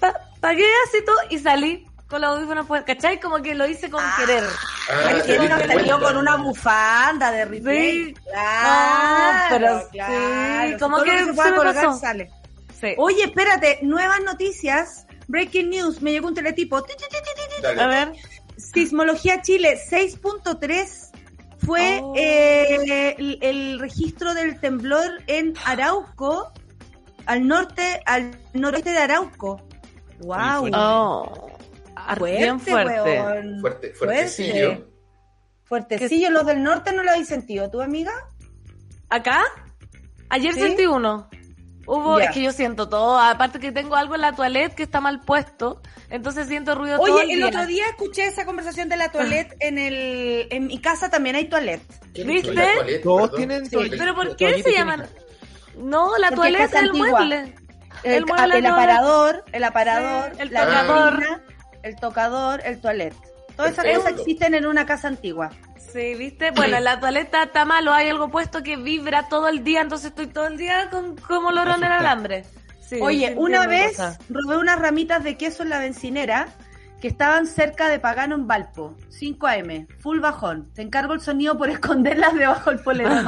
pa- 0.00 0.18
pagué 0.40 0.66
así 0.88 1.04
todo 1.04 1.16
y 1.30 1.38
salí 1.38 1.86
con 2.14 2.20
los 2.20 2.30
audífonos, 2.36 2.66
pues, 2.66 2.84
¿cachai? 2.84 3.18
Como 3.18 3.42
que 3.42 3.54
lo 3.56 3.66
hice 3.66 3.90
con 3.90 4.00
querer. 4.18 4.44
Ah, 4.88 4.94
Ay, 5.08 5.20
te 5.22 5.26
que 5.36 5.38
uno 5.40 5.58
salió 5.58 5.98
con 6.00 6.16
una 6.16 6.36
bufanda 6.36 7.32
de 7.32 7.44
replay. 7.44 8.04
Sí. 8.04 8.14
Claro, 8.30 9.32
No, 9.32 9.48
pero 9.50 9.80
sí, 9.80 9.86
claro. 9.92 10.78
como 10.78 10.96
Todo 10.98 11.06
lo 11.06 11.12
que 11.12 11.18
se 11.18 11.24
se 11.26 11.32
pueda 11.34 11.50
me 11.50 11.56
colgar 11.56 11.74
pasó. 11.74 11.98
sale. 11.98 12.30
Sí. 12.80 12.94
Oye, 12.98 13.24
espérate, 13.24 13.78
nuevas 13.82 14.20
noticias. 14.24 15.06
Breaking 15.26 15.70
news, 15.70 16.02
me 16.02 16.12
llegó 16.12 16.28
un 16.28 16.34
teletipo. 16.34 16.82
Ti, 16.82 16.92
ti, 16.96 17.04
ti, 17.10 17.16
ti, 17.16 17.56
ti. 17.56 17.62
Dale. 17.62 17.82
A 17.82 17.86
ver. 17.88 18.12
Sismología 18.56 19.42
Chile 19.42 19.76
6.3 19.90 21.10
fue 21.66 21.98
Oh. 22.02 22.12
eh, 22.16 23.14
el, 23.18 23.38
el 23.42 23.80
registro 23.80 24.34
del 24.34 24.60
temblor 24.60 25.10
en 25.26 25.54
Arauco, 25.64 26.52
al 27.26 27.48
norte, 27.48 28.00
al 28.06 28.38
noreste 28.52 28.90
de 28.90 28.98
Arauco. 28.98 29.60
Wow. 30.20 30.70
Oh, 30.72 31.53
ar- 32.06 32.22
bien 32.22 32.60
fuerte. 32.60 33.00
weón. 33.02 33.60
Fuerte, 33.60 33.92
fuertecillo. 33.94 34.86
Fuertecillo. 35.64 36.30
Los 36.30 36.46
del 36.46 36.62
norte 36.62 36.92
no 36.92 37.02
lo 37.02 37.10
habéis 37.10 37.28
sentido, 37.28 37.70
¿tu 37.70 37.80
amiga? 37.80 38.12
¿Acá? 39.08 39.42
Ayer 40.28 40.52
¿Sí? 40.54 40.60
sentí 40.60 40.86
uno. 40.86 41.28
Hubo, 41.86 42.18
es 42.18 42.30
que 42.30 42.40
yo 42.42 42.50
siento 42.50 42.88
todo, 42.88 43.18
aparte 43.20 43.58
que 43.60 43.70
tengo 43.70 43.94
algo 43.94 44.14
en 44.14 44.22
la 44.22 44.32
toilette 44.32 44.74
que 44.74 44.82
está 44.84 45.02
mal 45.02 45.20
puesto, 45.20 45.82
entonces 46.08 46.48
siento 46.48 46.74
ruido 46.74 46.96
todo 46.98 47.16
Oye, 47.16 47.24
el 47.24 47.30
el 47.32 47.36
día. 47.36 47.46
otro 47.48 47.66
día 47.66 47.84
escuché 47.90 48.26
esa 48.26 48.46
conversación 48.46 48.88
de 48.88 48.96
la 48.96 49.12
toilette 49.12 49.54
en 49.60 49.76
el 49.76 50.46
en 50.50 50.66
mi 50.66 50.80
casa 50.80 51.10
también 51.10 51.36
hay 51.36 51.44
toilette. 51.44 51.82
¿Qué 52.14 52.24
¿Viste? 52.24 52.52
toaleta? 52.54 53.02
Todos 53.02 53.34
tienen 53.34 53.66
Sí, 53.66 53.76
Pero 53.98 54.14
¿por 54.14 54.34
qué 54.34 54.62
se 54.62 54.72
llaman? 54.72 55.06
No, 55.76 56.16
la 56.16 56.28
Porque 56.30 56.40
toilette 56.52 56.64
es 56.70 56.72
el 56.74 56.86
antigua. 56.86 57.08
mueble. 57.10 57.54
El, 58.02 58.12
El 58.14 58.26
mueble 58.26 58.58
el 58.58 58.66
aparador, 58.66 59.44
el 59.52 59.64
aparador, 59.64 60.30
Sí, 60.36 60.40
el 60.40 60.52
la 60.54 60.64
tocador. 60.64 61.42
El 61.84 61.96
tocador, 61.96 62.62
el 62.64 62.80
toilette. 62.80 63.14
Todas 63.56 63.72
esas 63.72 63.84
cosas 63.84 64.12
existen 64.18 64.54
en 64.54 64.66
una 64.66 64.84
casa 64.84 65.06
antigua. 65.06 65.50
Sí, 65.76 66.14
¿viste? 66.16 66.50
Bueno, 66.50 66.78
en 66.78 66.84
la 66.84 66.98
toaleta 66.98 67.44
está 67.44 67.64
malo, 67.64 67.92
hay 67.92 68.08
algo 68.08 68.28
puesto 68.28 68.64
que 68.64 68.76
vibra 68.76 69.28
todo 69.28 69.46
el 69.48 69.62
día, 69.62 69.80
entonces 69.80 70.08
estoy 70.08 70.26
todo 70.26 70.48
el 70.48 70.56
día 70.56 70.88
con 70.90 71.16
como 71.16 71.52
lorón 71.52 71.84
en 71.84 71.84
el 71.84 71.92
alambre. 71.92 72.44
Sí, 72.80 72.98
Oye, 73.00 73.34
una 73.36 73.66
vez 73.66 73.96
robé 74.28 74.56
unas 74.56 74.78
ramitas 74.78 75.22
de 75.22 75.36
queso 75.36 75.62
en 75.62 75.68
la 75.68 75.78
bencinera 75.78 76.48
que 77.04 77.08
estaban 77.08 77.46
cerca 77.46 77.90
de 77.90 77.98
Pagano 77.98 78.34
en 78.34 78.46
Valpo, 78.46 78.94
5 79.10 79.46
AM, 79.46 79.86
full 80.00 80.20
bajón. 80.20 80.70
Te 80.72 80.80
encargo 80.80 81.12
el 81.12 81.20
sonido 81.20 81.58
por 81.58 81.68
esconderlas 81.68 82.32
debajo 82.32 82.70
del 82.70 82.78
polerón. 82.80 83.26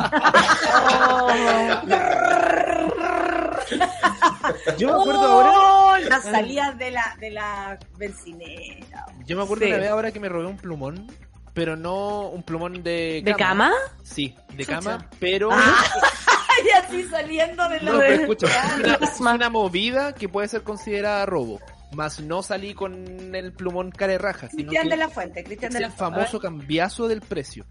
Oh. 1.10 1.28
Yo 4.78 4.88
me 4.88 4.94
acuerdo 5.00 5.20
ahora, 5.20 5.50
Oh, 5.54 5.96
Las 6.08 6.24
salidas 6.24 6.78
de 6.78 6.90
la, 6.90 7.16
de 7.20 7.30
la 7.32 7.78
bencinera. 7.98 9.04
yo 9.26 9.36
me 9.36 9.42
acuerdo 9.42 9.64
Sí. 9.66 9.70
una 9.72 9.78
vez 9.80 9.90
ahora 9.90 10.10
que 10.10 10.20
me 10.20 10.28
robé 10.30 10.46
un 10.46 10.56
plumón, 10.56 11.06
pero 11.52 11.76
no 11.76 12.28
un 12.28 12.42
plumón 12.42 12.82
de 12.82 13.20
¿De 13.24 13.34
cama? 13.34 13.72
Sí, 14.02 14.34
de 14.54 14.64
Chucha. 14.64 14.78
cama, 14.80 15.06
pero 15.20 15.50
Y 16.64 16.70
así 16.82 17.04
saliendo 17.10 17.68
de 17.68 17.80
la 17.82 17.92
No, 17.92 17.98
pero 17.98 18.22
escucha, 18.22 18.46
Ah, 18.50 18.68
es 18.72 18.78
una, 18.84 18.92
es 18.94 18.98
plasma. 18.98 19.34
una 19.34 19.50
movida 19.50 20.14
que 20.14 20.30
puede 20.30 20.48
ser 20.48 20.62
considerada 20.62 21.26
robo. 21.26 21.60
Más 21.94 22.20
no 22.20 22.42
salí 22.42 22.74
con 22.74 23.34
el 23.34 23.52
plumón 23.52 23.90
care 23.90 24.18
raja, 24.18 24.48
sino 24.48 24.64
Cristian 24.64 24.84
que 24.84 24.90
de 24.90 24.96
la 24.96 25.08
Fuente, 25.08 25.44
Cristian 25.44 25.72
de 25.72 25.80
la 25.80 25.86
el 25.86 25.92
Fuente. 25.92 26.16
famoso 26.16 26.40
cambiazo 26.40 27.08
del 27.08 27.20
precio. 27.20 27.64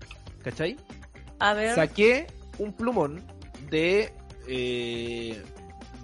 ¿Cachai? 0.44 0.78
A 1.40 1.54
ver. 1.54 1.76
Saqué 1.76 2.28
un 2.58 2.74
plumón 2.74 3.26
de, 3.70 4.14
eh, 4.48 5.44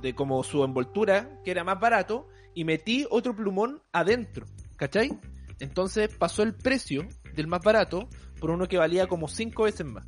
de 0.01 0.13
como 0.15 0.43
su 0.43 0.63
envoltura, 0.63 1.29
que 1.43 1.51
era 1.51 1.63
más 1.63 1.79
barato, 1.79 2.27
y 2.53 2.65
metí 2.65 3.05
otro 3.09 3.35
plumón 3.35 3.81
adentro. 3.93 4.45
¿Cachai? 4.75 5.17
Entonces 5.59 6.09
pasó 6.13 6.43
el 6.43 6.53
precio 6.55 7.07
del 7.33 7.47
más 7.47 7.61
barato 7.61 8.09
por 8.39 8.49
uno 8.49 8.67
que 8.67 8.77
valía 8.77 9.07
como 9.07 9.27
cinco 9.27 9.63
veces 9.63 9.85
más. 9.85 10.05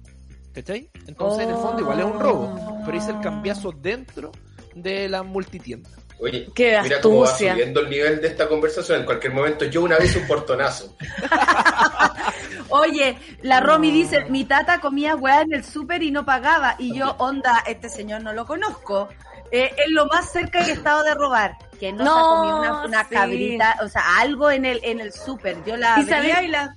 ¿Cachai? 0.51 0.89
Entonces 1.07 1.45
en 1.45 1.51
el 1.51 1.55
fondo 1.55 1.81
igual 1.81 1.99
es 1.99 2.05
un 2.05 2.19
robo. 2.19 2.81
Pero 2.85 2.97
hice 2.97 3.11
el 3.11 3.19
cambiazo 3.21 3.71
dentro 3.71 4.31
de 4.75 5.07
la 5.07 5.23
multitienda. 5.23 5.89
Oye, 6.23 6.47
Qué 6.55 6.79
mira 6.81 7.01
cómo 7.01 7.19
va 7.19 7.25
astucia. 7.25 7.51
subiendo 7.51 7.81
el 7.81 7.89
nivel 7.89 8.21
de 8.21 8.29
esta 8.29 8.47
conversación. 8.47 9.01
En 9.01 9.05
cualquier 9.05 9.33
momento, 9.33 9.65
yo 9.65 9.81
una 9.81 9.97
vez 9.97 10.15
un 10.15 10.25
portonazo. 10.25 10.95
Oye, 12.69 13.17
la 13.41 13.59
Romy 13.59 13.91
dice, 13.91 14.23
mi 14.29 14.45
tata 14.45 14.79
comía 14.79 15.17
weá 15.17 15.41
en 15.41 15.53
el 15.53 15.65
súper 15.65 16.01
y 16.01 16.11
no 16.11 16.23
pagaba. 16.23 16.75
Y 16.79 16.97
yo, 16.97 17.13
onda, 17.17 17.61
este 17.67 17.89
señor 17.89 18.23
no 18.23 18.31
lo 18.31 18.45
conozco. 18.45 19.09
Eh, 19.51 19.71
es 19.77 19.91
lo 19.91 20.05
más 20.05 20.31
cerca 20.31 20.63
que 20.63 20.71
he 20.71 20.73
estado 20.73 21.03
de 21.03 21.13
robar. 21.13 21.57
Que 21.77 21.91
no, 21.91 22.05
se 22.05 22.09
ha 22.09 22.13
comido 22.13 22.59
una, 22.59 22.85
una 22.85 23.03
sí. 23.03 23.13
cabrita, 23.13 23.77
o 23.83 23.89
sea, 23.89 24.01
algo 24.19 24.49
en 24.49 24.63
el 24.63 24.79
en 24.83 25.01
el 25.01 25.11
súper. 25.11 25.61
Yo 25.65 25.75
la 25.75 25.99
¿Y 25.99 26.05
sabes? 26.05 26.41
y 26.43 26.47
la... 26.47 26.73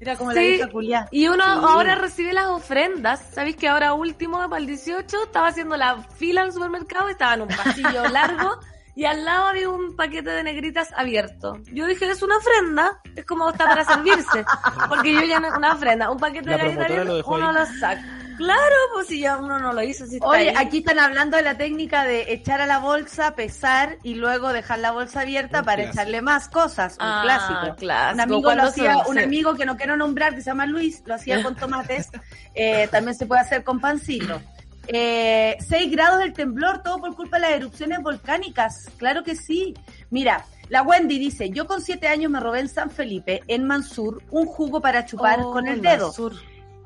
Era 0.00 0.16
como 0.16 0.32
la 0.32 0.40
Sí, 0.40 0.46
vieja 0.48 0.68
culiá. 0.68 1.08
Y 1.10 1.28
uno 1.28 1.44
Sí. 1.44 1.50
ahora 1.62 1.94
recibe 1.94 2.32
las 2.32 2.46
ofrendas. 2.46 3.20
¿Sabéis 3.32 3.56
que 3.56 3.68
ahora 3.68 3.92
último, 3.92 4.38
para 4.48 4.58
el 4.60 4.66
18, 4.66 5.24
estaba 5.24 5.48
haciendo 5.48 5.76
la 5.76 5.98
fila 6.02 6.40
en 6.40 6.46
el 6.48 6.52
supermercado, 6.52 7.08
estaba 7.10 7.34
en 7.34 7.42
un 7.42 7.48
pasillo 7.48 8.04
largo 8.12 8.58
y 8.96 9.04
al 9.04 9.24
lado 9.24 9.46
había 9.48 9.68
un 9.68 9.94
paquete 9.96 10.30
de 10.30 10.42
negritas 10.42 10.88
abierto. 10.96 11.58
Yo 11.72 11.86
dije, 11.86 12.10
es 12.10 12.22
una 12.22 12.38
ofrenda, 12.38 13.00
es 13.14 13.24
como 13.26 13.48
está 13.50 13.64
para 13.66 13.84
servirse. 13.84 14.44
Porque 14.88 15.12
yo 15.14 15.22
ya 15.24 15.38
no, 15.38 15.48
una 15.56 15.74
ofrenda, 15.74 16.10
un 16.10 16.18
paquete 16.18 16.50
La 16.50 16.56
de 16.56 16.74
lo 16.74 16.82
abiertas, 16.82 17.16
dejó 17.16 17.34
uno 17.34 17.48
ahí. 17.50 17.54
lo 17.54 17.66
saca. 17.66 18.02
Claro, 18.40 18.74
pues 18.94 19.06
si 19.08 19.20
ya 19.20 19.36
uno 19.36 19.58
no 19.58 19.74
lo 19.74 19.82
hizo, 19.82 20.06
si 20.06 20.18
Oye, 20.22 20.48
ahí. 20.48 20.54
aquí 20.66 20.78
están 20.78 20.98
hablando 20.98 21.36
de 21.36 21.42
la 21.42 21.58
técnica 21.58 22.04
de 22.04 22.32
echar 22.32 22.62
a 22.62 22.66
la 22.66 22.78
bolsa, 22.78 23.34
pesar 23.34 23.98
y 24.02 24.14
luego 24.14 24.50
dejar 24.54 24.78
la 24.78 24.92
bolsa 24.92 25.20
abierta 25.20 25.58
Un 25.58 25.64
para 25.66 25.82
clásico. 25.82 26.00
echarle 26.00 26.22
más 26.22 26.48
cosas. 26.48 26.94
Un 26.94 27.00
Ah, 27.06 27.20
clásico. 27.22 27.76
clásico. 27.76 28.14
Un 28.14 28.20
amigo 28.20 28.54
lo 28.54 28.62
hacía, 28.62 28.98
un 29.06 29.18
amigo 29.18 29.54
que 29.56 29.66
no 29.66 29.76
quiero 29.76 29.94
nombrar, 29.98 30.34
que 30.34 30.40
se 30.40 30.46
llama 30.50 30.64
Luis, 30.64 31.02
lo 31.04 31.14
hacía 31.16 31.42
con 31.42 31.54
tomates. 31.54 32.08
Eh, 32.54 32.88
también 32.90 33.14
se 33.14 33.26
puede 33.26 33.42
hacer 33.42 33.62
con 33.62 33.78
pancito. 33.78 34.40
Eh, 34.88 35.56
6 35.68 35.90
grados 35.92 36.18
del 36.18 36.32
temblor, 36.32 36.82
todo 36.82 36.98
por 36.98 37.14
culpa 37.14 37.36
de 37.36 37.42
las 37.42 37.50
erupciones 37.52 38.00
volcánicas. 38.02 38.88
Claro 38.96 39.22
que 39.22 39.36
sí. 39.36 39.74
Mira, 40.10 40.44
la 40.68 40.82
Wendy 40.82 41.18
dice, 41.18 41.50
yo 41.50 41.66
con 41.66 41.80
7 41.80 42.08
años 42.08 42.30
me 42.30 42.40
robé 42.40 42.60
en 42.60 42.68
San 42.68 42.90
Felipe, 42.90 43.42
en 43.46 43.66
Mansur, 43.66 44.22
un 44.30 44.46
jugo 44.46 44.80
para 44.80 45.04
chupar 45.04 45.40
Oh, 45.42 45.52
con 45.52 45.68
el 45.68 45.74
el 45.74 45.82
dedo 45.82 46.06
Mansur. 46.06 46.32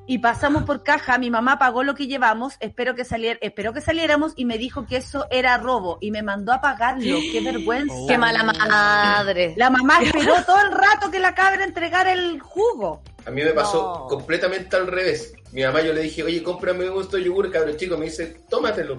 Y 0.07 0.18
pasamos 0.18 0.64
por 0.64 0.82
caja, 0.82 1.16
mi 1.18 1.30
mamá 1.30 1.59
pagó 1.59 1.82
lo 1.82 1.94
que 1.94 2.07
llevamos, 2.07 2.55
espero 2.61 2.94
que 2.94 3.05
saliera, 3.05 3.38
espero 3.42 3.72
que 3.72 3.80
saliéramos 3.80 4.32
y 4.36 4.44
me 4.44 4.59
dijo 4.59 4.86
que 4.86 4.96
eso 4.98 5.26
era 5.30 5.57
robo 5.59 5.98
y 6.00 6.11
me 6.11 6.22
mandó 6.22 6.52
a 6.52 6.61
pagarlo, 6.61 7.18
qué 7.32 7.40
vergüenza. 7.42 7.94
Oh. 7.96 8.07
Qué 8.07 8.18
mala 8.18 8.42
madre. 8.42 9.55
La 9.57 9.70
mamá 9.70 10.00
esperó 10.02 10.34
todo 10.44 10.61
el 10.61 10.72
rato 10.72 11.11
que 11.11 11.18
la 11.18 11.34
cabra 11.34 11.64
entregara 11.64 12.12
el 12.12 12.40
jugo. 12.40 13.02
A 13.26 13.30
mí 13.30 13.42
me 13.42 13.52
pasó 13.52 14.00
No. 14.00 14.07
completamente 14.09 14.76
al 14.76 14.86
revés. 14.86 15.32
Mi 15.52 15.62
mamá 15.62 15.80
yo 15.80 15.92
le 15.92 16.02
dije, 16.02 16.22
oye, 16.22 16.42
cómprame 16.42 16.88
un 16.88 16.94
gusto 16.96 17.16
de 17.16 17.24
yogur, 17.24 17.50
cabrón 17.50 17.76
chico. 17.76 17.96
Me 17.96 18.07
dice, 18.07 18.36
tómatelo. 18.50 18.96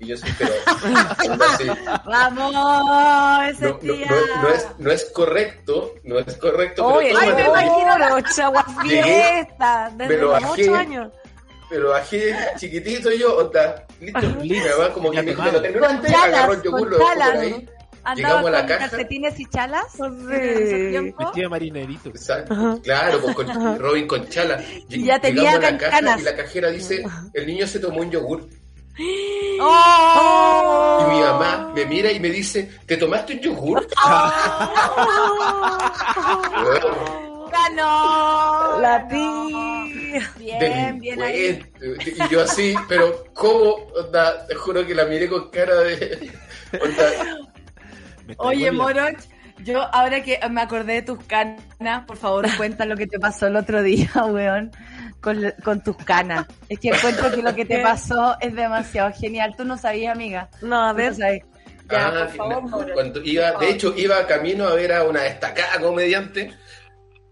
Y 0.00 0.06
yo 0.06 0.16
sí, 0.16 0.26
pero... 0.38 0.52
Vamos, 2.06 2.52
No, 2.52 3.78
no, 3.82 4.00
no- 4.06 4.42
no 4.42 4.48
es, 4.48 4.66
no 4.78 4.90
es 4.92 5.04
correcto, 5.06 5.94
no 6.04 6.18
es 6.18 6.36
correcto, 6.36 6.86
Oye, 6.86 7.08
pero 7.08 7.18
ay, 7.20 7.32
me 7.34 7.46
imagino 7.46 7.98
la- 7.98 8.08
fiesta, 8.82 9.90
desde 9.96 10.16
lo 10.18 10.32
los. 10.32 10.50
8 10.52 10.74
años. 10.74 11.12
Pero 11.70 11.90
bajé 11.90 12.34
chiquitito 12.56 13.10
yo, 13.12 13.36
onda, 13.38 13.84
listo. 14.00 14.20
Mi 14.40 14.58
mamá 14.60 14.92
como 14.94 15.10
que 15.10 15.22
me 15.22 15.32
lo 15.52 15.60
terminó 15.60 15.90
entregar, 15.90 16.28
agarró 16.28 16.52
el 16.54 16.62
chalas, 16.62 16.64
yogur, 16.64 16.80
con 16.80 16.90
lo 16.90 16.96
dejó 16.98 17.08
por 17.10 17.18
chalas. 17.18 17.38
ahí. 17.42 17.68
Llegamos 18.16 18.46
a 18.46 18.50
la 18.50 18.58
con 18.60 18.68
caja. 18.68 18.78
calcetines 18.88 19.40
y 19.40 19.46
chalas. 19.50 19.84
Sí. 19.92 20.00
Vestido 21.18 21.50
marinerito. 21.50 22.08
Exacto, 22.08 22.80
claro, 22.82 23.20
pues 23.20 23.34
con 23.36 23.78
Robin 23.78 24.06
con 24.06 24.26
chala. 24.28 24.62
Y 24.88 25.04
ya 25.04 25.18
tenía 25.20 25.50
a 25.52 25.58
la 25.58 25.76
caja 25.76 26.18
y 26.18 26.22
la 26.22 26.36
cajera 26.36 26.68
dice, 26.70 27.04
el 27.34 27.46
niño 27.46 27.66
se 27.66 27.80
tomó 27.80 28.00
un 28.00 28.10
yogur. 28.10 28.48
¡Oh! 29.60 30.98
Y 31.00 31.04
mi 31.12 31.20
mamá 31.20 31.72
me 31.74 31.84
mira 31.86 32.10
y 32.10 32.18
me 32.20 32.30
dice, 32.30 32.68
¿te 32.86 32.96
tomaste 32.96 33.34
un 33.34 33.40
yogur? 33.40 33.86
¡Ganó! 37.52 38.80
La 38.80 39.06
tía. 39.08 40.32
Bien, 40.38 40.98
bien 41.00 41.22
ahí. 41.22 41.64
Y 41.80 42.28
yo 42.28 42.42
así, 42.42 42.74
pero 42.88 43.24
¿cómo? 43.34 43.74
Onda, 43.96 44.46
te 44.46 44.54
juro 44.54 44.86
que 44.86 44.94
la 44.94 45.04
miré 45.04 45.28
con 45.28 45.50
cara 45.50 45.76
de... 45.76 46.30
onda, 46.80 47.38
Oye, 48.38 48.70
Moroch, 48.70 49.18
Yo, 49.64 49.82
ahora 49.94 50.22
que 50.22 50.38
me 50.50 50.60
acordé 50.60 50.94
de 50.94 51.02
tus 51.02 51.22
canas, 51.24 52.04
por 52.06 52.16
favor, 52.16 52.46
cuenta 52.56 52.84
lo 52.84 52.96
que 52.96 53.06
te 53.06 53.18
pasó 53.18 53.46
el 53.48 53.56
otro 53.56 53.82
día, 53.82 54.08
weón, 54.28 54.70
con, 55.20 55.52
con 55.64 55.82
tus 55.82 55.96
canas. 55.96 56.46
Es 56.68 56.78
que 56.78 56.88
encuentro 56.90 57.30
que 57.32 57.42
lo 57.42 57.54
que 57.54 57.64
te 57.64 57.78
pasó 57.82 58.36
es 58.40 58.54
demasiado 58.54 59.12
genial. 59.12 59.54
Tú 59.56 59.64
no 59.64 59.76
sabías, 59.76 60.14
amiga. 60.14 60.48
No, 60.62 60.80
a 60.88 60.92
ver. 60.92 61.12
no 61.12 61.18
sabes. 61.18 61.42
Ya, 61.90 62.08
Ah, 62.08 62.28
por 62.36 62.36
favor, 62.36 62.92
cuando 62.92 63.22
iba, 63.22 63.52
de 63.52 63.70
hecho, 63.70 63.94
iba 63.96 64.26
camino 64.26 64.68
a 64.68 64.74
ver 64.74 64.92
a 64.92 65.04
una 65.04 65.22
destacada 65.22 65.80
comediante. 65.80 66.52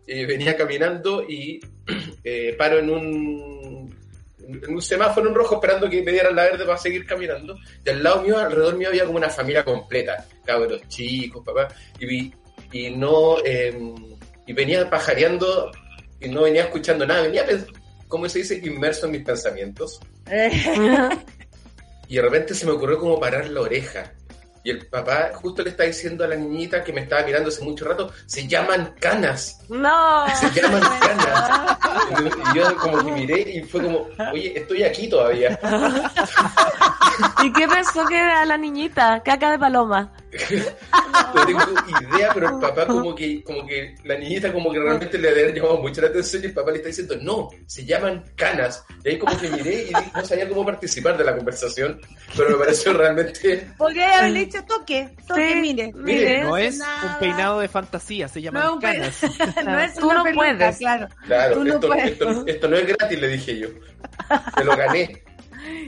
y 0.06 0.24
venía 0.24 0.56
caminando 0.56 1.22
y 1.28 1.60
eh, 2.24 2.54
paro 2.58 2.78
en 2.78 2.90
un, 2.90 3.95
un 4.68 4.80
semáforo 4.82 5.28
en 5.28 5.34
rojo 5.34 5.57
esperando 5.57 5.88
que 5.90 6.03
me 6.03 6.12
dieran 6.12 6.34
la 6.36 6.44
verde 6.44 6.64
para 6.64 6.78
seguir 6.78 7.05
caminando. 7.07 7.57
Y 7.84 7.90
al 7.90 8.03
lado 8.03 8.22
mío, 8.22 8.38
alrededor 8.38 8.76
mío, 8.76 8.88
había 8.88 9.05
como 9.05 9.18
una 9.18 9.28
familia 9.30 9.64
completa. 9.64 10.24
Cabros 10.44 10.82
chicos, 10.88 11.42
papá. 11.44 11.68
Y, 11.99 12.07
vi- 12.07 12.34
y 12.72 12.90
no. 12.90 13.38
eh, 13.44 13.76
y 14.47 14.53
venía 14.53 14.88
pajareando 14.88 15.70
y 16.20 16.28
no 16.28 16.42
venía 16.42 16.62
escuchando 16.64 17.05
nada. 17.07 17.22
Venía, 17.22 17.44
como 18.09 18.28
se 18.28 18.38
dice, 18.40 18.61
inmerso 18.64 19.07
en 19.07 19.12
mis 19.12 19.22
pensamientos. 19.24 19.99
Eh, 20.30 20.51
Y 22.09 22.14
de 22.16 22.22
repente 22.22 22.55
se 22.55 22.64
me 22.66 22.70
ocurrió 22.72 22.99
como 22.99 23.18
parar 23.18 23.49
la 23.49 23.62
oreja. 23.62 24.12
Y 24.66 24.70
el 24.70 24.84
papá 24.84 25.30
justo 25.34 25.62
le 25.62 25.70
está 25.70 25.84
diciendo 25.84 26.24
a 26.24 26.26
la 26.26 26.34
niñita 26.34 26.82
que 26.82 26.92
me 26.92 27.02
estaba 27.02 27.22
mirando 27.22 27.50
hace 27.50 27.62
mucho 27.62 27.84
rato, 27.84 28.10
se 28.26 28.48
llaman 28.48 28.94
canas, 28.98 29.60
No. 29.68 30.26
se 30.34 30.50
llaman 30.60 30.80
canas. 31.00 31.78
Y 32.52 32.58
yo 32.58 32.76
como 32.76 32.98
que 33.04 33.12
miré 33.12 33.40
y 33.42 33.62
fue 33.62 33.84
como, 33.84 34.08
oye, 34.32 34.58
estoy 34.58 34.82
aquí 34.82 35.08
todavía. 35.08 35.56
¿Y 37.44 37.52
qué 37.52 37.68
pensó 37.68 38.04
que 38.06 38.18
era 38.18 38.44
la 38.44 38.56
niñita? 38.56 39.22
Caca 39.22 39.52
de 39.52 39.58
paloma. 39.60 40.10
No 41.34 41.47
tengo 41.47 41.61
idea, 42.14 42.30
pero 42.34 42.49
el 42.55 42.61
papá 42.61 42.87
como 42.87 43.14
que, 43.14 43.43
como 43.43 43.66
que, 43.66 43.95
la 44.05 44.16
niñita 44.16 44.53
como 44.53 44.72
que 44.72 44.78
realmente 44.78 45.18
le 45.18 45.28
había 45.30 45.51
llamado 45.55 45.78
mucho 45.78 46.01
la 46.01 46.09
atención 46.09 46.43
y 46.43 46.47
el 46.47 46.53
papá 46.55 46.70
le 46.70 46.76
está 46.78 46.89
diciendo, 46.89 47.16
no, 47.20 47.49
se 47.66 47.84
llaman 47.84 48.24
canas. 48.37 48.84
Y 49.05 49.11
ahí 49.11 49.18
como 49.18 49.39
que 49.39 49.49
miré 49.51 49.89
y 49.89 49.93
no 50.14 50.24
sabía 50.24 50.49
cómo 50.49 50.64
participar 50.64 51.16
de 51.16 51.24
la 51.24 51.37
conversación, 51.37 52.01
pero 52.37 52.51
me 52.51 52.57
pareció 52.57 52.93
realmente... 52.93 53.66
Podría 53.76 54.18
haberle 54.18 54.41
dicho 54.47 54.64
toque, 54.66 55.14
toque, 55.26 55.53
Sí, 55.55 55.61
mire. 55.61 55.93
mire. 55.95 56.43
No 56.43 56.57
es 56.57 56.78
nada. 56.78 57.12
un 57.14 57.18
peinado 57.20 57.61
de 57.61 57.68
fantasía, 57.68 58.28
se 58.28 58.43
llaman 58.43 58.62
No 58.62 58.68
es 58.68 58.74
un 58.74 58.80
pe- 58.80 58.87
canas. 58.93 59.64
no 59.64 59.78
es 59.80 59.95
Tú 59.95 60.07
una 60.07 60.14
no 60.18 60.24
peluca, 60.24 60.45
puedes. 60.57 60.76
claro. 60.78 61.09
Claro, 61.26 61.55
Tú 61.55 61.64
no 61.64 61.74
esto, 61.74 61.87
puedes. 61.89 62.05
esto- 62.12 62.45
esto 62.47 62.68
no 62.68 62.76
es 62.76 62.87
gratis, 62.87 63.20
le 63.20 63.28
dije 63.28 63.59
yo. 63.59 63.68
Me 64.57 64.64
lo 64.64 64.76
gané. 64.76 65.22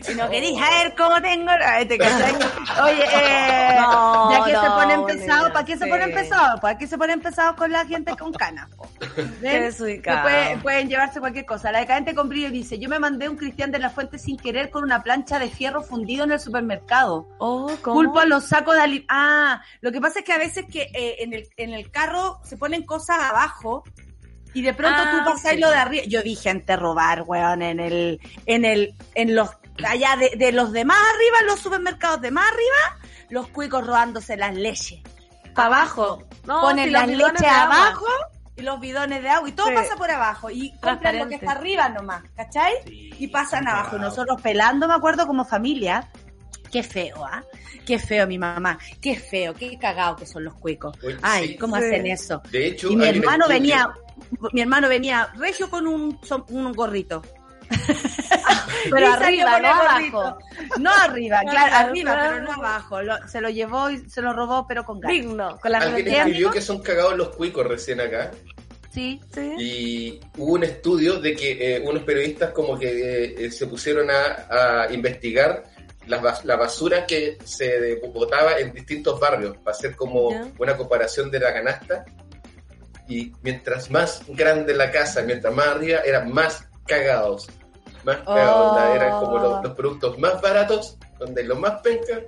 Si 0.02 0.14
no 0.14 0.28
queréis 0.30 0.58
saber 0.58 0.94
cómo 0.96 1.20
tengo. 1.20 1.50
¿te 1.88 1.98
cachai? 1.98 2.34
Oye, 2.84 3.04
eh, 3.12 3.76
No, 3.80 4.30
ya 4.30 4.44
que 4.44 4.50
se 4.50 4.70
ponen 4.70 5.04
pesados, 5.06 5.42
nena, 5.42 5.52
¿para 5.52 5.64
qué 5.64 5.76
se 5.76 5.84
sí. 5.84 5.90
ponen 5.90 6.12
pesados? 6.12 6.60
¿Para 6.60 6.78
qué 6.78 6.86
se 6.86 6.98
ponen 6.98 7.20
pesados 7.20 7.56
con 7.56 7.72
la 7.72 7.84
gente 7.86 8.16
con 8.16 8.32
canas? 8.32 8.68
po? 8.76 8.88
¿Ven? 9.16 9.36
Qué 9.40 9.60
desubicado. 9.60 10.16
Que 10.18 10.22
puede- 10.22 10.56
pueden 10.58 10.88
llevarse 10.88 11.20
cualquier 11.20 11.46
cosa. 11.46 11.72
La 11.72 11.80
decadente 11.80 12.14
con 12.14 12.28
brillo 12.28 12.50
dice: 12.50 12.78
Yo 12.78 12.88
me 12.88 12.98
mandé 12.98 13.28
un 13.28 13.36
Cristian 13.36 13.70
de 13.70 13.78
la 13.78 13.90
Fuente 13.90 14.18
sin 14.18 14.36
querer 14.36 14.70
con 14.70 14.84
una 14.84 15.02
plancha 15.02 15.38
de 15.38 15.48
fierro 15.50 15.82
fundido 15.82 16.24
en 16.24 16.32
el 16.32 16.40
supermercado. 16.40 17.28
Oh, 17.38 17.70
¿cómo? 17.82 17.96
Culpo 17.96 18.20
a 18.20 18.24
los 18.26 18.46
sacos 18.46 18.74
de 18.74 18.80
ali- 18.82 19.04
Ah, 19.08 19.60
lo 19.80 19.90
que 19.92 20.00
pasa 20.00 20.20
es 20.20 20.24
que 20.24 20.32
a 20.32 20.38
veces 20.38 20.64
que 20.70 20.82
eh, 20.94 21.16
en, 21.20 21.32
el, 21.32 21.48
en 21.56 21.72
el 21.72 21.90
carro 21.90 22.40
se 22.44 22.56
ponen 22.56 22.84
cosas 22.84 23.18
abajo 23.20 23.84
y 24.54 24.62
de 24.62 24.72
pronto 24.74 24.98
Ah, 25.00 25.10
tú 25.24 25.30
pasas 25.30 25.52
sí. 25.52 25.58
lo 25.58 25.70
de 25.70 25.76
arriba. 25.76 26.04
Yo 26.08 26.22
vi 26.22 26.34
gente 26.34 26.74
robar, 26.76 27.22
weón, 27.26 27.62
en 27.62 27.80
el, 27.80 28.20
en 28.46 28.64
el, 28.64 28.94
en 29.14 29.34
los, 29.34 29.50
allá 29.86 30.16
de, 30.16 30.32
de 30.36 30.52
los 30.52 30.72
de 30.72 30.84
más 30.84 30.98
arriba, 30.98 31.38
en 31.40 31.46
los 31.46 31.60
supermercados 31.60 32.20
de 32.20 32.30
más 32.30 32.46
arriba, 32.50 33.06
los 33.30 33.48
cuicos 33.48 33.86
robándose 33.86 34.36
las 34.36 34.54
leches. 34.54 35.00
Para 35.54 35.68
abajo, 35.68 36.24
No, 36.46 36.60
ponen 36.60 36.86
si 36.86 36.90
las 36.90 37.08
leches 37.08 37.42
abajo 37.48 38.06
y 38.56 38.62
los 38.62 38.80
bidones 38.80 39.22
de 39.22 39.28
agua 39.28 39.48
y 39.48 39.52
todo 39.52 39.68
Sí. 39.68 39.74
pasa 39.74 39.96
por 39.96 40.10
abajo 40.10 40.50
y 40.50 40.72
compran 40.80 41.18
lo 41.18 41.28
que 41.28 41.36
está 41.36 41.52
arriba 41.52 41.88
nomás, 41.88 42.22
¿cachai? 42.36 42.72
Sí, 42.86 43.10
y 43.18 43.28
pasan 43.28 43.64
wow. 43.64 43.72
abajo. 43.74 43.96
Y 43.96 44.00
nosotros 44.00 44.40
pelando, 44.40 44.86
me 44.88 44.94
acuerdo, 44.94 45.26
como 45.26 45.44
familia. 45.44 46.08
Qué 46.70 46.82
feo, 46.82 47.24
¿ah? 47.24 47.42
Qué 47.86 47.98
feo 47.98 48.26
mi 48.26 48.36
mamá. 48.38 48.78
Qué 49.00 49.16
feo, 49.18 49.54
qué 49.54 49.78
cagado 49.78 50.16
que 50.16 50.26
son 50.26 50.44
los 50.44 50.54
cuicos. 50.54 50.94
Oye, 51.02 51.16
Ay, 51.22 51.48
sí. 51.48 51.56
¿cómo 51.56 51.76
Sí. 51.76 51.84
hacen 51.84 52.06
eso? 52.06 52.42
De 52.50 52.66
hecho, 52.66 52.90
Y 52.90 52.96
mi 52.96 53.06
hermano 53.06 53.48
venía, 53.48 53.90
mi 54.52 54.60
hermano 54.60 54.88
venía 54.88 55.30
regio 55.36 55.70
con 55.70 55.86
un, 55.86 56.20
un 56.50 56.72
gorrito. 56.72 57.22
Pero 58.90 59.12
arriba, 59.12 59.60
no 59.60 59.68
abajo. 59.68 60.38
No 60.78 60.90
arriba, 60.90 61.40
claro, 61.42 61.68
Claro, 61.68 61.88
arriba, 61.88 62.12
claro. 62.14 62.30
pero 62.34 62.42
no 62.44 62.52
abajo. 62.52 63.02
Lo- 63.02 63.28
se 63.28 63.40
lo 63.40 63.48
llevó 63.50 63.90
y 63.90 63.98
se 64.08 64.22
lo 64.22 64.32
robó, 64.32 64.66
pero 64.66 64.84
con 64.84 65.00
ganas. 65.00 65.16
Digno, 65.16 65.58
con 65.60 65.72
la 65.72 65.78
Alguien 65.78 66.08
escribió 66.08 66.50
que 66.50 66.60
son 66.62 66.80
cagados 66.80 67.16
los 67.16 67.28
cuicos 67.30 67.66
recién 67.66 68.00
acá. 68.00 68.30
Sí. 68.90 69.20
Sí. 69.34 69.52
Y 69.58 70.20
hubo 70.38 70.54
un 70.54 70.64
estudio 70.64 71.20
de 71.20 71.34
que 71.36 71.76
eh, 71.76 71.80
unos 71.84 72.02
periodistas 72.04 72.50
como 72.52 72.78
que 72.78 72.88
eh, 72.88 73.34
eh, 73.46 73.50
se 73.50 73.66
pusieron 73.66 74.08
a, 74.10 74.84
a 74.86 74.92
investigar 74.92 75.64
la, 76.06 76.20
bas- 76.22 76.44
la 76.44 76.56
basura 76.56 77.04
que 77.04 77.36
se 77.44 77.96
botaba 78.12 78.58
en 78.58 78.72
distintos 78.72 79.20
barrios 79.20 79.56
para 79.58 79.76
hacer 79.76 79.94
como 79.94 80.30
una 80.58 80.76
comparación 80.76 81.30
de 81.30 81.40
la 81.40 81.52
canasta. 81.52 82.04
Y 83.08 83.32
mientras 83.42 83.90
más 83.90 84.22
grande 84.28 84.74
la 84.74 84.90
casa, 84.90 85.22
mientras 85.22 85.52
más 85.54 85.68
arriba, 85.68 86.00
eran 86.04 86.32
más 86.32 86.66
cagados. 86.86 87.48
Más 88.08 88.18
cagados. 88.24 88.56
Oh. 88.56 88.70
onda, 88.70 88.94
Eran 88.94 89.20
como 89.20 89.38
los, 89.38 89.62
los 89.64 89.74
productos 89.74 90.18
más 90.18 90.40
baratos, 90.40 90.96
donde 91.18 91.44
los 91.44 91.58
más 91.58 91.80
pencas, 91.82 92.20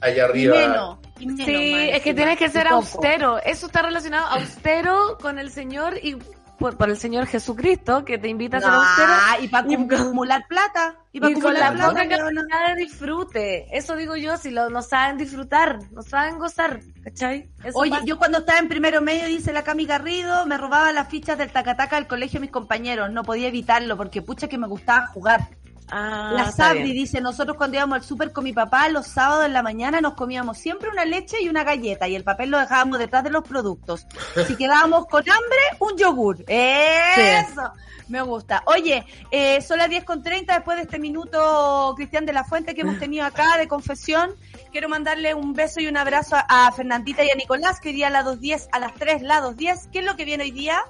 allá 0.00 0.24
arriba. 0.24 0.56
menos. 0.56 0.98
y 1.18 1.26
menos, 1.26 1.46
Sí, 1.46 1.90
es 1.90 2.02
que 2.02 2.14
tienes 2.14 2.38
que 2.38 2.48
ser 2.48 2.64
poco. 2.64 2.76
austero. 2.76 3.38
Eso 3.42 3.66
está 3.66 3.82
relacionado 3.82 4.26
austero 4.28 5.18
con 5.20 5.38
el 5.38 5.50
Señor 5.50 5.98
y 6.02 6.16
por, 6.60 6.76
por 6.76 6.90
el 6.90 6.96
Señor 6.96 7.26
Jesucristo, 7.26 8.04
que 8.04 8.18
te 8.18 8.28
invita 8.28 8.58
a 8.58 8.60
ser 8.60 8.70
austero. 8.70 9.08
No, 9.08 9.44
y 9.44 9.48
para 9.48 9.66
acumular 10.04 10.46
plata. 10.46 10.96
Y 11.10 11.18
para 11.18 11.32
Y 11.32 11.40
con 11.40 11.54
la 11.54 11.68
acumular 11.68 12.06
plata. 12.06 12.68
de 12.68 12.74
disfrute. 12.76 13.76
Eso 13.76 13.96
digo 13.96 14.14
yo, 14.14 14.36
si 14.36 14.50
lo, 14.50 14.70
no 14.70 14.82
saben 14.82 15.16
disfrutar, 15.18 15.78
no 15.90 16.02
saben 16.02 16.38
gozar, 16.38 16.80
¿cachai? 17.02 17.50
Eso 17.64 17.78
Oye, 17.78 17.90
pasa. 17.90 18.04
yo 18.04 18.18
cuando 18.18 18.38
estaba 18.38 18.58
en 18.60 18.68
primero 18.68 19.00
medio, 19.00 19.26
dice 19.26 19.52
la 19.52 19.64
Cami 19.64 19.86
Garrido, 19.86 20.46
me 20.46 20.58
robaba 20.58 20.92
las 20.92 21.08
fichas 21.08 21.38
del 21.38 21.50
tacataca 21.50 21.96
del 21.96 22.06
colegio 22.06 22.38
de 22.38 22.42
mis 22.42 22.50
compañeros. 22.52 23.10
No 23.10 23.24
podía 23.24 23.48
evitarlo 23.48 23.96
porque 23.96 24.22
pucha 24.22 24.46
que 24.46 24.58
me 24.58 24.68
gustaba 24.68 25.06
jugar. 25.08 25.48
Ah, 25.90 26.32
la 26.34 26.52
Sabri 26.52 26.92
dice, 26.92 27.20
nosotros 27.20 27.56
cuando 27.56 27.76
íbamos 27.76 27.96
al 27.96 28.04
súper 28.04 28.32
con 28.32 28.44
mi 28.44 28.52
papá, 28.52 28.88
los 28.88 29.06
sábados 29.06 29.46
en 29.46 29.52
la 29.52 29.62
mañana 29.62 30.00
nos 30.00 30.14
comíamos 30.14 30.58
siempre 30.58 30.88
una 30.88 31.04
leche 31.04 31.42
y 31.42 31.48
una 31.48 31.64
galleta 31.64 32.06
y 32.08 32.14
el 32.14 32.24
papel 32.24 32.50
lo 32.50 32.58
dejábamos 32.58 32.98
detrás 32.98 33.24
de 33.24 33.30
los 33.30 33.44
productos. 33.44 34.06
Si 34.46 34.56
quedábamos 34.56 35.06
con 35.06 35.20
hambre, 35.20 35.58
un 35.80 35.96
yogur. 35.96 36.44
Eso. 36.46 37.72
Me 38.08 38.22
gusta. 38.22 38.64
Oye, 38.66 39.04
eh, 39.30 39.62
son 39.62 39.78
las 39.78 39.88
10 39.88 40.04
con 40.04 40.20
30 40.20 40.52
después 40.54 40.76
de 40.76 40.82
este 40.82 40.98
minuto, 40.98 41.94
Cristian 41.96 42.26
de 42.26 42.32
la 42.32 42.42
Fuente, 42.42 42.74
que 42.74 42.80
hemos 42.80 42.98
tenido 42.98 43.24
acá 43.24 43.56
de 43.56 43.68
confesión. 43.68 44.34
Quiero 44.72 44.88
mandarle 44.88 45.32
un 45.32 45.52
beso 45.52 45.80
y 45.80 45.86
un 45.86 45.96
abrazo 45.96 46.34
a, 46.34 46.66
a 46.66 46.72
Fernandita 46.72 47.22
y 47.24 47.30
a 47.30 47.36
Nicolás, 47.36 47.78
que 47.80 47.90
hoy 47.90 47.94
día 47.94 48.08
a 48.08 48.10
las 48.10 48.26
2.10, 48.26 48.68
a 48.72 48.80
las 48.80 48.94
3, 48.94 49.22
la 49.22 49.40
2.10. 49.40 49.90
¿Qué 49.92 50.00
es 50.00 50.04
lo 50.04 50.16
que 50.16 50.24
viene 50.24 50.42
hoy 50.42 50.50
día? 50.50 50.82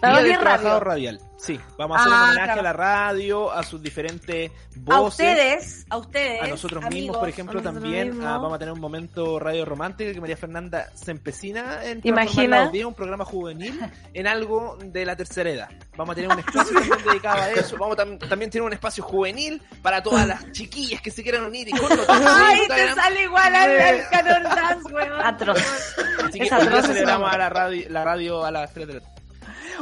Día 0.00 0.22
del 0.22 0.38
trabajador 0.38 0.86
radial. 0.86 1.20
Sí, 1.38 1.58
vamos 1.76 1.96
a 1.96 2.00
hacer 2.00 2.12
un 2.12 2.18
Ah, 2.18 2.24
homenaje 2.32 2.58
a 2.58 2.62
la 2.62 2.72
radio, 2.72 3.52
a 3.52 3.62
sus 3.62 3.80
diferentes 3.80 4.50
A 4.50 4.98
voces. 4.98 5.08
ustedes, 5.28 5.86
a 5.88 5.96
ustedes. 5.96 6.42
A 6.42 6.46
nosotros 6.48 6.84
amigos. 6.84 6.94
mismos, 7.00 7.16
por 7.18 7.28
ejemplo, 7.28 7.60
a 7.60 7.62
también 7.62 8.20
ah, 8.24 8.38
vamos 8.38 8.54
a 8.54 8.58
tener 8.58 8.74
un 8.74 8.80
momento 8.80 9.38
radio 9.38 9.64
romántico 9.64 10.12
que 10.12 10.20
María 10.20 10.36
Fernanda 10.36 10.88
se 10.94 11.12
empecina 11.12 11.84
en 11.84 12.00
Imagina. 12.02 12.14
transformar 12.14 12.48
la 12.50 12.66
audiencia, 12.66 12.86
un 12.88 12.94
programa 12.94 13.24
juvenil 13.24 13.80
en 14.14 14.26
algo 14.26 14.78
de 14.82 15.06
la 15.06 15.14
tercera 15.14 15.48
edad. 15.50 15.68
Vamos 15.96 16.12
a 16.12 16.14
tener 16.16 16.30
un 16.32 16.38
espacio 16.40 16.74
también 16.74 16.98
dedicado 17.06 17.40
a 17.42 17.50
eso. 17.52 17.76
Vamos 17.78 17.98
a 17.98 18.04
tam- 18.04 18.28
también 18.28 18.50
tener 18.50 18.66
un 18.66 18.72
espacio 18.72 19.04
juvenil 19.04 19.62
para 19.80 20.02
todas 20.02 20.26
las 20.26 20.50
chiquillas 20.50 21.00
que 21.00 21.12
se 21.12 21.22
quieran 21.22 21.44
unir 21.44 21.68
y 21.68 21.70
con 21.70 21.88
nosotros 21.88 22.16
en 22.20 22.26
Ay, 22.26 22.60
te 22.68 22.94
sale 22.94 23.22
igual 23.22 23.54
al, 23.54 23.78
al 23.80 24.08
Carol 24.10 24.42
Dance, 24.42 24.92
weón. 24.92 25.20
Atroz. 25.24 25.94
Así 26.24 26.38
que 26.40 26.46
Es 26.46 26.52
hoy 26.52 26.58
día 26.58 26.68
atroz 26.68 26.86
celebramos 26.86 27.32
a 27.32 27.38
la 27.38 27.48
radio, 27.48 27.86
la 27.90 28.04
radio 28.04 28.44
a 28.44 28.50
las 28.50 28.72
3 28.74 28.86
de 28.88 28.94
la 28.94 29.00
tarde. 29.02 29.17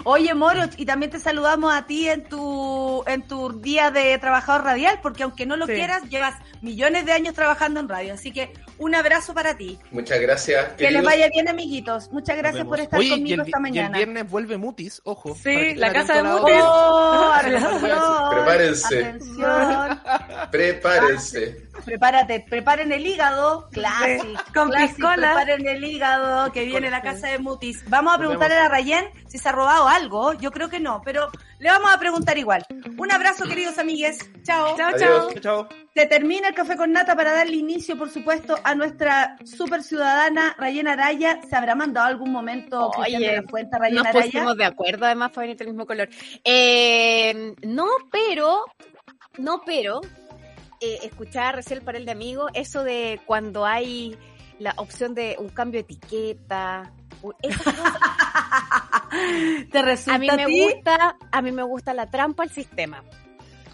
Oye, 0.04 0.34
Moro, 0.34 0.62
y 0.76 0.86
también 0.86 1.10
te 1.10 1.18
saludamos 1.18 1.72
a 1.74 1.86
ti 1.86 2.08
en 2.08 2.28
tu 2.28 3.02
en 3.06 3.22
tu 3.22 3.60
día 3.60 3.90
de 3.90 4.18
trabajador 4.18 4.64
radial, 4.64 4.98
porque 5.02 5.22
aunque 5.22 5.46
no 5.46 5.56
lo 5.56 5.66
Sí. 5.66 5.72
quieras, 5.74 6.02
llevas 6.08 6.34
millones 6.62 7.06
de 7.06 7.12
años 7.12 7.34
trabajando 7.34 7.80
en 7.80 7.88
radio. 7.88 8.14
Así 8.14 8.32
que 8.32 8.52
un 8.78 8.94
abrazo 8.94 9.34
para 9.34 9.56
ti. 9.56 9.78
Muchas 9.90 10.20
gracias. 10.20 10.72
Que 10.74 10.90
les 10.90 11.02
vaya 11.02 11.28
bien, 11.28 11.48
amiguitos. 11.48 12.10
Muchas 12.12 12.36
gracias 12.36 12.64
por 12.66 12.80
estar 12.80 12.98
Oye, 12.98 13.08
y 13.08 13.10
conmigo 13.10 13.34
el, 13.34 13.40
esta 13.48 13.50
y 13.50 13.58
el 13.58 13.62
mañana. 13.62 13.96
viernes 13.96 14.30
vuelve 14.30 14.56
Mutis, 14.56 15.00
ojo. 15.04 15.34
Sí, 15.34 15.74
la 15.74 15.92
casa 15.92 16.14
de 16.16 16.22
la 16.22 16.36
Mutis. 16.36 16.56
Oh, 16.62 17.32
atención, 17.34 18.30
Prepárense. 18.30 19.04
Atención. 19.04 20.00
Prepárense. 20.50 21.66
prepárate, 21.84 22.44
preparen 22.48 22.92
el 22.92 23.06
hígado, 23.06 23.68
clásico, 23.70 24.26
con 24.54 24.70
piscola. 24.70 25.34
preparen 25.34 25.66
el 25.66 25.84
hígado, 25.84 26.52
que 26.52 26.64
viene 26.64 26.90
la 26.90 27.02
casa 27.02 27.28
de 27.28 27.38
Mutis. 27.38 27.82
Vamos 27.88 28.14
a 28.14 28.18
preguntarle 28.18 28.56
a 28.56 28.68
Rayen 28.68 29.04
si 29.28 29.38
se 29.38 29.48
ha 29.48 29.52
robado 29.52 29.88
algo, 29.88 30.32
yo 30.34 30.50
creo 30.50 30.68
que 30.68 30.80
no, 30.80 31.02
pero 31.04 31.30
le 31.58 31.70
vamos 31.70 31.92
a 31.92 31.98
preguntar 31.98 32.38
igual. 32.38 32.64
Un 32.96 33.12
abrazo, 33.12 33.44
queridos 33.44 33.78
amigues, 33.78 34.18
chao. 34.42 34.76
Chao, 34.76 35.30
chao. 35.40 35.68
Se 35.94 36.06
termina 36.06 36.48
el 36.48 36.54
café 36.54 36.76
con 36.76 36.92
nata 36.92 37.16
para 37.16 37.32
darle 37.32 37.56
inicio, 37.56 37.96
por 37.96 38.10
supuesto, 38.10 38.58
a 38.66 38.74
nuestra 38.74 39.38
super 39.44 39.84
ciudadana 39.84 40.56
Rayena 40.58 40.94
Araya. 40.94 41.40
¿Se 41.48 41.54
habrá 41.54 41.76
mandado 41.76 42.08
algún 42.08 42.32
momento 42.32 42.90
Oye, 42.98 43.16
de 43.18 43.36
la 43.36 43.42
Fuente 43.44 43.76
a 43.76 43.78
Rayena 43.78 44.02
Nos 44.02 44.10
Araya? 44.10 44.26
pusimos 44.26 44.56
de 44.56 44.64
acuerdo, 44.64 45.06
además, 45.06 45.30
para 45.30 45.42
venir 45.42 45.56
del 45.56 45.68
mismo 45.68 45.86
color. 45.86 46.08
Eh, 46.42 47.54
no, 47.62 47.86
pero, 48.10 48.64
no, 49.38 49.62
pero, 49.64 50.00
eh, 50.80 50.98
escuchaba 51.04 51.52
recién 51.52 51.78
el 51.78 51.84
panel 51.84 52.04
de 52.04 52.10
amigos, 52.10 52.50
eso 52.54 52.82
de 52.82 53.20
cuando 53.24 53.64
hay 53.64 54.18
la 54.58 54.74
opción 54.78 55.14
de 55.14 55.36
un 55.38 55.50
cambio 55.50 55.78
de 55.78 55.84
etiqueta, 55.84 56.92
¿Te 59.72 59.82
resulta 59.82 60.14
a 60.14 60.18
mí 60.18 60.28
me 60.28 60.46
gusta, 60.46 61.16
a 61.30 61.42
mí 61.42 61.52
me 61.52 61.62
gusta 61.62 61.94
la 61.94 62.10
trampa 62.10 62.42
al 62.42 62.50
sistema. 62.50 63.04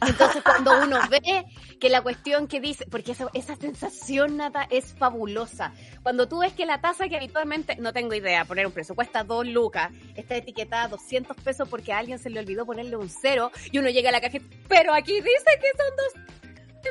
Entonces 0.06 0.42
cuando 0.42 0.82
uno 0.82 0.98
ve 1.08 1.44
que 1.80 1.88
la 1.88 2.02
cuestión 2.02 2.46
que 2.46 2.60
dice, 2.60 2.86
porque 2.90 3.12
esa, 3.12 3.28
esa 3.34 3.56
sensación 3.56 4.36
nada 4.36 4.66
es 4.70 4.94
fabulosa. 4.94 5.72
Cuando 6.02 6.28
tú 6.28 6.40
ves 6.40 6.52
que 6.52 6.66
la 6.66 6.80
tasa 6.80 7.08
que 7.08 7.16
habitualmente, 7.16 7.76
no 7.76 7.92
tengo 7.92 8.14
idea, 8.14 8.44
poner 8.44 8.66
un 8.66 8.72
precio, 8.72 8.94
cuesta 8.94 9.24
2 9.24 9.48
lucas, 9.48 9.90
está 10.14 10.36
etiquetada 10.36 10.84
a 10.84 10.88
200 10.88 11.36
pesos 11.38 11.68
porque 11.68 11.92
a 11.92 11.98
alguien 11.98 12.18
se 12.18 12.30
le 12.30 12.40
olvidó 12.40 12.66
ponerle 12.66 12.96
un 12.96 13.08
cero 13.08 13.50
y 13.70 13.78
uno 13.78 13.88
llega 13.88 14.08
a 14.10 14.12
la 14.12 14.20
caja, 14.20 14.38
pero 14.68 14.94
aquí 14.94 15.14
dice 15.14 15.58
que 15.60 15.70
son 15.76 15.96
dos 15.96 16.41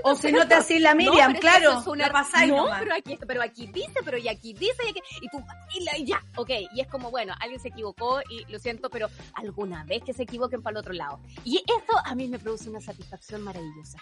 O 0.03 0.15
si 0.15 0.31
no 0.31 0.47
te 0.47 0.55
haces 0.55 0.81
la 0.81 0.95
Miriam, 0.95 1.33
claro, 1.33 1.71
eso 1.71 1.79
es 1.81 1.87
una- 1.87 2.07
la 2.07 2.47
no, 2.47 2.55
nomás. 2.57 2.79
pero 2.81 2.95
aquí, 2.95 3.17
pero 3.27 3.41
aquí 3.41 3.67
dice, 3.67 3.93
pero 4.05 4.17
y 4.17 4.27
aquí 4.27 4.53
dice, 4.53 4.77
y, 4.85 4.89
aquí- 4.89 5.01
y 5.21 5.29
tú, 5.29 5.43
y, 5.79 5.83
la- 5.83 5.97
y 5.97 6.05
ya, 6.05 6.23
ok, 6.35 6.49
y 6.73 6.81
es 6.81 6.87
como, 6.87 7.11
bueno, 7.11 7.33
alguien 7.39 7.59
se 7.59 7.67
equivocó 7.69 8.21
y 8.29 8.45
lo 8.51 8.59
siento, 8.59 8.89
pero 8.89 9.09
alguna 9.33 9.83
vez 9.83 10.03
que 10.03 10.13
se 10.13 10.23
equivoquen 10.23 10.61
para 10.61 10.71
el 10.73 10.77
otro 10.77 10.93
lado. 10.93 11.19
Y 11.43 11.57
eso 11.57 11.97
a 12.05 12.15
mí 12.15 12.27
me 12.27 12.39
produce 12.39 12.69
una 12.69 12.81
satisfacción 12.81 13.41
maravillosa. 13.41 13.97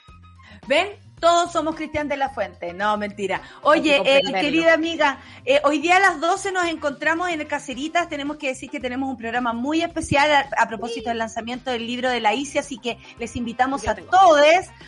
¿Ven? 0.68 0.90
Todos 1.20 1.52
somos 1.52 1.76
Cristian 1.76 2.08
de 2.08 2.16
la 2.16 2.30
Fuente. 2.30 2.74
No, 2.74 2.98
mentira. 2.98 3.42
Oye, 3.64 4.02
eh, 4.06 4.22
querida 4.32 4.74
amiga, 4.74 5.20
eh, 5.44 5.60
hoy 5.66 5.80
día 5.80 5.98
a 5.98 6.00
las 6.00 6.22
12 6.22 6.52
nos 6.54 6.66
encontramos 6.66 7.30
en 7.30 7.42
el 7.42 7.48
Caceritas. 7.48 8.08
Tenemos 8.08 8.38
que 8.38 8.48
decir 8.48 8.70
que 8.70 8.80
tenemos 8.80 9.10
un 9.10 9.18
programa 9.18 9.52
muy 9.52 9.82
especial 9.82 10.32
a, 10.32 10.50
a 10.58 10.68
propósito 10.70 11.10
del 11.10 11.18
lanzamiento 11.18 11.72
del 11.72 11.86
libro 11.86 12.10
de 12.10 12.22
la 12.22 12.34
ICI, 12.34 12.60
así 12.60 12.78
que 12.78 12.98
les 13.18 13.36
invitamos 13.36 13.84
Yo 13.84 13.92
a 13.92 13.96
todos. 13.96 14.40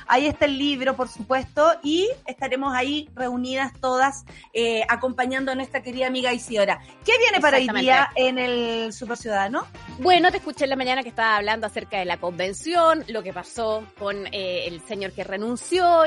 Ahí 0.08 0.26
está 0.26 0.46
el 0.46 0.58
libro, 0.58 0.96
por 0.96 1.10
supuesto, 1.10 1.74
y 1.84 2.08
estaremos 2.26 2.74
ahí 2.74 3.10
reunidas 3.14 3.74
todas 3.82 4.24
eh, 4.54 4.84
acompañando 4.88 5.52
a 5.52 5.56
nuestra 5.56 5.84
querida 5.84 6.08
amiga 6.08 6.34
Isidora. 6.34 6.80
¿Qué 7.04 7.18
viene 7.18 7.42
para 7.42 7.58
hoy 7.58 7.68
día 7.68 8.10
en 8.16 8.40
el 8.40 8.94
Super 8.94 9.18
Ciudadano? 9.18 9.68
Bueno, 10.00 10.32
te 10.32 10.38
escuché 10.38 10.64
en 10.64 10.70
la 10.70 10.76
mañana 10.78 11.04
que 11.04 11.10
estaba 11.10 11.36
hablando 11.36 11.68
acerca 11.68 12.00
de 12.00 12.06
la 12.06 12.18
convención, 12.18 13.04
lo 13.10 13.22
que 13.22 13.34
pasó 13.34 13.84
con 14.00 14.28
el 14.32 14.82
señor 14.88 15.12
que 15.12 15.26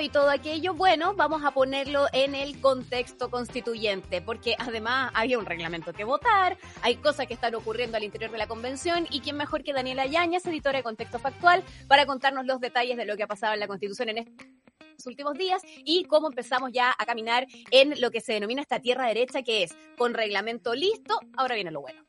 y 0.01 0.09
todo 0.09 0.31
aquello. 0.31 0.73
Bueno, 0.73 1.13
vamos 1.15 1.45
a 1.45 1.51
ponerlo 1.51 2.07
en 2.15 2.35
el 2.35 2.63
contexto 2.63 3.31
constituyente, 3.31 4.23
porque 4.23 4.57
además 4.59 5.13
había 5.15 5.39
un 5.39 5.45
reglamento 5.45 5.93
que 5.93 6.05
votar, 6.05 6.57
hay 6.81 6.97
cosas 6.97 7.27
que 7.27 7.35
están 7.35 7.55
ocurriendo 7.55 7.99
al 7.99 8.05
interior 8.05 8.31
de 8.31 8.39
la 8.39 8.47
convención 8.47 9.07
y 9.11 9.21
quién 9.21 9.37
mejor 9.37 9.63
que 9.63 9.75
Daniela 9.75 10.07
Yañez, 10.07 10.47
editora 10.47 10.79
de 10.79 10.83
Contexto 10.83 11.19
Factual, 11.19 11.63
para 11.89 12.07
contarnos 12.07 12.47
los 12.47 12.59
detalles 12.59 12.97
de 12.97 13.05
lo 13.05 13.19
que 13.19 13.25
ha 13.25 13.27
pasado 13.27 13.53
en 13.53 13.61
la 13.61 13.69
constitución 13.69 14.09
en 14.09 14.19
estos 14.19 15.07
últimos 15.07 15.35
días 15.35 15.61
y 15.85 16.05
cómo 16.05 16.29
empezamos 16.29 16.73
ya 16.73 16.95
a 16.99 17.05
caminar 17.05 17.47
en 17.71 18.01
lo 18.01 18.11
que 18.11 18.23
se 18.23 18.33
denomina 18.33 18.63
esta 18.63 18.81
tierra 18.81 19.09
derecha, 19.09 19.43
que 19.43 19.65
es 19.65 19.77
con 19.99 20.15
reglamento 20.15 20.75
listo, 20.75 21.21
ahora 21.37 21.55
viene 21.55 21.71
lo 21.71 21.83
bueno. 21.83 22.03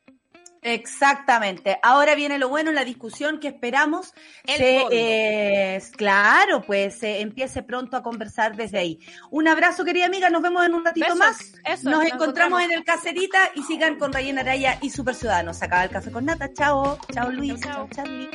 Exactamente. 0.66 1.78
Ahora 1.80 2.16
viene 2.16 2.38
lo 2.38 2.48
bueno, 2.48 2.72
la 2.72 2.84
discusión 2.84 3.38
que 3.38 3.46
esperamos 3.48 4.12
El 4.44 4.56
se, 4.56 4.86
eh, 4.90 5.82
claro, 5.96 6.62
pues 6.62 6.98
se 6.98 7.20
empiece 7.20 7.62
pronto 7.62 7.96
a 7.96 8.02
conversar 8.02 8.56
desde 8.56 8.78
ahí. 8.78 8.98
Un 9.30 9.46
abrazo, 9.46 9.84
querida 9.84 10.06
amiga, 10.06 10.28
nos 10.28 10.42
vemos 10.42 10.66
en 10.66 10.74
un 10.74 10.84
ratito 10.84 11.06
Besos. 11.06 11.18
más. 11.18 11.40
Eso, 11.64 11.88
nos 11.88 12.02
nos 12.02 12.12
encontramos 12.12 12.60
en 12.62 12.72
el 12.72 12.84
Cacerita 12.84 13.38
y 13.54 13.62
sigan 13.62 13.96
con 13.96 14.12
Rayena 14.12 14.40
Araya 14.40 14.78
y 14.82 14.90
Super 14.90 15.14
Ciudadanos. 15.14 15.62
Acaba 15.62 15.84
el 15.84 15.90
café 15.90 16.10
con 16.10 16.24
nata. 16.24 16.52
Chao, 16.52 16.98
chao 17.14 17.30
Luis, 17.30 17.60
Chao, 17.60 17.88
Charlie. 17.94 18.28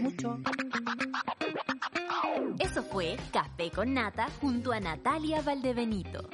Mucho. 0.00 0.40
Eso 2.58 2.82
fue 2.82 3.16
Café 3.32 3.70
con 3.70 3.94
Nata 3.94 4.28
junto 4.40 4.72
a 4.72 4.80
Natalia 4.80 5.42
Valdebenito. 5.42 6.28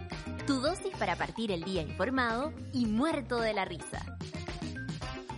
Tu 0.47 0.60
dosis 0.60 0.97
para 0.98 1.16
partir 1.16 1.51
el 1.51 1.64
día 1.64 1.82
informado 1.82 2.52
y 2.72 2.86
muerto 2.86 3.40
de 3.40 3.52
la 3.52 3.64
risa. 3.64 4.01